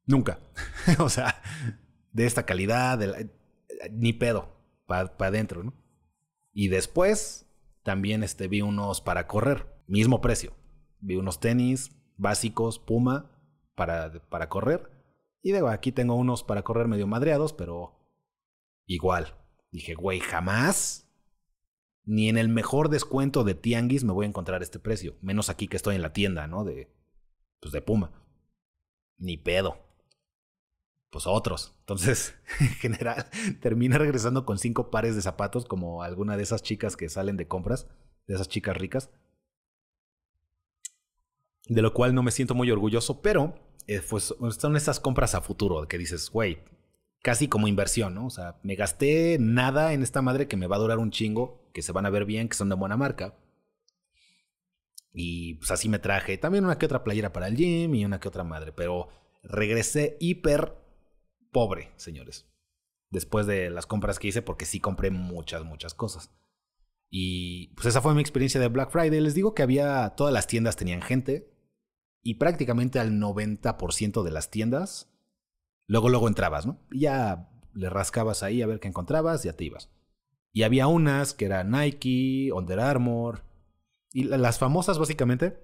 Nunca. 0.06 0.40
o 0.98 1.10
sea, 1.10 1.42
de 2.12 2.24
esta 2.24 2.46
calidad, 2.46 2.98
ni 3.92 4.14
pedo, 4.14 4.56
para 4.86 5.18
pa 5.18 5.26
adentro, 5.26 5.62
¿no? 5.62 5.74
Y 6.54 6.68
después 6.68 7.44
también 7.82 8.22
este, 8.22 8.48
vi 8.48 8.62
unos 8.62 9.02
para 9.02 9.26
correr, 9.26 9.66
mismo 9.86 10.22
precio. 10.22 10.54
Vi 11.00 11.16
unos 11.16 11.40
tenis 11.40 11.90
básicos, 12.16 12.78
Puma, 12.78 13.36
para, 13.80 14.12
para 14.28 14.50
correr. 14.50 14.90
Y 15.40 15.52
digo, 15.52 15.68
aquí 15.68 15.90
tengo 15.90 16.14
unos 16.14 16.44
para 16.44 16.62
correr 16.62 16.86
medio 16.86 17.06
madreados, 17.06 17.54
pero 17.54 17.98
igual. 18.84 19.34
Dije, 19.70 19.94
güey, 19.94 20.20
jamás, 20.20 21.10
ni 22.04 22.28
en 22.28 22.36
el 22.36 22.50
mejor 22.50 22.90
descuento 22.90 23.42
de 23.42 23.54
Tianguis 23.54 24.04
me 24.04 24.12
voy 24.12 24.26
a 24.26 24.28
encontrar 24.28 24.62
este 24.62 24.78
precio. 24.78 25.16
Menos 25.22 25.48
aquí 25.48 25.66
que 25.66 25.78
estoy 25.78 25.96
en 25.96 26.02
la 26.02 26.12
tienda, 26.12 26.46
¿no? 26.46 26.62
De, 26.62 26.94
pues 27.58 27.72
de 27.72 27.80
Puma. 27.80 28.12
Ni 29.16 29.38
pedo. 29.38 29.78
Pues 31.08 31.26
otros. 31.26 31.74
Entonces, 31.80 32.34
en 32.60 32.68
general, 32.68 33.30
termina 33.62 33.96
regresando 33.96 34.44
con 34.44 34.58
cinco 34.58 34.90
pares 34.90 35.16
de 35.16 35.22
zapatos, 35.22 35.64
como 35.64 36.02
alguna 36.02 36.36
de 36.36 36.42
esas 36.42 36.62
chicas 36.62 36.98
que 36.98 37.08
salen 37.08 37.38
de 37.38 37.48
compras, 37.48 37.88
de 38.26 38.34
esas 38.34 38.50
chicas 38.50 38.76
ricas. 38.76 39.08
De 41.70 41.82
lo 41.82 41.94
cual 41.94 42.16
no 42.16 42.24
me 42.24 42.32
siento 42.32 42.56
muy 42.56 42.68
orgulloso, 42.72 43.22
pero 43.22 43.54
eh, 43.86 44.02
pues 44.10 44.34
son 44.58 44.76
esas 44.76 44.98
compras 44.98 45.36
a 45.36 45.40
futuro 45.40 45.86
que 45.86 45.98
dices, 45.98 46.28
güey, 46.28 46.58
casi 47.22 47.46
como 47.46 47.68
inversión, 47.68 48.12
¿no? 48.12 48.26
O 48.26 48.30
sea, 48.30 48.58
me 48.64 48.74
gasté 48.74 49.38
nada 49.38 49.92
en 49.92 50.02
esta 50.02 50.20
madre 50.20 50.48
que 50.48 50.56
me 50.56 50.66
va 50.66 50.74
a 50.74 50.80
durar 50.80 50.98
un 50.98 51.12
chingo, 51.12 51.70
que 51.72 51.82
se 51.82 51.92
van 51.92 52.06
a 52.06 52.10
ver 52.10 52.24
bien, 52.24 52.48
que 52.48 52.56
son 52.56 52.70
de 52.70 52.74
buena 52.74 52.96
marca. 52.96 53.38
Y 55.12 55.54
pues 55.54 55.70
así 55.70 55.88
me 55.88 56.00
traje 56.00 56.38
también 56.38 56.64
una 56.64 56.76
que 56.76 56.86
otra 56.86 57.04
playera 57.04 57.32
para 57.32 57.46
el 57.46 57.54
gym 57.54 57.94
y 57.94 58.04
una 58.04 58.18
que 58.18 58.26
otra 58.26 58.42
madre, 58.42 58.72
pero 58.72 59.08
regresé 59.44 60.16
hiper 60.18 60.74
pobre, 61.52 61.92
señores. 61.94 62.48
Después 63.10 63.46
de 63.46 63.70
las 63.70 63.86
compras 63.86 64.18
que 64.18 64.26
hice, 64.26 64.42
porque 64.42 64.66
sí 64.66 64.80
compré 64.80 65.12
muchas, 65.12 65.62
muchas 65.64 65.94
cosas. 65.94 66.32
Y 67.10 67.68
pues 67.74 67.86
esa 67.86 68.00
fue 68.00 68.12
mi 68.14 68.22
experiencia 68.22 68.60
de 68.60 68.66
Black 68.66 68.90
Friday. 68.90 69.20
Les 69.20 69.34
digo 69.34 69.54
que 69.54 69.62
había, 69.62 70.14
todas 70.16 70.34
las 70.34 70.48
tiendas 70.48 70.74
tenían 70.74 71.02
gente, 71.02 71.50
y 72.22 72.34
prácticamente 72.34 72.98
al 72.98 73.12
90% 73.12 74.22
de 74.22 74.30
las 74.30 74.50
tiendas, 74.50 75.10
luego, 75.86 76.08
luego 76.08 76.28
entrabas, 76.28 76.66
¿no? 76.66 76.78
Y 76.90 77.00
ya 77.00 77.50
le 77.72 77.88
rascabas 77.88 78.42
ahí 78.42 78.62
a 78.62 78.66
ver 78.66 78.80
qué 78.80 78.88
encontrabas, 78.88 79.44
y 79.44 79.48
ya 79.48 79.54
ibas. 79.58 79.90
Y 80.52 80.64
había 80.64 80.86
unas 80.86 81.34
que 81.34 81.46
eran 81.46 81.70
Nike, 81.70 82.50
Under 82.52 82.80
Armour, 82.80 83.44
y 84.12 84.24
las 84.24 84.58
famosas 84.58 84.98
básicamente, 84.98 85.62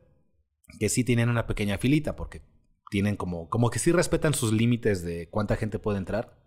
que 0.78 0.88
sí 0.88 1.04
tienen 1.04 1.28
una 1.28 1.46
pequeña 1.46 1.78
filita, 1.78 2.16
porque 2.16 2.42
tienen 2.90 3.16
como, 3.16 3.48
como 3.48 3.70
que 3.70 3.78
sí 3.78 3.92
respetan 3.92 4.34
sus 4.34 4.52
límites 4.52 5.02
de 5.02 5.28
cuánta 5.28 5.56
gente 5.56 5.78
puede 5.78 5.98
entrar, 5.98 6.38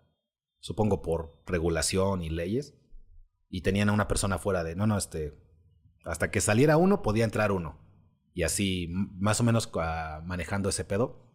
supongo 0.58 1.02
por 1.02 1.42
regulación 1.46 2.22
y 2.22 2.30
leyes, 2.30 2.74
y 3.48 3.60
tenían 3.62 3.90
a 3.90 3.92
una 3.92 4.08
persona 4.08 4.38
fuera 4.38 4.64
de, 4.64 4.74
no, 4.74 4.86
no, 4.86 4.96
este, 4.96 5.34
hasta 6.04 6.30
que 6.30 6.40
saliera 6.40 6.76
uno 6.76 7.02
podía 7.02 7.24
entrar 7.24 7.52
uno 7.52 7.89
y 8.34 8.42
así 8.42 8.88
más 8.90 9.40
o 9.40 9.44
menos 9.44 9.70
manejando 10.24 10.68
ese 10.68 10.84
pedo. 10.84 11.26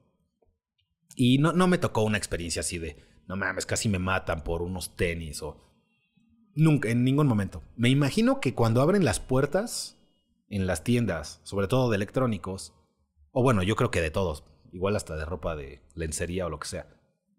Y 1.16 1.38
no, 1.38 1.54
no 1.54 1.68
me 1.68 1.78
tocó 1.78 2.04
una 2.04 2.18
experiencia 2.18 2.62
así 2.62 2.78
de, 2.78 2.98
no 3.28 3.36
mames, 3.36 3.66
casi 3.66 3.90
me 3.90 4.00
matan 4.00 4.44
por 4.44 4.62
unos 4.62 4.96
tenis 4.96 5.42
o... 5.42 5.62
Nunca, 6.58 6.90
en 6.90 7.04
ningún 7.04 7.28
momento. 7.28 7.64
Me 7.76 7.90
imagino 7.90 8.40
que 8.40 8.54
cuando 8.54 8.82
abren 8.82 9.04
las 9.04 9.20
puertas 9.20 9.98
en 10.48 10.68
las 10.68 10.86
tiendas, 10.86 11.42
sobre 11.44 11.68
todo 11.68 11.90
de 11.90 11.98
electrónicos, 11.98 12.74
o 13.32 13.44
bueno, 13.44 13.62
yo 13.62 13.76
creo 13.76 13.92
que 13.92 14.02
de 14.02 14.12
todos, 14.12 14.46
igual 14.72 14.96
hasta 14.96 15.18
de 15.18 15.26
ropa 15.26 15.58
de 15.58 15.82
lencería 15.96 16.46
o 16.46 16.50
lo 16.50 16.60
que 16.60 16.70
sea. 16.70 16.88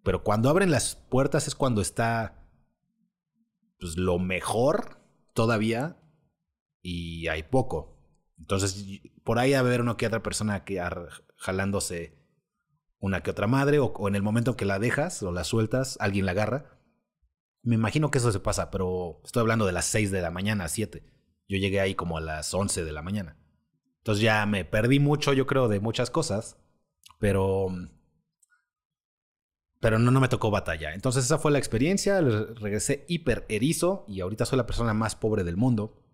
Pero 0.02 0.22
cuando 0.22 0.50
abren 0.50 0.70
las 0.70 0.96
puertas 0.96 1.48
es 1.48 1.54
cuando 1.54 1.80
está 1.80 2.46
pues, 3.78 3.96
lo 3.96 4.18
mejor 4.18 4.98
todavía 5.32 5.96
y 6.82 7.28
hay 7.28 7.42
poco. 7.42 7.98
Entonces, 8.38 9.00
por 9.26 9.40
ahí 9.40 9.54
a 9.54 9.62
ver 9.62 9.80
una 9.80 9.96
que 9.96 10.06
otra 10.06 10.22
persona 10.22 10.64
que 10.64 10.80
jalándose 11.36 12.16
una 13.00 13.24
que 13.24 13.32
otra 13.32 13.48
madre, 13.48 13.80
o, 13.80 14.08
en 14.08 14.14
el 14.14 14.22
momento 14.22 14.56
que 14.56 14.64
la 14.64 14.78
dejas 14.78 15.20
o 15.24 15.32
la 15.32 15.42
sueltas, 15.42 15.98
alguien 16.00 16.26
la 16.26 16.32
agarra. 16.32 16.78
Me 17.62 17.74
imagino 17.74 18.12
que 18.12 18.18
eso 18.18 18.30
se 18.30 18.38
pasa, 18.38 18.70
pero 18.70 19.20
estoy 19.24 19.40
hablando 19.40 19.66
de 19.66 19.72
las 19.72 19.84
6 19.86 20.12
de 20.12 20.22
la 20.22 20.30
mañana 20.30 20.64
a 20.64 20.68
7. 20.68 21.02
Yo 21.48 21.58
llegué 21.58 21.80
ahí 21.80 21.96
como 21.96 22.16
a 22.16 22.20
las 22.20 22.54
11 22.54 22.84
de 22.84 22.92
la 22.92 23.02
mañana. 23.02 23.36
Entonces 23.98 24.22
ya 24.22 24.46
me 24.46 24.64
perdí 24.64 25.00
mucho, 25.00 25.32
yo 25.32 25.44
creo, 25.44 25.66
de 25.66 25.80
muchas 25.80 26.08
cosas, 26.10 26.56
pero 27.18 27.66
pero 29.80 29.98
no, 29.98 30.12
no 30.12 30.20
me 30.20 30.28
tocó 30.28 30.52
batalla. 30.52 30.94
Entonces 30.94 31.24
esa 31.24 31.38
fue 31.38 31.50
la 31.50 31.58
experiencia, 31.58 32.20
regresé 32.20 33.04
hiper 33.08 33.44
erizo 33.48 34.04
y 34.06 34.20
ahorita 34.20 34.46
soy 34.46 34.56
la 34.56 34.66
persona 34.66 34.94
más 34.94 35.16
pobre 35.16 35.42
del 35.42 35.56
mundo. 35.56 36.05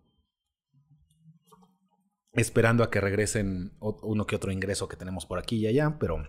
Esperando 2.34 2.82
a 2.82 2.90
que 2.90 3.00
regresen 3.00 3.72
uno 3.80 4.26
que 4.26 4.36
otro 4.36 4.52
ingreso 4.52 4.88
que 4.88 4.96
tenemos 4.96 5.26
por 5.26 5.38
aquí 5.38 5.56
y 5.56 5.66
allá, 5.66 5.98
pero 5.98 6.26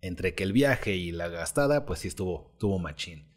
entre 0.00 0.34
que 0.34 0.44
el 0.44 0.52
viaje 0.52 0.96
y 0.96 1.12
la 1.12 1.28
gastada, 1.28 1.84
pues 1.84 2.00
sí 2.00 2.08
estuvo, 2.08 2.50
estuvo 2.52 2.78
machín. 2.78 3.30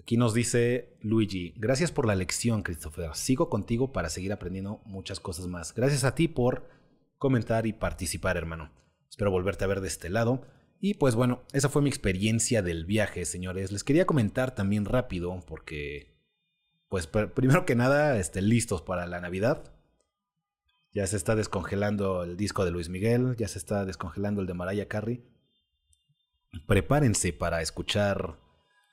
Aquí 0.00 0.16
nos 0.16 0.34
dice 0.34 0.96
Luigi, 1.00 1.52
gracias 1.56 1.90
por 1.90 2.06
la 2.06 2.14
lección, 2.14 2.62
Christopher. 2.62 3.10
Sigo 3.14 3.50
contigo 3.50 3.92
para 3.92 4.08
seguir 4.08 4.32
aprendiendo 4.32 4.80
muchas 4.84 5.18
cosas 5.18 5.48
más. 5.48 5.74
Gracias 5.74 6.04
a 6.04 6.14
ti 6.14 6.28
por 6.28 6.68
comentar 7.18 7.66
y 7.66 7.72
participar, 7.72 8.36
hermano. 8.36 8.70
Espero 9.10 9.32
volverte 9.32 9.64
a 9.64 9.68
ver 9.68 9.80
de 9.80 9.88
este 9.88 10.08
lado. 10.08 10.42
Y 10.80 10.94
pues 10.94 11.16
bueno, 11.16 11.42
esa 11.52 11.68
fue 11.68 11.82
mi 11.82 11.88
experiencia 11.88 12.62
del 12.62 12.84
viaje, 12.84 13.24
señores. 13.24 13.72
Les 13.72 13.82
quería 13.82 14.06
comentar 14.06 14.54
también 14.54 14.84
rápido, 14.84 15.42
porque, 15.46 16.14
pues 16.88 17.08
primero 17.08 17.64
que 17.64 17.74
nada, 17.74 18.16
este, 18.18 18.42
listos 18.42 18.82
para 18.82 19.06
la 19.06 19.20
Navidad. 19.20 19.72
Ya 20.96 21.06
se 21.06 21.18
está 21.18 21.36
descongelando 21.36 22.22
el 22.22 22.38
disco 22.38 22.64
de 22.64 22.70
Luis 22.70 22.88
Miguel, 22.88 23.36
ya 23.36 23.48
se 23.48 23.58
está 23.58 23.84
descongelando 23.84 24.40
el 24.40 24.46
de 24.46 24.54
Mariah 24.54 24.88
Carey. 24.88 25.22
Prepárense 26.66 27.34
para 27.34 27.60
escuchar. 27.60 28.38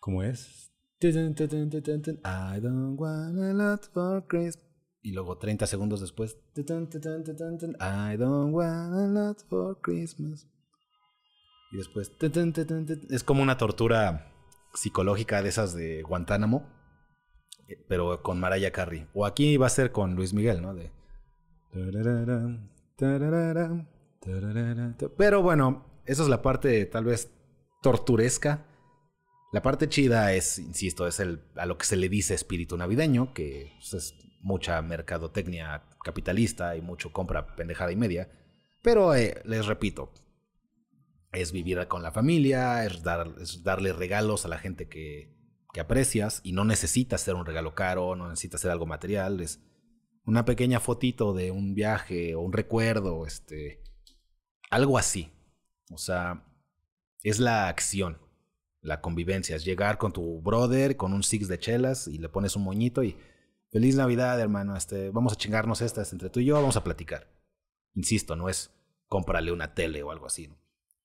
¿Cómo 0.01 0.21
es? 0.21 0.69
I 2.25 2.59
don't 2.59 2.99
want 2.99 3.39
a 3.39 3.53
lot 3.53 3.89
for 3.93 4.27
Christmas. 4.27 4.67
Y 5.01 5.13
luego 5.13 5.37
30 5.37 5.65
segundos 5.65 6.01
después. 6.01 6.37
I 7.79 8.17
don't 8.17 8.53
want 8.53 8.93
a 8.93 9.07
lot 9.07 9.41
for 9.47 9.79
Christmas. 9.79 10.45
Y 11.71 11.77
después. 11.77 12.11
Es 13.11 13.23
como 13.23 13.41
una 13.41 13.57
tortura 13.57 14.29
psicológica 14.73 15.41
de 15.41 15.47
esas 15.47 15.73
de 15.73 16.03
Guantánamo. 16.03 16.69
Eh, 17.69 17.77
pero 17.87 18.21
con 18.21 18.41
Mariah 18.41 18.71
Carey. 18.71 19.07
O 19.13 19.25
aquí 19.25 19.55
va 19.55 19.67
a 19.67 19.69
ser 19.69 19.93
con 19.93 20.15
Luis 20.15 20.33
Miguel, 20.33 20.61
¿no? 20.61 20.73
De. 20.73 20.91
Pero 25.17 25.41
bueno, 25.41 25.85
esa 26.05 26.23
es 26.23 26.29
la 26.29 26.41
parte 26.41 26.85
tal 26.85 27.05
vez 27.05 27.31
torturesca. 27.81 28.65
La 29.51 29.61
parte 29.61 29.89
chida 29.89 30.33
es, 30.33 30.57
insisto, 30.59 31.07
es 31.07 31.19
el, 31.19 31.41
a 31.55 31.65
lo 31.65 31.77
que 31.77 31.85
se 31.85 31.95
le 31.95 32.09
dice 32.09 32.33
espíritu 32.33 32.77
navideño, 32.77 33.33
que 33.33 33.73
pues, 33.77 33.93
es 33.93 34.15
mucha 34.41 34.81
mercadotecnia 34.81 35.83
capitalista 36.03 36.75
y 36.75 36.81
mucho 36.81 37.11
compra 37.11 37.55
pendejada 37.55 37.91
y 37.91 37.95
media. 37.95 38.29
Pero 38.81 39.13
eh, 39.15 39.41
les 39.45 39.65
repito, 39.65 40.11
es 41.31 41.51
vivir 41.51 41.87
con 41.87 42.03
la 42.03 42.11
familia, 42.11 42.85
es, 42.85 43.03
dar, 43.03 43.31
darle 43.63 43.93
regalos 43.93 44.45
a 44.45 44.49
la 44.49 44.57
gente 44.57 44.87
que, 44.87 45.33
que 45.71 45.79
aprecias 45.79 46.41
y 46.43 46.53
no 46.53 46.65
necesitas 46.65 47.21
ser 47.21 47.35
un 47.35 47.45
regalo 47.45 47.75
caro, 47.75 48.15
no 48.15 48.29
necesitas 48.29 48.61
ser 48.61 48.71
algo 48.71 48.85
material, 48.85 49.39
es 49.41 49.59
una 50.25 50.45
pequeña 50.45 50.79
fotito 50.79 51.33
de 51.33 51.51
un 51.51 51.73
viaje 51.73 52.35
o 52.35 52.41
un 52.41 52.53
recuerdo, 52.53 53.25
este, 53.25 53.81
algo 54.69 54.97
así. 54.97 55.31
O 55.91 55.97
sea, 55.97 56.45
es 57.23 57.39
la 57.39 57.67
acción, 57.67 58.19
la 58.81 59.01
convivencia, 59.01 59.55
es 59.55 59.65
llegar 59.65 59.97
con 59.97 60.13
tu 60.13 60.41
brother, 60.41 60.97
con 60.97 61.13
un 61.13 61.23
six 61.23 61.47
de 61.47 61.59
chelas 61.59 62.07
y 62.07 62.17
le 62.17 62.29
pones 62.29 62.55
un 62.55 62.63
moñito 62.63 63.03
y 63.03 63.17
feliz 63.71 63.95
Navidad, 63.95 64.39
hermano, 64.39 64.75
este, 64.75 65.09
vamos 65.09 65.33
a 65.33 65.37
chingarnos 65.37 65.81
estas 65.81 66.13
entre 66.13 66.29
tú 66.29 66.39
y 66.39 66.45
yo, 66.45 66.55
vamos 66.55 66.77
a 66.77 66.83
platicar. 66.83 67.29
Insisto, 67.95 68.35
no 68.35 68.49
es 68.49 68.71
cómprale 69.07 69.51
una 69.51 69.73
tele 69.73 70.01
o 70.03 70.11
algo 70.11 70.25
así, 70.25 70.47
¿no? 70.47 70.57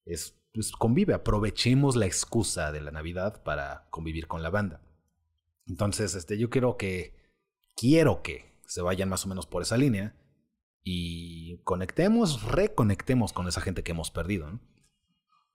es 0.06 0.38
pues, 0.52 0.72
convive, 0.72 1.14
aprovechemos 1.14 1.94
la 1.94 2.06
excusa 2.06 2.72
de 2.72 2.80
la 2.80 2.90
Navidad 2.90 3.42
para 3.42 3.86
convivir 3.90 4.26
con 4.26 4.42
la 4.42 4.50
banda. 4.50 4.80
Entonces, 5.66 6.14
este, 6.14 6.38
yo 6.38 6.50
quiero 6.50 6.76
que, 6.76 7.14
quiero 7.76 8.22
que 8.22 8.57
se 8.68 8.82
vayan 8.82 9.08
más 9.08 9.24
o 9.26 9.28
menos 9.28 9.46
por 9.46 9.62
esa 9.62 9.76
línea 9.76 10.14
y 10.84 11.58
conectemos, 11.64 12.44
reconectemos 12.44 13.32
con 13.32 13.48
esa 13.48 13.60
gente 13.60 13.82
que 13.82 13.90
hemos 13.90 14.12
perdido. 14.12 14.60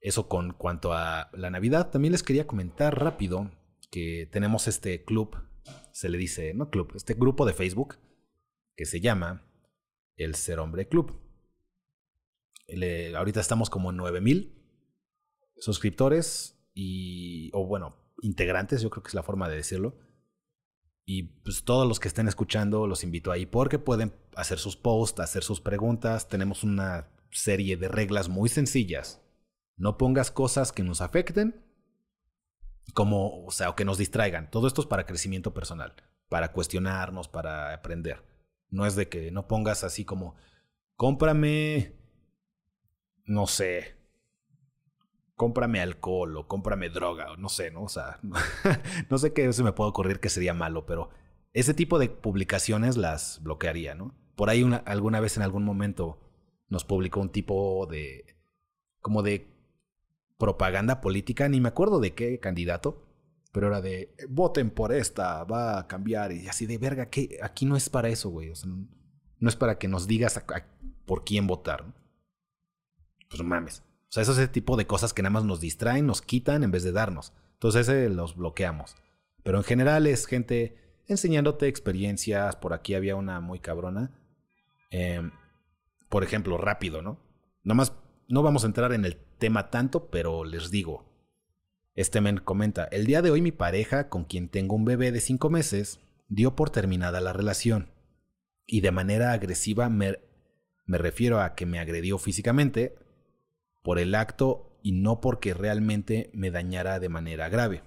Eso 0.01 0.28
con 0.28 0.51
cuanto 0.51 0.91
a 0.91 1.30
la 1.32 1.49
Navidad, 1.49 1.89
también 1.89 2.11
les 2.11 2.24
quería 2.24 2.45
comentar 2.45 2.99
rápido 2.99 3.49
que 3.89 4.28
tenemos 4.32 4.68
este 4.68 5.05
club, 5.05 5.38
se 5.93 6.09
le 6.09 6.18
dice, 6.18 6.53
no 6.53 6.70
club, 6.70 6.91
este 6.95 7.14
grupo 7.14 7.45
de 7.45 7.53
Facebook 7.53 7.99
que 8.76 8.86
se 8.86 8.99
llama 8.99 9.49
el 10.18 10.36
Ser 10.36 10.59
Hombre 10.59 10.89
Club 10.89 11.24
ahorita 13.16 13.39
estamos 13.39 13.70
como 13.70 13.91
en 13.91 13.97
9000 13.97 14.59
suscriptores 15.57 16.59
y, 16.74 17.51
o 17.53 17.66
bueno, 17.66 17.95
integrantes, 18.22 18.82
yo 18.82 18.89
creo 18.89 19.03
que 19.03 19.09
es 19.09 19.14
la 19.14 19.24
forma 19.24 19.47
de 19.49 19.57
decirlo. 19.57 19.97
Y 21.06 21.24
pues 21.24 21.64
todos 21.64 21.88
los 21.88 21.99
que 21.99 22.08
estén 22.08 22.28
escuchando 22.28 22.88
los 22.88 23.04
invito 23.04 23.32
ahí 23.32 23.45
porque 23.45 23.80
pueden 23.80 24.14
hacer 24.36 24.60
sus 24.60 24.78
posts, 24.78 25.20
hacer 25.20 25.43
sus 25.43 25.60
preguntas. 25.60 26.30
Tenemos 26.30 26.64
una 26.64 27.10
serie 27.32 27.78
de 27.78 27.89
reglas 27.89 28.30
muy 28.30 28.49
sencillas. 28.49 29.22
No 29.76 29.97
pongas 29.97 30.32
cosas 30.32 30.72
que 30.72 30.84
nos 30.84 31.01
afecten, 31.01 31.62
como, 32.93 33.45
o 33.45 33.51
sea, 33.51 33.70
o 33.70 33.76
que 33.76 33.86
nos 33.86 33.97
distraigan. 33.97 34.49
Todo 34.49 34.68
esto 34.68 34.82
es 34.82 34.88
para 34.88 35.06
crecimiento 35.06 35.54
personal, 35.54 35.93
para 36.30 36.54
cuestionarnos, 36.54 37.28
para 37.28 37.74
aprender. 37.74 38.24
No 38.70 38.86
es 38.86 38.95
de 38.95 39.10
que 39.10 39.32
no 39.32 39.47
pongas 39.47 39.84
así 39.84 40.06
como, 40.06 40.36
cómprame 40.95 42.04
no 43.26 43.47
sé, 43.47 43.95
cómprame 45.36 45.82
alcohol 45.82 46.38
o 46.38 46.48
cómprame 46.48 46.90
droga 46.90 47.32
o 47.32 47.38
no 47.38 47.50
sé, 47.50 47.72
¿no? 47.72 47.84
O 47.84 47.90
sea, 47.90 48.20
no 49.10 49.18
sé 49.18 49.34
qué 49.34 49.52
se 49.54 49.64
me 49.64 49.74
puede 49.74 49.90
ocurrir 49.90 50.20
que 50.20 50.30
sería 50.30 50.54
malo, 50.54 50.86
pero 50.86 51.10
ese 51.54 51.74
tipo 51.74 52.00
de 52.00 52.10
publicaciones 52.10 52.98
las 52.98 53.42
bloquearía, 53.44 53.96
¿no? 53.96 54.16
Por 54.36 54.50
ahí 54.50 54.64
una, 54.64 54.78
alguna 54.78 55.20
vez 55.20 55.38
en 55.38 55.44
algún 55.44 55.64
momento 55.64 56.20
nos 56.70 56.86
publicó 56.86 57.20
un 57.22 57.30
tipo 57.30 57.88
de, 57.90 58.38
como 59.02 59.22
de 59.22 59.48
propaganda 60.38 61.02
política, 61.02 61.48
ni 61.48 61.62
me 61.62 61.70
acuerdo 61.70 62.00
de 62.00 62.14
qué 62.14 62.40
candidato, 62.40 63.06
pero 63.52 63.68
era 63.68 63.82
de, 63.82 64.16
voten 64.30 64.72
por 64.72 64.92
esta, 64.92 65.44
va 65.44 65.80
a 65.80 65.88
cambiar, 65.88 66.32
y 66.32 66.48
así 66.48 66.66
de 66.66 66.80
verga, 66.80 67.10
que 67.10 67.38
aquí 67.44 67.66
no 67.66 67.76
es 67.76 67.90
para 67.90 68.10
eso, 68.10 68.30
güey, 68.30 68.52
no, 68.66 69.50
es 69.50 69.56
para 69.56 69.78
que 69.78 69.88
nos 69.88 70.08
digas 70.08 70.44
por 71.06 71.24
quién 71.24 71.46
votar, 71.46 71.86
¿no? 71.86 71.94
pues 73.30 73.44
mames. 73.44 73.84
O 74.14 74.22
sea, 74.22 74.22
es 74.22 74.30
ese 74.30 74.47
tipo 74.47 74.78
de 74.78 74.86
cosas 74.86 75.11
que 75.11 75.24
nada 75.24 75.32
más 75.32 75.43
nos 75.43 75.59
distraen, 75.59 76.05
nos 76.05 76.22
quitan 76.22 76.64
en 76.64 76.70
vez 76.70 76.84
de 76.84 76.91
darnos. 76.91 77.34
Entonces 77.53 77.88
ese 77.88 78.09
los 78.09 78.36
bloqueamos. 78.36 78.95
Pero 79.41 79.57
en 79.57 79.64
general 79.64 80.05
es 80.05 80.28
gente 80.28 80.76
enseñándote 81.07 81.68
experiencias. 81.68 82.55
Por 82.55 82.74
aquí 82.74 82.93
había 82.93 83.16
una 83.16 83.39
muy 83.39 83.57
cabrona. 83.57 84.11
Em, 84.91 85.32
por 86.09 86.24
ejemplo, 86.24 86.59
rápido, 86.59 87.01
¿no? 87.01 87.18
Nada 87.64 87.76
más, 87.76 87.93
no 88.28 88.43
vamos 88.43 88.64
a 88.64 88.68
entrar 88.68 88.93
en 88.93 89.03
el 89.03 89.18
tema 89.39 89.72
tanto, 89.72 90.11
pero 90.11 90.43
les 90.43 90.70
digo. 90.70 91.09
Este 91.95 92.22
men 92.22 92.38
comenta, 92.38 92.84
el 92.84 93.07
día 93.07 93.24
de 93.24 93.32
hoy 93.32 93.41
mi 93.41 93.51
pareja, 93.51 94.09
con 94.09 94.26
quien 94.26 94.47
tengo 94.47 94.76
un 94.76 94.86
bebé 94.86 95.11
de 95.11 95.22
cinco 95.22 95.49
meses, 95.49 95.99
dio 96.28 96.55
por 96.55 96.70
terminada 96.70 97.20
la 97.20 97.34
relación. 97.34 97.89
Y 98.68 98.82
de 98.82 98.91
manera 98.91 99.32
agresiva 99.32 99.89
me, 99.89 100.20
me 100.86 100.99
refiero 100.99 101.41
a 101.41 101.55
que 101.55 101.66
me 101.66 101.80
agredió 101.80 102.20
físicamente, 102.20 102.95
por 103.84 104.00
el 104.00 104.16
acto 104.16 104.80
y 104.82 104.94
no 104.94 105.22
porque 105.22 105.54
realmente 105.54 106.32
me 106.34 106.50
dañara 106.50 107.00
de 107.00 107.10
manera 107.10 107.50
grave. 107.50 107.84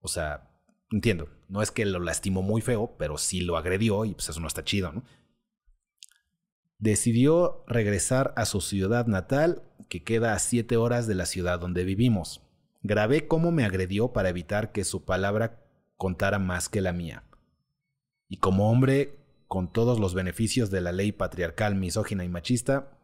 O 0.00 0.08
sea, 0.08 0.50
entiendo, 0.90 1.28
no 1.48 1.62
es 1.62 1.70
que 1.70 1.86
lo 1.86 2.00
lastimó 2.00 2.42
muy 2.42 2.60
feo, 2.60 2.94
pero 2.98 3.16
sí 3.16 3.40
lo 3.40 3.56
agredió 3.56 4.04
y 4.04 4.14
pues 4.14 4.28
eso 4.28 4.40
no 4.40 4.48
está 4.48 4.64
chido, 4.64 4.92
¿no? 4.92 5.02
Decidió 6.78 7.64
regresar 7.68 8.34
a 8.36 8.44
su 8.44 8.60
ciudad 8.60 9.06
natal, 9.06 9.62
que 9.88 10.02
queda 10.02 10.34
a 10.34 10.38
siete 10.40 10.76
horas 10.76 11.06
de 11.06 11.14
la 11.14 11.26
ciudad 11.26 11.60
donde 11.60 11.84
vivimos. 11.84 12.42
Grabé 12.82 13.28
cómo 13.28 13.52
me 13.52 13.64
agredió 13.64 14.12
para 14.12 14.30
evitar 14.30 14.72
que 14.72 14.82
su 14.82 15.04
palabra 15.04 15.62
contara 15.96 16.40
más 16.40 16.68
que 16.68 16.80
la 16.80 16.92
mía. 16.92 17.22
Y 18.28 18.38
como 18.38 18.70
hombre, 18.70 19.18
con 19.46 19.72
todos 19.72 20.00
los 20.00 20.14
beneficios 20.14 20.70
de 20.70 20.80
la 20.80 20.90
ley 20.90 21.12
patriarcal, 21.12 21.76
misógina 21.76 22.24
y 22.24 22.28
machista, 22.28 22.98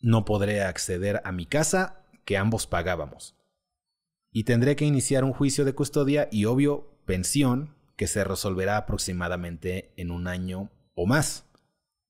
no 0.00 0.24
podré 0.24 0.62
acceder 0.62 1.20
a 1.24 1.32
mi 1.32 1.46
casa 1.46 2.04
que 2.24 2.36
ambos 2.36 2.66
pagábamos. 2.66 3.36
Y 4.30 4.44
tendré 4.44 4.76
que 4.76 4.84
iniciar 4.84 5.24
un 5.24 5.32
juicio 5.32 5.64
de 5.64 5.74
custodia 5.74 6.28
y 6.30 6.44
obvio 6.44 6.98
pensión 7.06 7.74
que 7.96 8.06
se 8.06 8.22
resolverá 8.22 8.76
aproximadamente 8.76 9.92
en 9.96 10.10
un 10.10 10.28
año 10.28 10.70
o 10.94 11.06
más, 11.06 11.46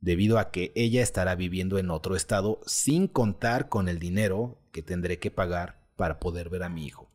debido 0.00 0.38
a 0.38 0.50
que 0.50 0.72
ella 0.74 1.02
estará 1.02 1.34
viviendo 1.34 1.78
en 1.78 1.90
otro 1.90 2.16
estado 2.16 2.60
sin 2.66 3.08
contar 3.08 3.68
con 3.68 3.88
el 3.88 3.98
dinero 3.98 4.60
que 4.72 4.82
tendré 4.82 5.18
que 5.18 5.30
pagar 5.30 5.88
para 5.96 6.20
poder 6.20 6.50
ver 6.50 6.62
a 6.62 6.68
mi 6.68 6.86
hijo. 6.86 7.10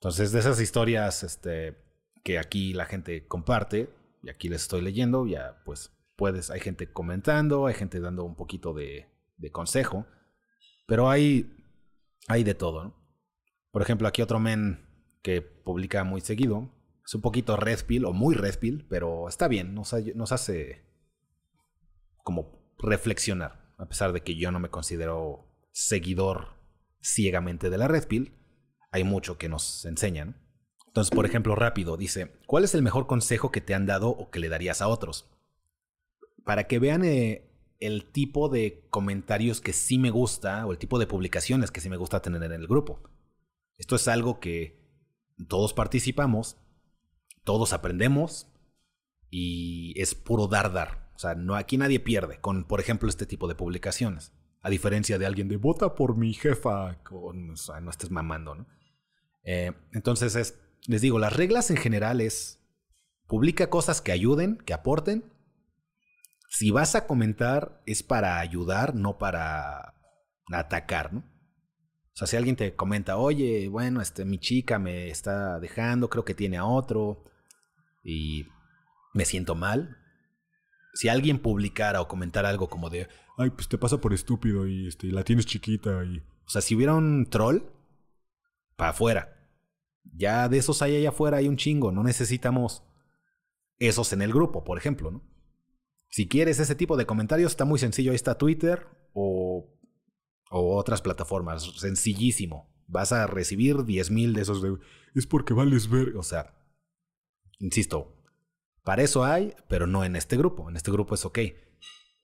Entonces, 0.00 0.32
de 0.32 0.40
esas 0.40 0.60
historias 0.60 1.22
este, 1.22 1.76
que 2.22 2.38
aquí 2.38 2.72
la 2.72 2.84
gente 2.84 3.26
comparte, 3.26 3.90
y 4.22 4.30
aquí 4.30 4.48
les 4.48 4.62
estoy 4.62 4.82
leyendo, 4.82 5.26
ya 5.26 5.62
pues 5.64 5.92
puedes, 6.16 6.50
hay 6.50 6.60
gente 6.60 6.92
comentando, 6.92 7.66
hay 7.66 7.74
gente 7.74 8.00
dando 8.00 8.24
un 8.24 8.34
poquito 8.34 8.74
de, 8.74 9.08
de 9.36 9.50
consejo, 9.50 10.06
pero 10.86 11.10
hay, 11.10 11.54
hay 12.28 12.44
de 12.44 12.54
todo. 12.54 12.94
Por 13.70 13.82
ejemplo, 13.82 14.08
aquí 14.08 14.22
otro 14.22 14.38
men 14.38 14.86
que 15.22 15.42
publica 15.42 16.04
muy 16.04 16.20
seguido, 16.20 16.72
es 17.04 17.14
un 17.14 17.20
poquito 17.20 17.56
red 17.56 17.78
o 18.04 18.12
muy 18.12 18.34
red 18.34 18.58
pero 18.88 19.28
está 19.28 19.48
bien, 19.48 19.74
nos, 19.74 19.92
hace 20.32 20.84
como 22.24 22.74
reflexionar, 22.78 23.74
a 23.78 23.86
pesar 23.86 24.12
de 24.12 24.22
que 24.22 24.36
yo 24.36 24.50
no 24.50 24.58
me 24.58 24.70
considero 24.70 25.46
seguidor 25.72 26.56
ciegamente 27.00 27.70
de 27.70 27.78
la 27.78 27.86
red 27.86 28.04
hay 28.90 29.04
mucho 29.04 29.38
que 29.38 29.48
nos 29.48 29.84
enseñan. 29.84 30.42
Entonces, 30.86 31.14
por 31.14 31.26
ejemplo, 31.26 31.54
rápido, 31.54 31.96
dice, 31.96 32.32
¿cuál 32.46 32.64
es 32.64 32.74
el 32.74 32.82
mejor 32.82 33.06
consejo 33.06 33.52
que 33.52 33.60
te 33.60 33.74
han 33.74 33.86
dado 33.86 34.08
o 34.08 34.30
que 34.30 34.40
le 34.40 34.48
darías 34.48 34.80
a 34.80 34.88
otros? 34.88 35.30
Para 36.44 36.66
que 36.66 36.78
vean 36.78 37.04
eh, 37.04 37.55
el 37.80 38.04
tipo 38.10 38.48
de 38.48 38.86
comentarios 38.90 39.60
que 39.60 39.72
sí 39.72 39.98
me 39.98 40.10
gusta 40.10 40.66
o 40.66 40.72
el 40.72 40.78
tipo 40.78 40.98
de 40.98 41.06
publicaciones 41.06 41.70
que 41.70 41.80
sí 41.80 41.88
me 41.88 41.96
gusta 41.96 42.22
tener 42.22 42.42
en 42.42 42.52
el 42.52 42.66
grupo. 42.66 43.02
Esto 43.76 43.96
es 43.96 44.08
algo 44.08 44.40
que 44.40 44.80
todos 45.48 45.74
participamos, 45.74 46.56
todos 47.44 47.72
aprendemos 47.72 48.48
y 49.30 49.94
es 50.00 50.14
puro 50.14 50.46
dar, 50.46 50.72
dar. 50.72 51.10
O 51.14 51.18
sea, 51.18 51.34
no, 51.34 51.54
aquí 51.54 51.76
nadie 51.76 52.00
pierde 52.00 52.40
con, 52.40 52.64
por 52.64 52.80
ejemplo, 52.80 53.08
este 53.08 53.26
tipo 53.26 53.48
de 53.48 53.54
publicaciones. 53.54 54.32
A 54.62 54.70
diferencia 54.70 55.18
de 55.18 55.26
alguien 55.26 55.48
de 55.48 55.56
vota 55.56 55.94
por 55.94 56.16
mi 56.16 56.34
jefa, 56.34 56.98
o 57.10 57.32
no 57.32 57.90
estés 57.90 58.10
mamando, 58.10 58.54
¿no? 58.54 58.66
Eh, 59.44 59.72
entonces 59.92 60.34
es, 60.34 60.58
les 60.86 61.00
digo, 61.00 61.18
las 61.18 61.32
reglas 61.32 61.70
en 61.70 61.76
general 61.76 62.20
es 62.20 62.58
publica 63.26 63.70
cosas 63.70 64.00
que 64.00 64.12
ayuden, 64.12 64.56
que 64.58 64.74
aporten. 64.74 65.24
Si 66.58 66.70
vas 66.70 66.94
a 66.94 67.06
comentar 67.06 67.82
es 67.84 68.02
para 68.02 68.38
ayudar, 68.38 68.94
no 68.94 69.18
para 69.18 69.92
atacar, 70.50 71.12
¿no? 71.12 71.18
O 71.20 72.14
sea, 72.14 72.26
si 72.26 72.34
alguien 72.38 72.56
te 72.56 72.74
comenta, 72.74 73.18
oye, 73.18 73.68
bueno, 73.68 74.00
este, 74.00 74.24
mi 74.24 74.38
chica 74.38 74.78
me 74.78 75.10
está 75.10 75.60
dejando, 75.60 76.08
creo 76.08 76.24
que 76.24 76.32
tiene 76.32 76.56
a 76.56 76.64
otro 76.64 77.24
y 78.02 78.46
me 79.12 79.26
siento 79.26 79.54
mal. 79.54 79.98
Si 80.94 81.10
alguien 81.10 81.40
publicara 81.40 82.00
o 82.00 82.08
comentara 82.08 82.48
algo 82.48 82.70
como 82.70 82.88
de, 82.88 83.06
ay, 83.36 83.50
pues 83.50 83.68
te 83.68 83.76
pasa 83.76 84.00
por 84.00 84.14
estúpido 84.14 84.66
y 84.66 84.88
este, 84.88 85.08
la 85.08 85.24
tienes 85.24 85.44
chiquita 85.44 86.04
y... 86.06 86.20
O 86.46 86.48
sea, 86.48 86.62
si 86.62 86.74
hubiera 86.74 86.94
un 86.94 87.28
troll, 87.28 87.64
para 88.76 88.92
afuera. 88.92 89.46
Ya 90.04 90.48
de 90.48 90.56
esos 90.56 90.80
hay 90.80 90.96
allá 90.96 91.10
afuera, 91.10 91.36
hay 91.36 91.48
un 91.48 91.58
chingo, 91.58 91.92
no 91.92 92.02
necesitamos 92.02 92.82
esos 93.78 94.14
en 94.14 94.22
el 94.22 94.32
grupo, 94.32 94.64
por 94.64 94.78
ejemplo, 94.78 95.10
¿no? 95.10 95.35
Si 96.16 96.28
quieres 96.28 96.58
ese 96.60 96.74
tipo 96.74 96.96
de 96.96 97.04
comentarios, 97.04 97.52
está 97.52 97.66
muy 97.66 97.78
sencillo, 97.78 98.12
ahí 98.12 98.16
está 98.16 98.38
Twitter 98.38 98.86
o 99.12 99.76
o 100.50 100.78
otras 100.78 101.02
plataformas. 101.02 101.62
Sencillísimo. 101.76 102.74
Vas 102.86 103.12
a 103.12 103.26
recibir 103.26 103.76
10.000 103.76 104.32
de 104.32 104.40
esos 104.40 104.62
de... 104.62 104.78
Es 105.14 105.26
porque 105.26 105.52
vales 105.52 105.90
ver... 105.90 106.16
O 106.16 106.22
sea, 106.22 106.54
insisto, 107.58 108.16
para 108.82 109.02
eso 109.02 109.26
hay, 109.26 109.54
pero 109.68 109.86
no 109.86 110.04
en 110.04 110.16
este 110.16 110.38
grupo. 110.38 110.70
En 110.70 110.76
este 110.76 110.90
grupo 110.90 111.14
es 111.14 111.26
ok. 111.26 111.38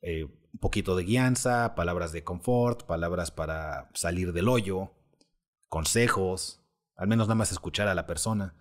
Eh, 0.00 0.24
un 0.24 0.58
poquito 0.58 0.96
de 0.96 1.04
guianza, 1.04 1.74
palabras 1.74 2.12
de 2.12 2.24
confort, 2.24 2.86
palabras 2.86 3.30
para 3.30 3.90
salir 3.92 4.32
del 4.32 4.48
hoyo, 4.48 4.94
consejos, 5.68 6.64
al 6.96 7.08
menos 7.08 7.26
nada 7.26 7.34
más 7.34 7.52
escuchar 7.52 7.88
a 7.88 7.94
la 7.94 8.06
persona, 8.06 8.56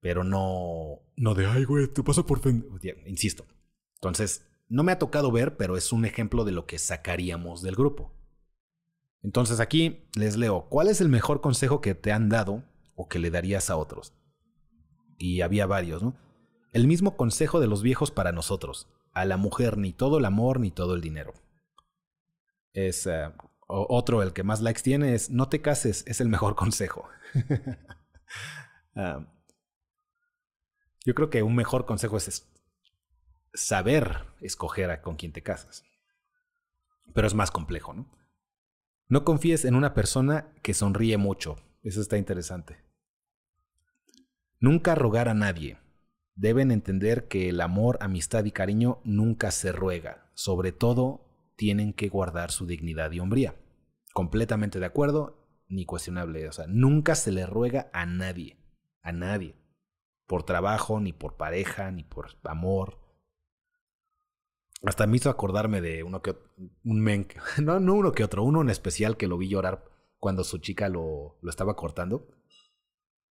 pero 0.00 0.24
no, 0.24 0.98
no 1.14 1.34
de, 1.34 1.46
ay, 1.46 1.62
güey, 1.62 1.86
te 1.86 2.02
pasa 2.02 2.24
por... 2.24 2.40
Insisto. 3.06 3.46
Entonces, 4.02 4.44
no 4.68 4.82
me 4.82 4.90
ha 4.90 4.98
tocado 4.98 5.30
ver, 5.30 5.56
pero 5.56 5.76
es 5.76 5.92
un 5.92 6.04
ejemplo 6.04 6.44
de 6.44 6.50
lo 6.50 6.66
que 6.66 6.80
sacaríamos 6.80 7.62
del 7.62 7.76
grupo. 7.76 8.12
Entonces 9.22 9.60
aquí 9.60 10.08
les 10.16 10.36
leo, 10.36 10.66
¿cuál 10.68 10.88
es 10.88 11.00
el 11.00 11.08
mejor 11.08 11.40
consejo 11.40 11.80
que 11.80 11.94
te 11.94 12.10
han 12.10 12.28
dado 12.28 12.64
o 12.96 13.08
que 13.08 13.20
le 13.20 13.30
darías 13.30 13.70
a 13.70 13.76
otros? 13.76 14.12
Y 15.18 15.42
había 15.42 15.66
varios, 15.66 16.02
¿no? 16.02 16.16
El 16.72 16.88
mismo 16.88 17.16
consejo 17.16 17.60
de 17.60 17.68
los 17.68 17.82
viejos 17.82 18.10
para 18.10 18.32
nosotros. 18.32 18.88
A 19.12 19.24
la 19.24 19.36
mujer 19.36 19.78
ni 19.78 19.92
todo 19.92 20.18
el 20.18 20.24
amor 20.24 20.58
ni 20.58 20.72
todo 20.72 20.96
el 20.96 21.00
dinero. 21.00 21.34
Es 22.72 23.06
eh, 23.06 23.30
otro, 23.68 24.20
el 24.24 24.32
que 24.32 24.42
más 24.42 24.62
likes 24.62 24.82
tiene 24.82 25.14
es, 25.14 25.30
no 25.30 25.48
te 25.48 25.60
cases, 25.60 26.02
es 26.08 26.20
el 26.20 26.28
mejor 26.28 26.56
consejo. 26.56 27.08
Ah, 28.96 29.26
yo 31.04 31.14
creo 31.14 31.30
que 31.30 31.42
un 31.42 31.54
mejor 31.54 31.86
consejo 31.86 32.16
es 32.16 32.51
saber 33.54 34.26
escoger 34.40 34.90
a 34.90 35.02
con 35.02 35.16
quién 35.16 35.32
te 35.32 35.42
casas. 35.42 35.84
Pero 37.14 37.26
es 37.26 37.34
más 37.34 37.50
complejo, 37.50 37.92
¿no? 37.92 38.10
No 39.08 39.24
confíes 39.24 39.64
en 39.64 39.74
una 39.74 39.92
persona 39.92 40.52
que 40.62 40.74
sonríe 40.74 41.18
mucho. 41.18 41.56
Eso 41.82 42.00
está 42.00 42.16
interesante. 42.16 42.82
Nunca 44.58 44.94
rogar 44.94 45.28
a 45.28 45.34
nadie. 45.34 45.78
Deben 46.34 46.70
entender 46.70 47.28
que 47.28 47.50
el 47.50 47.60
amor, 47.60 47.98
amistad 48.00 48.44
y 48.44 48.52
cariño 48.52 49.00
nunca 49.04 49.50
se 49.50 49.72
ruega. 49.72 50.30
Sobre 50.34 50.72
todo, 50.72 51.26
tienen 51.56 51.92
que 51.92 52.08
guardar 52.08 52.52
su 52.52 52.64
dignidad 52.66 53.12
y 53.12 53.20
hombría. 53.20 53.56
Completamente 54.14 54.78
de 54.78 54.86
acuerdo, 54.86 55.64
ni 55.68 55.84
cuestionable. 55.84 56.48
O 56.48 56.52
sea, 56.52 56.66
nunca 56.68 57.14
se 57.14 57.32
le 57.32 57.44
ruega 57.44 57.90
a 57.92 58.06
nadie. 58.06 58.56
A 59.02 59.12
nadie. 59.12 59.56
Por 60.26 60.44
trabajo, 60.44 61.00
ni 61.00 61.12
por 61.12 61.36
pareja, 61.36 61.90
ni 61.90 62.04
por 62.04 62.28
amor. 62.44 63.01
Hasta 64.84 65.06
me 65.06 65.16
hizo 65.16 65.30
acordarme 65.30 65.80
de 65.80 66.02
uno 66.02 66.22
que 66.22 66.36
un 66.84 67.00
men, 67.00 67.28
no, 67.62 67.80
no 67.80 67.94
uno 67.94 68.12
que 68.12 68.24
otro, 68.24 68.42
uno 68.42 68.60
en 68.60 68.70
especial 68.70 69.16
que 69.16 69.28
lo 69.28 69.38
vi 69.38 69.48
llorar 69.48 69.84
cuando 70.18 70.44
su 70.44 70.58
chica 70.58 70.88
lo, 70.88 71.38
lo 71.40 71.50
estaba 71.50 71.76
cortando. 71.76 72.28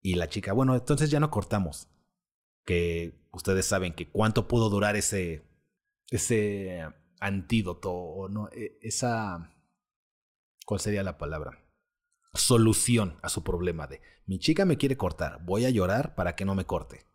Y 0.01 0.15
la 0.15 0.29
chica, 0.29 0.53
bueno, 0.53 0.75
entonces 0.75 1.09
ya 1.09 1.19
no 1.19 1.31
cortamos. 1.31 1.87
Que 2.63 3.27
ustedes 3.31 3.65
saben 3.65 3.93
que 3.93 4.09
cuánto 4.09 4.47
pudo 4.47 4.69
durar 4.69 4.95
ese, 4.95 5.43
ese 6.09 6.83
antídoto 7.19 7.91
o 7.91 8.29
no, 8.29 8.49
e, 8.51 8.77
esa, 8.81 9.55
¿cuál 10.65 10.79
sería 10.79 11.03
la 11.03 11.17
palabra? 11.17 11.63
Solución 12.33 13.19
a 13.21 13.29
su 13.29 13.43
problema 13.43 13.87
de, 13.87 14.01
mi 14.25 14.39
chica 14.39 14.65
me 14.65 14.77
quiere 14.77 14.97
cortar, 14.97 15.43
voy 15.45 15.65
a 15.65 15.69
llorar 15.69 16.15
para 16.15 16.35
que 16.35 16.45
no 16.45 16.55
me 16.55 16.65
corte 16.65 17.05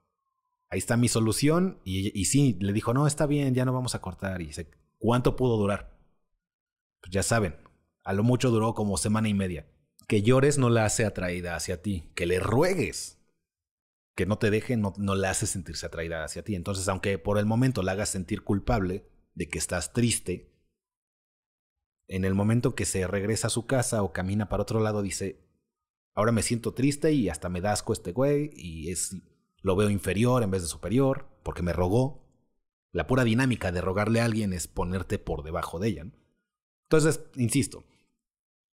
ahí 0.70 0.78
está 0.78 0.96
mi 0.96 1.08
solución. 1.08 1.80
Y, 1.84 2.24
sí, 2.24 2.56
le 2.60 2.72
dijo, 2.72 2.94
no, 2.94 3.06
está 3.06 3.26
bien, 3.26 3.54
ya 3.54 3.64
no 3.64 3.72
vamos 3.72 3.94
a 3.94 4.00
cortar. 4.00 4.40
Y 4.40 4.46
dice, 4.46 4.70
¿cuánto 4.98 5.36
pudo 5.36 5.56
durar? 5.56 5.98
Pues 7.00 7.12
ya 7.12 7.22
saben, 7.22 7.56
a 8.04 8.12
lo 8.12 8.22
mucho 8.22 8.50
duró 8.50 8.74
como 8.74 8.96
semana 8.96 9.28
y 9.28 9.34
media. 9.34 9.66
Que 10.08 10.22
llores 10.22 10.58
no 10.58 10.70
la 10.70 10.86
hace 10.86 11.04
atraída 11.04 11.54
hacia 11.54 11.82
ti, 11.82 12.10
que 12.14 12.26
le 12.26 12.40
ruegues. 12.40 13.18
Que 14.16 14.26
no 14.26 14.38
te 14.38 14.50
deje, 14.50 14.76
no, 14.76 14.94
no 14.96 15.14
la 15.14 15.30
hace 15.30 15.46
sentirse 15.46 15.86
atraída 15.86 16.24
hacia 16.24 16.42
ti. 16.42 16.54
Entonces, 16.54 16.88
aunque 16.88 17.18
por 17.18 17.38
el 17.38 17.46
momento 17.46 17.82
la 17.82 17.92
hagas 17.92 18.08
sentir 18.08 18.42
culpable 18.42 19.06
de 19.34 19.48
que 19.48 19.58
estás 19.58 19.92
triste, 19.92 20.50
en 22.08 22.24
el 22.24 22.34
momento 22.34 22.74
que 22.74 22.84
se 22.84 23.06
regresa 23.06 23.46
a 23.46 23.50
su 23.50 23.66
casa 23.66 24.02
o 24.02 24.12
camina 24.12 24.48
para 24.48 24.64
otro 24.64 24.80
lado, 24.80 25.00
dice, 25.00 25.46
ahora 26.14 26.32
me 26.32 26.42
siento 26.42 26.74
triste 26.74 27.12
y 27.12 27.28
hasta 27.28 27.48
me 27.48 27.60
da 27.60 27.72
asco 27.72 27.92
este 27.92 28.10
güey 28.10 28.50
y 28.54 28.90
es 28.90 29.16
lo 29.62 29.76
veo 29.76 29.90
inferior 29.90 30.42
en 30.42 30.50
vez 30.50 30.62
de 30.62 30.68
superior, 30.68 31.26
porque 31.42 31.62
me 31.62 31.72
rogó. 31.72 32.26
La 32.92 33.06
pura 33.06 33.24
dinámica 33.24 33.70
de 33.70 33.80
rogarle 33.80 34.20
a 34.20 34.24
alguien 34.24 34.52
es 34.52 34.66
ponerte 34.66 35.18
por 35.18 35.42
debajo 35.42 35.78
de 35.78 35.88
ella. 35.88 36.06
Entonces, 36.84 37.20
insisto, 37.36 37.84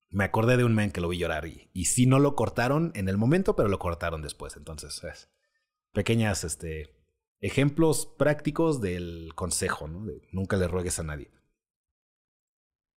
me 0.09 0.25
acordé 0.25 0.57
de 0.57 0.65
un 0.65 0.75
men 0.75 0.91
que 0.91 1.01
lo 1.01 1.09
vi 1.09 1.19
llorar 1.19 1.47
y, 1.47 1.69
y 1.75 1.87
sí 1.87 2.07
no 2.07 2.19
lo 2.19 2.35
cortaron 2.35 2.93
en 2.95 3.09
el 3.09 3.19
momento, 3.19 3.57
pero 3.57 3.69
lo 3.69 3.79
cortaron 3.79 4.23
después. 4.23 4.57
Entonces, 4.57 5.05
es, 5.05 5.29
pequeñas 5.93 6.45
este, 6.45 6.95
ejemplos 7.41 8.07
prácticos 8.07 8.81
del 8.81 9.33
consejo, 9.35 9.89
¿no? 9.89 10.07
Nunca 10.33 10.57
le 10.57 10.69
ruegues 10.69 10.99
a 10.99 11.03
nadie. 11.03 11.31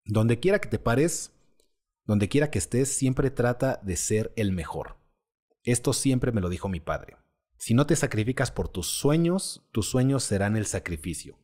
Donde 0.06 0.40
quiera 0.40 0.60
que 0.60 0.70
te 0.70 0.80
pares, 0.80 1.32
donde 2.06 2.30
quiera 2.30 2.50
que 2.50 2.60
estés, 2.60 2.90
siempre 2.90 3.30
trata 3.30 3.80
de 3.84 3.96
ser 3.96 4.34
el 4.36 4.52
mejor. 4.52 4.98
Esto 5.64 5.94
siempre 5.94 6.32
me 6.32 6.42
lo 6.42 6.50
dijo 6.50 6.70
mi 6.70 6.80
padre. 6.80 7.18
Si 7.60 7.74
no 7.74 7.86
te 7.86 7.98
sacrificas 7.98 8.52
por 8.52 8.70
tus 8.70 8.88
sueños, 8.88 9.68
tus 9.74 9.90
sueños 9.90 10.24
serán 10.24 10.56
el 10.56 10.66
sacrificio. 10.66 11.38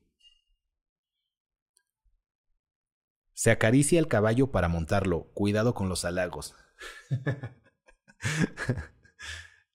Se 3.34 3.52
acaricia 3.52 4.00
el 4.00 4.08
caballo 4.08 4.50
para 4.50 4.70
montarlo. 4.70 5.26
Cuidado 5.34 5.74
con 5.74 5.90
los 5.90 6.06
halagos. 6.06 6.56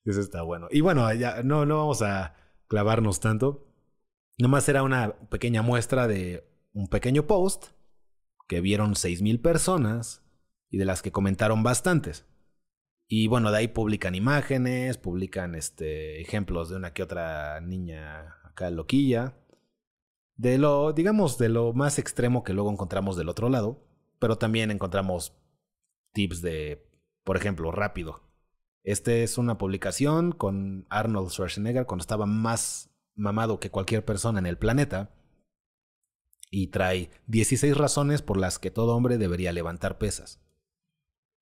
Eso 0.05 0.21
está 0.21 0.41
bueno. 0.41 0.69
Y 0.71 0.81
bueno, 0.81 1.13
ya 1.13 1.43
no, 1.43 1.67
no 1.67 1.77
vamos 1.77 2.01
a 2.01 2.35
clavarnos 2.69 3.21
tanto. 3.21 3.71
Nomás 4.39 4.67
era 4.71 4.83
una 4.83 5.13
pequeña 5.29 5.61
muestra 5.61 6.09
de 6.09 6.51
un 6.73 6.89
pequeño 6.89 7.27
post 7.27 7.67
que 8.49 8.63
vieron 8.63 8.95
mil 9.21 9.41
personas 9.41 10.25
y 10.71 10.79
de 10.79 10.87
las 10.87 11.03
que 11.03 11.13
comentaron 11.13 11.63
bastantes. 11.63 12.25
Y 13.13 13.27
bueno, 13.27 13.51
de 13.51 13.59
ahí 13.59 13.67
publican 13.67 14.15
imágenes, 14.15 14.97
publican 14.97 15.57
este, 15.57 16.21
ejemplos 16.21 16.69
de 16.69 16.77
una 16.77 16.93
que 16.93 17.03
otra 17.03 17.61
niña 17.61 18.37
acá 18.45 18.71
loquilla. 18.71 19.37
De 20.37 20.59
lo, 20.59 20.93
digamos, 20.93 21.37
de 21.37 21.49
lo 21.49 21.73
más 21.73 21.99
extremo 21.99 22.45
que 22.45 22.53
luego 22.53 22.71
encontramos 22.71 23.17
del 23.17 23.29
otro 23.29 23.49
lado, 23.49 23.85
pero 24.21 24.39
también 24.39 24.71
encontramos 24.71 25.37
tips 26.13 26.41
de, 26.41 26.89
por 27.25 27.37
ejemplo, 27.37 27.73
rápido. 27.73 28.23
Este 28.85 29.25
es 29.25 29.39
una 29.39 29.59
publicación 29.59 30.31
con 30.31 30.87
Arnold 30.89 31.31
Schwarzenegger 31.31 31.87
cuando 31.87 32.03
estaba 32.03 32.27
más 32.27 32.91
mamado 33.17 33.59
que 33.59 33.73
cualquier 33.73 34.05
persona 34.05 34.39
en 34.39 34.47
el 34.47 34.57
planeta 34.57 35.11
y 36.49 36.69
trae 36.69 37.11
16 37.27 37.77
razones 37.77 38.23
por 38.23 38.37
las 38.37 38.61
que 38.61 38.71
todo 38.71 38.95
hombre 38.95 39.19
debería 39.19 39.53
levantar 39.53 39.99
pesas. 39.99 40.41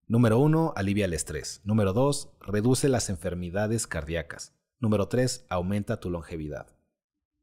Número 0.09 0.39
1. 0.39 0.73
Alivia 0.75 1.05
el 1.05 1.13
estrés. 1.13 1.61
Número 1.65 1.93
2. 1.93 2.37
Reduce 2.41 2.89
las 2.89 3.11
enfermedades 3.11 3.87
cardíacas. 3.87 4.59
Número 4.81 5.09
3. 5.09 5.47
Aumenta 5.49 6.01
tu 6.01 6.11
longevidad. 6.11 6.75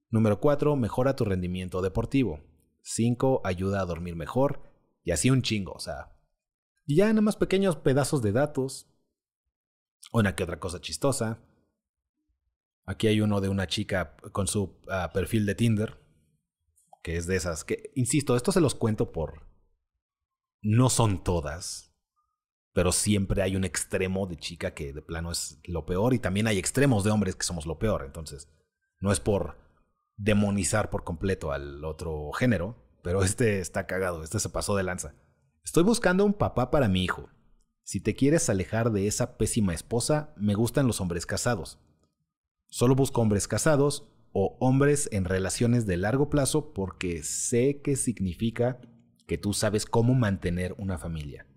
Número 0.09 0.39
4. 0.39 0.75
Mejora 0.75 1.15
tu 1.15 1.23
rendimiento 1.23 1.81
deportivo. 1.81 2.41
5. 2.81 3.41
Ayuda 3.43 3.81
a 3.81 3.85
dormir 3.85 4.15
mejor. 4.15 4.63
Y 5.03 5.11
así 5.11 5.29
un 5.29 5.41
chingo, 5.41 5.73
o 5.73 5.79
sea. 5.79 6.17
Y 6.85 6.95
ya 6.97 7.07
nada 7.07 7.21
más 7.21 7.37
pequeños 7.37 7.75
pedazos 7.75 8.21
de 8.21 8.31
datos. 8.31 8.91
Una 10.11 10.35
que 10.35 10.43
otra 10.43 10.59
cosa 10.59 10.81
chistosa. 10.81 11.39
Aquí 12.85 13.07
hay 13.07 13.21
uno 13.21 13.41
de 13.41 13.49
una 13.49 13.67
chica 13.67 14.17
con 14.31 14.47
su 14.47 14.81
ah, 14.89 15.11
perfil 15.13 15.45
de 15.45 15.55
Tinder 15.55 16.05
que 17.05 17.17
es 17.17 17.27
de 17.27 17.35
esas, 17.35 17.63
que, 17.63 17.91
insisto, 17.93 18.35
esto 18.35 18.51
se 18.51 18.59
los 18.59 18.73
cuento 18.73 19.11
por... 19.11 19.47
No 20.63 20.89
son 20.89 21.23
todas, 21.23 21.94
pero 22.75 22.91
siempre 22.91 23.41
hay 23.41 23.55
un 23.55 23.63
extremo 23.63 24.27
de 24.27 24.35
chica 24.35 24.73
que 24.73 24.91
de 24.91 25.01
plano 25.01 25.31
es 25.31 25.61
lo 25.63 25.85
peor 25.85 26.13
y 26.13 26.19
también 26.19 26.45
hay 26.45 26.59
extremos 26.59 27.05
de 27.05 27.11
hombres 27.11 27.37
que 27.37 27.45
somos 27.45 27.65
lo 27.65 27.79
peor, 27.79 28.03
entonces 28.03 28.49
no 28.99 29.13
es 29.13 29.21
por 29.21 29.57
demonizar 30.17 30.89
por 30.89 31.05
completo 31.05 31.53
al 31.53 31.85
otro 31.85 32.33
género, 32.33 32.75
pero 33.01 33.23
este 33.23 33.61
está 33.61 33.87
cagado, 33.87 34.23
este 34.23 34.41
se 34.41 34.49
pasó 34.49 34.75
de 34.75 34.83
lanza. 34.83 35.15
Estoy 35.63 35.83
buscando 35.83 36.25
un 36.25 36.33
papá 36.33 36.69
para 36.69 36.89
mi 36.89 37.05
hijo. 37.05 37.29
Si 37.83 38.01
te 38.01 38.13
quieres 38.13 38.49
alejar 38.49 38.91
de 38.91 39.07
esa 39.07 39.37
pésima 39.37 39.73
esposa, 39.73 40.33
me 40.35 40.53
gustan 40.53 40.85
los 40.85 40.99
hombres 40.99 41.25
casados. 41.25 41.79
Solo 42.67 42.93
busco 42.93 43.21
hombres 43.21 43.47
casados 43.47 44.09
o 44.33 44.57
hombres 44.59 45.07
en 45.13 45.23
relaciones 45.23 45.85
de 45.85 45.95
largo 45.95 46.29
plazo 46.29 46.73
porque 46.73 47.23
sé 47.23 47.79
que 47.81 47.95
significa 47.95 48.81
que 49.27 49.37
tú 49.37 49.53
sabes 49.53 49.85
cómo 49.85 50.13
mantener 50.13 50.75
una 50.77 50.97
familia. 50.97 51.47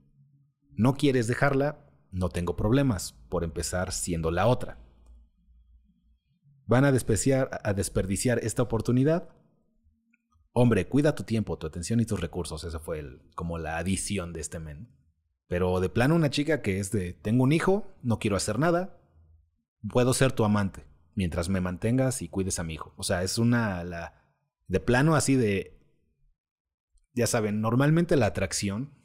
No 0.78 0.94
quieres 0.94 1.26
dejarla, 1.26 1.84
no 2.12 2.28
tengo 2.28 2.56
problemas, 2.56 3.12
por 3.28 3.42
empezar 3.42 3.92
siendo 3.92 4.30
la 4.30 4.46
otra. 4.46 4.78
¿Van 6.66 6.84
a, 6.84 6.88
a 6.88 7.74
desperdiciar 7.74 8.38
esta 8.38 8.62
oportunidad? 8.62 9.28
Hombre, 10.52 10.88
cuida 10.88 11.16
tu 11.16 11.24
tiempo, 11.24 11.58
tu 11.58 11.66
atención 11.66 11.98
y 11.98 12.06
tus 12.06 12.20
recursos. 12.20 12.62
Esa 12.62 12.78
fue 12.78 13.00
el, 13.00 13.20
como 13.34 13.58
la 13.58 13.76
adición 13.76 14.32
de 14.32 14.40
este 14.40 14.60
men. 14.60 14.88
Pero 15.48 15.80
de 15.80 15.88
plano 15.88 16.14
una 16.14 16.30
chica 16.30 16.62
que 16.62 16.78
es 16.78 16.92
de, 16.92 17.12
tengo 17.12 17.42
un 17.42 17.50
hijo, 17.50 17.92
no 18.02 18.20
quiero 18.20 18.36
hacer 18.36 18.60
nada, 18.60 19.00
puedo 19.90 20.14
ser 20.14 20.30
tu 20.30 20.44
amante 20.44 20.86
mientras 21.16 21.48
me 21.48 21.60
mantengas 21.60 22.22
y 22.22 22.28
cuides 22.28 22.60
a 22.60 22.62
mi 22.62 22.74
hijo. 22.74 22.94
O 22.96 23.02
sea, 23.02 23.24
es 23.24 23.38
una, 23.38 23.82
la, 23.82 24.14
de 24.68 24.78
plano 24.78 25.16
así 25.16 25.34
de, 25.34 25.76
ya 27.14 27.26
saben, 27.26 27.60
normalmente 27.60 28.14
la 28.16 28.26
atracción, 28.26 28.97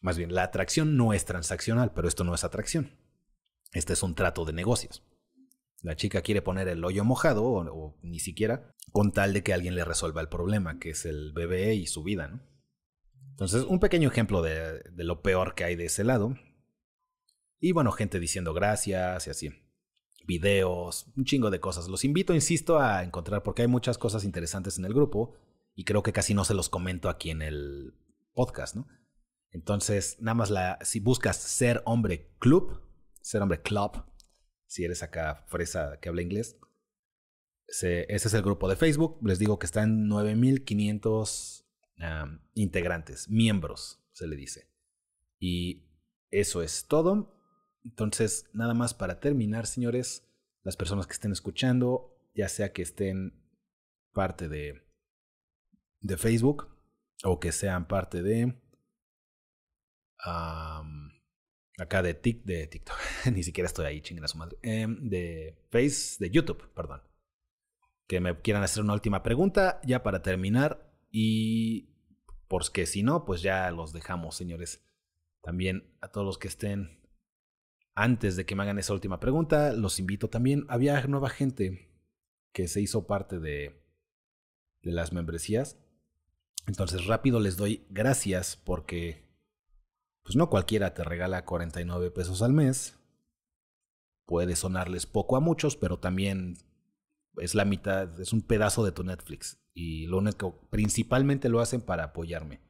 más 0.00 0.16
bien, 0.16 0.34
la 0.34 0.44
atracción 0.44 0.96
no 0.96 1.12
es 1.12 1.24
transaccional, 1.24 1.92
pero 1.94 2.08
esto 2.08 2.24
no 2.24 2.34
es 2.34 2.44
atracción. 2.44 2.98
Este 3.72 3.92
es 3.92 4.02
un 4.02 4.14
trato 4.14 4.44
de 4.44 4.52
negocios. 4.52 5.02
La 5.82 5.96
chica 5.96 6.22
quiere 6.22 6.42
poner 6.42 6.68
el 6.68 6.84
hoyo 6.84 7.04
mojado, 7.04 7.44
o, 7.44 7.98
ni 8.02 8.18
siquiera, 8.18 8.74
con 8.92 9.12
tal 9.12 9.32
de 9.32 9.42
que 9.42 9.52
alguien 9.52 9.74
le 9.74 9.84
resuelva 9.84 10.20
el 10.20 10.28
problema, 10.28 10.78
que 10.78 10.90
es 10.90 11.04
el 11.04 11.32
bebé 11.32 11.74
y 11.74 11.86
su 11.86 12.02
vida, 12.02 12.28
¿no? 12.28 12.40
Entonces, 13.30 13.64
un 13.64 13.78
pequeño 13.78 14.08
ejemplo 14.08 14.42
de, 14.42 14.80
de 14.80 15.04
lo 15.04 15.22
peor 15.22 15.54
que 15.54 15.62
hay 15.62 15.76
de 15.76 15.84
ese 15.84 16.02
lado. 16.02 16.36
Y 17.60 17.70
bueno, 17.70 17.92
gente 17.92 18.18
diciendo 18.18 18.52
gracias 18.52 19.28
y 19.28 19.30
así 19.30 19.52
videos, 20.28 21.06
un 21.16 21.24
chingo 21.24 21.50
de 21.50 21.58
cosas. 21.58 21.88
Los 21.88 22.04
invito, 22.04 22.34
insisto, 22.34 22.78
a 22.78 23.02
encontrar 23.02 23.42
porque 23.42 23.62
hay 23.62 23.68
muchas 23.68 23.96
cosas 23.96 24.24
interesantes 24.24 24.78
en 24.78 24.84
el 24.84 24.92
grupo 24.92 25.34
y 25.74 25.84
creo 25.84 26.02
que 26.02 26.12
casi 26.12 26.34
no 26.34 26.44
se 26.44 26.54
los 26.54 26.68
comento 26.68 27.08
aquí 27.08 27.30
en 27.30 27.40
el 27.40 27.94
podcast, 28.34 28.76
¿no? 28.76 28.86
Entonces, 29.50 30.16
nada 30.20 30.34
más 30.34 30.50
la, 30.50 30.78
si 30.82 31.00
buscas 31.00 31.36
ser 31.36 31.82
hombre 31.84 32.30
club, 32.38 32.82
ser 33.20 33.42
hombre 33.42 33.62
club, 33.62 34.04
si 34.66 34.84
eres 34.84 35.02
acá 35.02 35.44
fresa 35.48 35.98
que 36.00 36.08
habla 36.08 36.22
inglés, 36.22 36.58
ese, 37.68 38.06
es 38.08 38.34
el 38.34 38.42
grupo 38.42 38.68
de 38.68 38.76
Facebook. 38.76 39.18
Les 39.22 39.38
digo 39.38 39.58
que 39.58 39.66
están 39.66 40.08
9500 40.08 41.66
integrantes, 42.54 43.28
miembros, 43.28 44.02
se 44.12 44.26
le 44.26 44.36
dice. 44.36 44.70
Y 45.38 45.86
eso 46.30 46.62
es 46.62 46.86
todo. 46.86 47.34
Entonces, 47.84 48.48
nada 48.52 48.74
más 48.74 48.94
para 48.94 49.20
terminar, 49.20 49.66
señores, 49.66 50.26
las 50.62 50.76
personas 50.76 51.06
que 51.06 51.12
estén 51.12 51.32
escuchando, 51.32 52.16
ya 52.34 52.48
sea 52.48 52.72
que 52.72 52.82
estén 52.82 53.42
parte 54.12 54.48
de, 54.48 54.82
de 56.00 56.16
Facebook 56.16 56.68
o 57.24 57.38
que 57.40 57.52
sean 57.52 57.86
parte 57.86 58.22
de... 58.22 58.60
acá 60.24 62.02
de, 62.02 62.14
tic, 62.14 62.44
de 62.44 62.66
TikTok, 62.66 62.96
ni 63.32 63.42
siquiera 63.42 63.66
estoy 63.66 63.86
ahí, 63.86 64.00
chinguen 64.00 64.24
a 64.24 64.28
su 64.28 64.38
madre. 64.38 64.58
Em, 64.62 65.08
de 65.08 65.58
Face, 65.70 66.16
de 66.18 66.30
YouTube, 66.30 66.72
perdón. 66.74 67.02
Que 68.06 68.20
me 68.20 68.40
quieran 68.40 68.62
hacer 68.62 68.82
una 68.82 68.94
última 68.94 69.22
pregunta, 69.22 69.80
ya 69.84 70.02
para 70.02 70.22
terminar. 70.22 70.92
Y 71.10 71.90
porque 72.48 72.86
si 72.86 73.02
no, 73.02 73.24
pues 73.24 73.42
ya 73.42 73.70
los 73.70 73.92
dejamos, 73.92 74.34
señores. 74.34 74.82
También 75.42 75.94
a 76.00 76.08
todos 76.08 76.26
los 76.26 76.38
que 76.38 76.48
estén 76.48 76.98
antes 77.94 78.36
de 78.36 78.46
que 78.46 78.54
me 78.54 78.62
hagan 78.62 78.78
esa 78.78 78.92
última 78.92 79.20
pregunta, 79.20 79.72
los 79.72 79.98
invito 79.98 80.28
también. 80.28 80.64
Había 80.68 81.04
nueva 81.06 81.28
gente 81.28 81.92
que 82.52 82.68
se 82.68 82.80
hizo 82.80 83.06
parte 83.06 83.38
de, 83.38 83.82
de 84.82 84.92
las 84.92 85.12
membresías. 85.12 85.78
Entonces 86.66 87.06
rápido 87.06 87.40
les 87.40 87.56
doy 87.56 87.86
gracias 87.90 88.56
porque 88.56 89.27
pues 90.28 90.36
no 90.36 90.50
cualquiera 90.50 90.92
te 90.92 91.04
regala 91.04 91.46
49 91.46 92.10
pesos 92.10 92.42
al 92.42 92.52
mes. 92.52 92.98
Puede 94.26 94.56
sonarles 94.56 95.06
poco 95.06 95.38
a 95.38 95.40
muchos, 95.40 95.74
pero 95.74 96.00
también 96.00 96.58
es 97.38 97.54
la 97.54 97.64
mitad, 97.64 98.20
es 98.20 98.34
un 98.34 98.42
pedazo 98.42 98.84
de 98.84 98.92
tu 98.92 99.04
Netflix. 99.04 99.58
Y 99.72 100.06
lo 100.06 100.18
único, 100.18 100.60
principalmente 100.68 101.48
lo 101.48 101.60
hacen 101.60 101.80
para 101.80 102.04
apoyarme. 102.04 102.60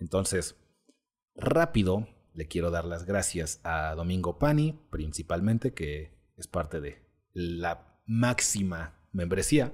Entonces, 0.00 0.56
rápido, 1.36 2.08
le 2.34 2.48
quiero 2.48 2.72
dar 2.72 2.84
las 2.84 3.04
gracias 3.04 3.60
a 3.62 3.94
Domingo 3.94 4.40
Pani, 4.40 4.76
principalmente, 4.90 5.74
que 5.74 6.18
es 6.36 6.48
parte 6.48 6.80
de 6.80 7.06
la 7.32 7.96
máxima 8.06 8.98
membresía, 9.12 9.72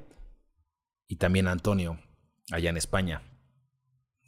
y 1.08 1.16
también 1.16 1.48
a 1.48 1.52
Antonio, 1.52 1.98
allá 2.52 2.68
en 2.68 2.76
España. 2.76 3.33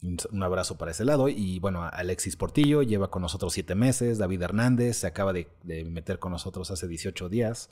Un 0.01 0.43
abrazo 0.43 0.77
para 0.77 0.91
ese 0.91 1.05
lado. 1.05 1.27
Y 1.27 1.59
bueno, 1.59 1.83
Alexis 1.83 2.35
Portillo 2.35 2.83
lleva 2.83 3.09
con 3.09 3.21
nosotros 3.21 3.53
siete 3.53 3.75
meses. 3.75 4.17
David 4.17 4.43
Hernández 4.43 4.97
se 4.97 5.07
acaba 5.07 5.33
de, 5.33 5.47
meter 5.85 6.19
con 6.19 6.31
nosotros 6.31 6.69
hace 6.71 6.87
18 6.87 7.29
días. 7.29 7.69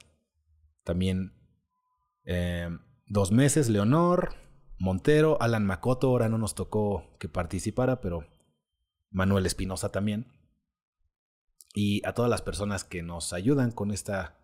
También 0.83 1.33
eh, 2.25 2.69
dos 3.07 3.31
meses. 3.31 3.69
Leonor, 3.69 4.35
Montero, 4.79 5.41
Alan 5.41 5.65
Macoto. 5.65 6.07
Ahora 6.07 6.29
no 6.29 6.37
nos 6.37 6.55
tocó 6.55 7.15
que 7.19 7.29
participara, 7.29 8.01
pero 8.01 8.25
Manuel 9.11 9.45
Espinosa 9.45 9.91
también 9.91 10.35
y 11.75 12.01
a 12.07 12.13
todas 12.13 12.31
las 12.31 12.41
personas 12.41 12.85
que 12.85 13.03
nos 13.03 13.33
ayudan 13.33 13.71
con 13.71 13.91
esta 13.91 14.39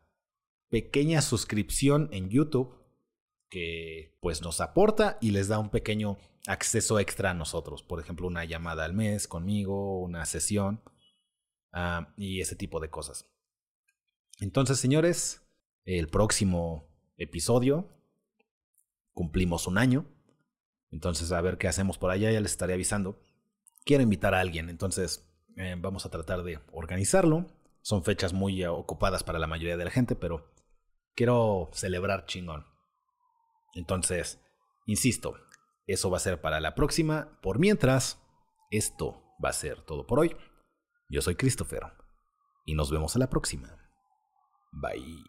pequeña 0.69 1.21
suscripción 1.21 2.09
en 2.11 2.29
YouTube 2.29 2.75
que 3.51 4.17
pues 4.21 4.41
nos 4.41 4.61
aporta 4.61 5.17
y 5.21 5.31
les 5.31 5.49
da 5.49 5.59
un 5.59 5.69
pequeño 5.69 6.17
acceso 6.47 6.99
extra 6.99 7.31
a 7.31 7.33
nosotros. 7.35 7.83
Por 7.83 7.99
ejemplo, 7.99 8.25
una 8.25 8.45
llamada 8.45 8.85
al 8.85 8.93
mes 8.93 9.27
conmigo, 9.27 9.99
una 9.99 10.25
sesión 10.25 10.81
ah, 11.73 12.13
y 12.17 12.39
ese 12.39 12.55
tipo 12.55 12.79
de 12.79 12.89
cosas. 12.89 13.29
Entonces, 14.39 14.79
señores, 14.79 15.43
el 15.85 16.07
próximo 16.07 16.87
episodio 17.17 17.89
cumplimos 19.11 19.67
un 19.67 19.77
año. 19.77 20.05
Entonces, 20.89 21.31
a 21.33 21.41
ver 21.41 21.57
qué 21.57 21.67
hacemos 21.67 21.97
por 21.97 22.09
allá, 22.09 22.31
ya 22.31 22.39
les 22.39 22.51
estaré 22.51 22.73
avisando. 22.73 23.19
Quiero 23.83 24.01
invitar 24.01 24.33
a 24.33 24.39
alguien, 24.39 24.69
entonces 24.69 25.29
eh, 25.57 25.75
vamos 25.77 26.05
a 26.05 26.09
tratar 26.09 26.43
de 26.43 26.59
organizarlo. 26.71 27.47
Son 27.81 28.03
fechas 28.03 28.31
muy 28.31 28.63
ocupadas 28.63 29.23
para 29.23 29.39
la 29.39 29.47
mayoría 29.47 29.75
de 29.75 29.85
la 29.85 29.91
gente, 29.91 30.15
pero 30.15 30.49
quiero 31.15 31.69
celebrar 31.73 32.25
chingón. 32.27 32.70
Entonces, 33.73 34.41
insisto, 34.85 35.35
eso 35.87 36.09
va 36.09 36.17
a 36.17 36.21
ser 36.21 36.41
para 36.41 36.59
la 36.59 36.75
próxima. 36.75 37.39
Por 37.41 37.59
mientras, 37.59 38.19
esto 38.69 39.23
va 39.43 39.49
a 39.49 39.53
ser 39.53 39.81
todo 39.81 40.07
por 40.07 40.19
hoy. 40.19 40.35
Yo 41.09 41.21
soy 41.21 41.35
Christopher 41.35 41.83
y 42.65 42.75
nos 42.75 42.91
vemos 42.91 43.15
a 43.15 43.19
la 43.19 43.29
próxima. 43.29 43.77
Bye. 44.71 45.23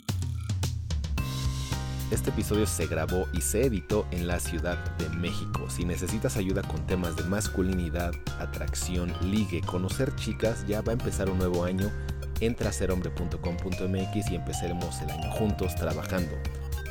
Este 2.12 2.28
episodio 2.28 2.66
se 2.66 2.86
grabó 2.86 3.26
y 3.32 3.40
se 3.40 3.64
editó 3.64 4.07
en 4.11 4.26
la 4.26 4.38
Ciudad 4.38 4.76
de 4.99 5.09
México. 5.09 5.70
Si 5.70 5.86
necesitas 5.86 6.36
ayuda 6.36 6.61
con 6.62 6.86
temas 6.86 7.16
de 7.16 7.24
masculinidad, 7.24 8.12
atracción, 8.38 9.14
ligue, 9.22 9.62
conocer 9.62 10.14
chicas, 10.16 10.66
ya 10.66 10.82
va 10.82 10.90
a 10.90 10.93
empezar 10.93 11.30
un 11.30 11.38
nuevo 11.38 11.64
año. 11.64 11.90
Entra 12.40 12.68
a 12.68 12.72
serhombre.com.mx 12.72 14.30
y 14.30 14.34
empezaremos 14.34 15.01
el 15.01 15.11
año 15.11 15.30
juntos 15.32 15.74
trabajando. 15.74 16.36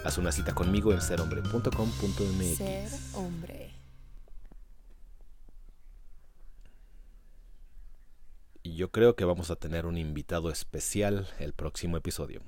Haz 0.03 0.17
una 0.17 0.31
cita 0.31 0.55
conmigo 0.55 0.91
en 0.91 1.01
serhombre.com.mx. 1.01 2.57
Ser 2.57 2.89
hombre. 3.13 3.71
Y 8.63 8.75
yo 8.75 8.91
creo 8.91 9.15
que 9.15 9.25
vamos 9.25 9.51
a 9.51 9.55
tener 9.55 9.85
un 9.85 9.97
invitado 9.97 10.49
especial 10.49 11.27
el 11.39 11.53
próximo 11.53 11.97
episodio. 11.97 12.41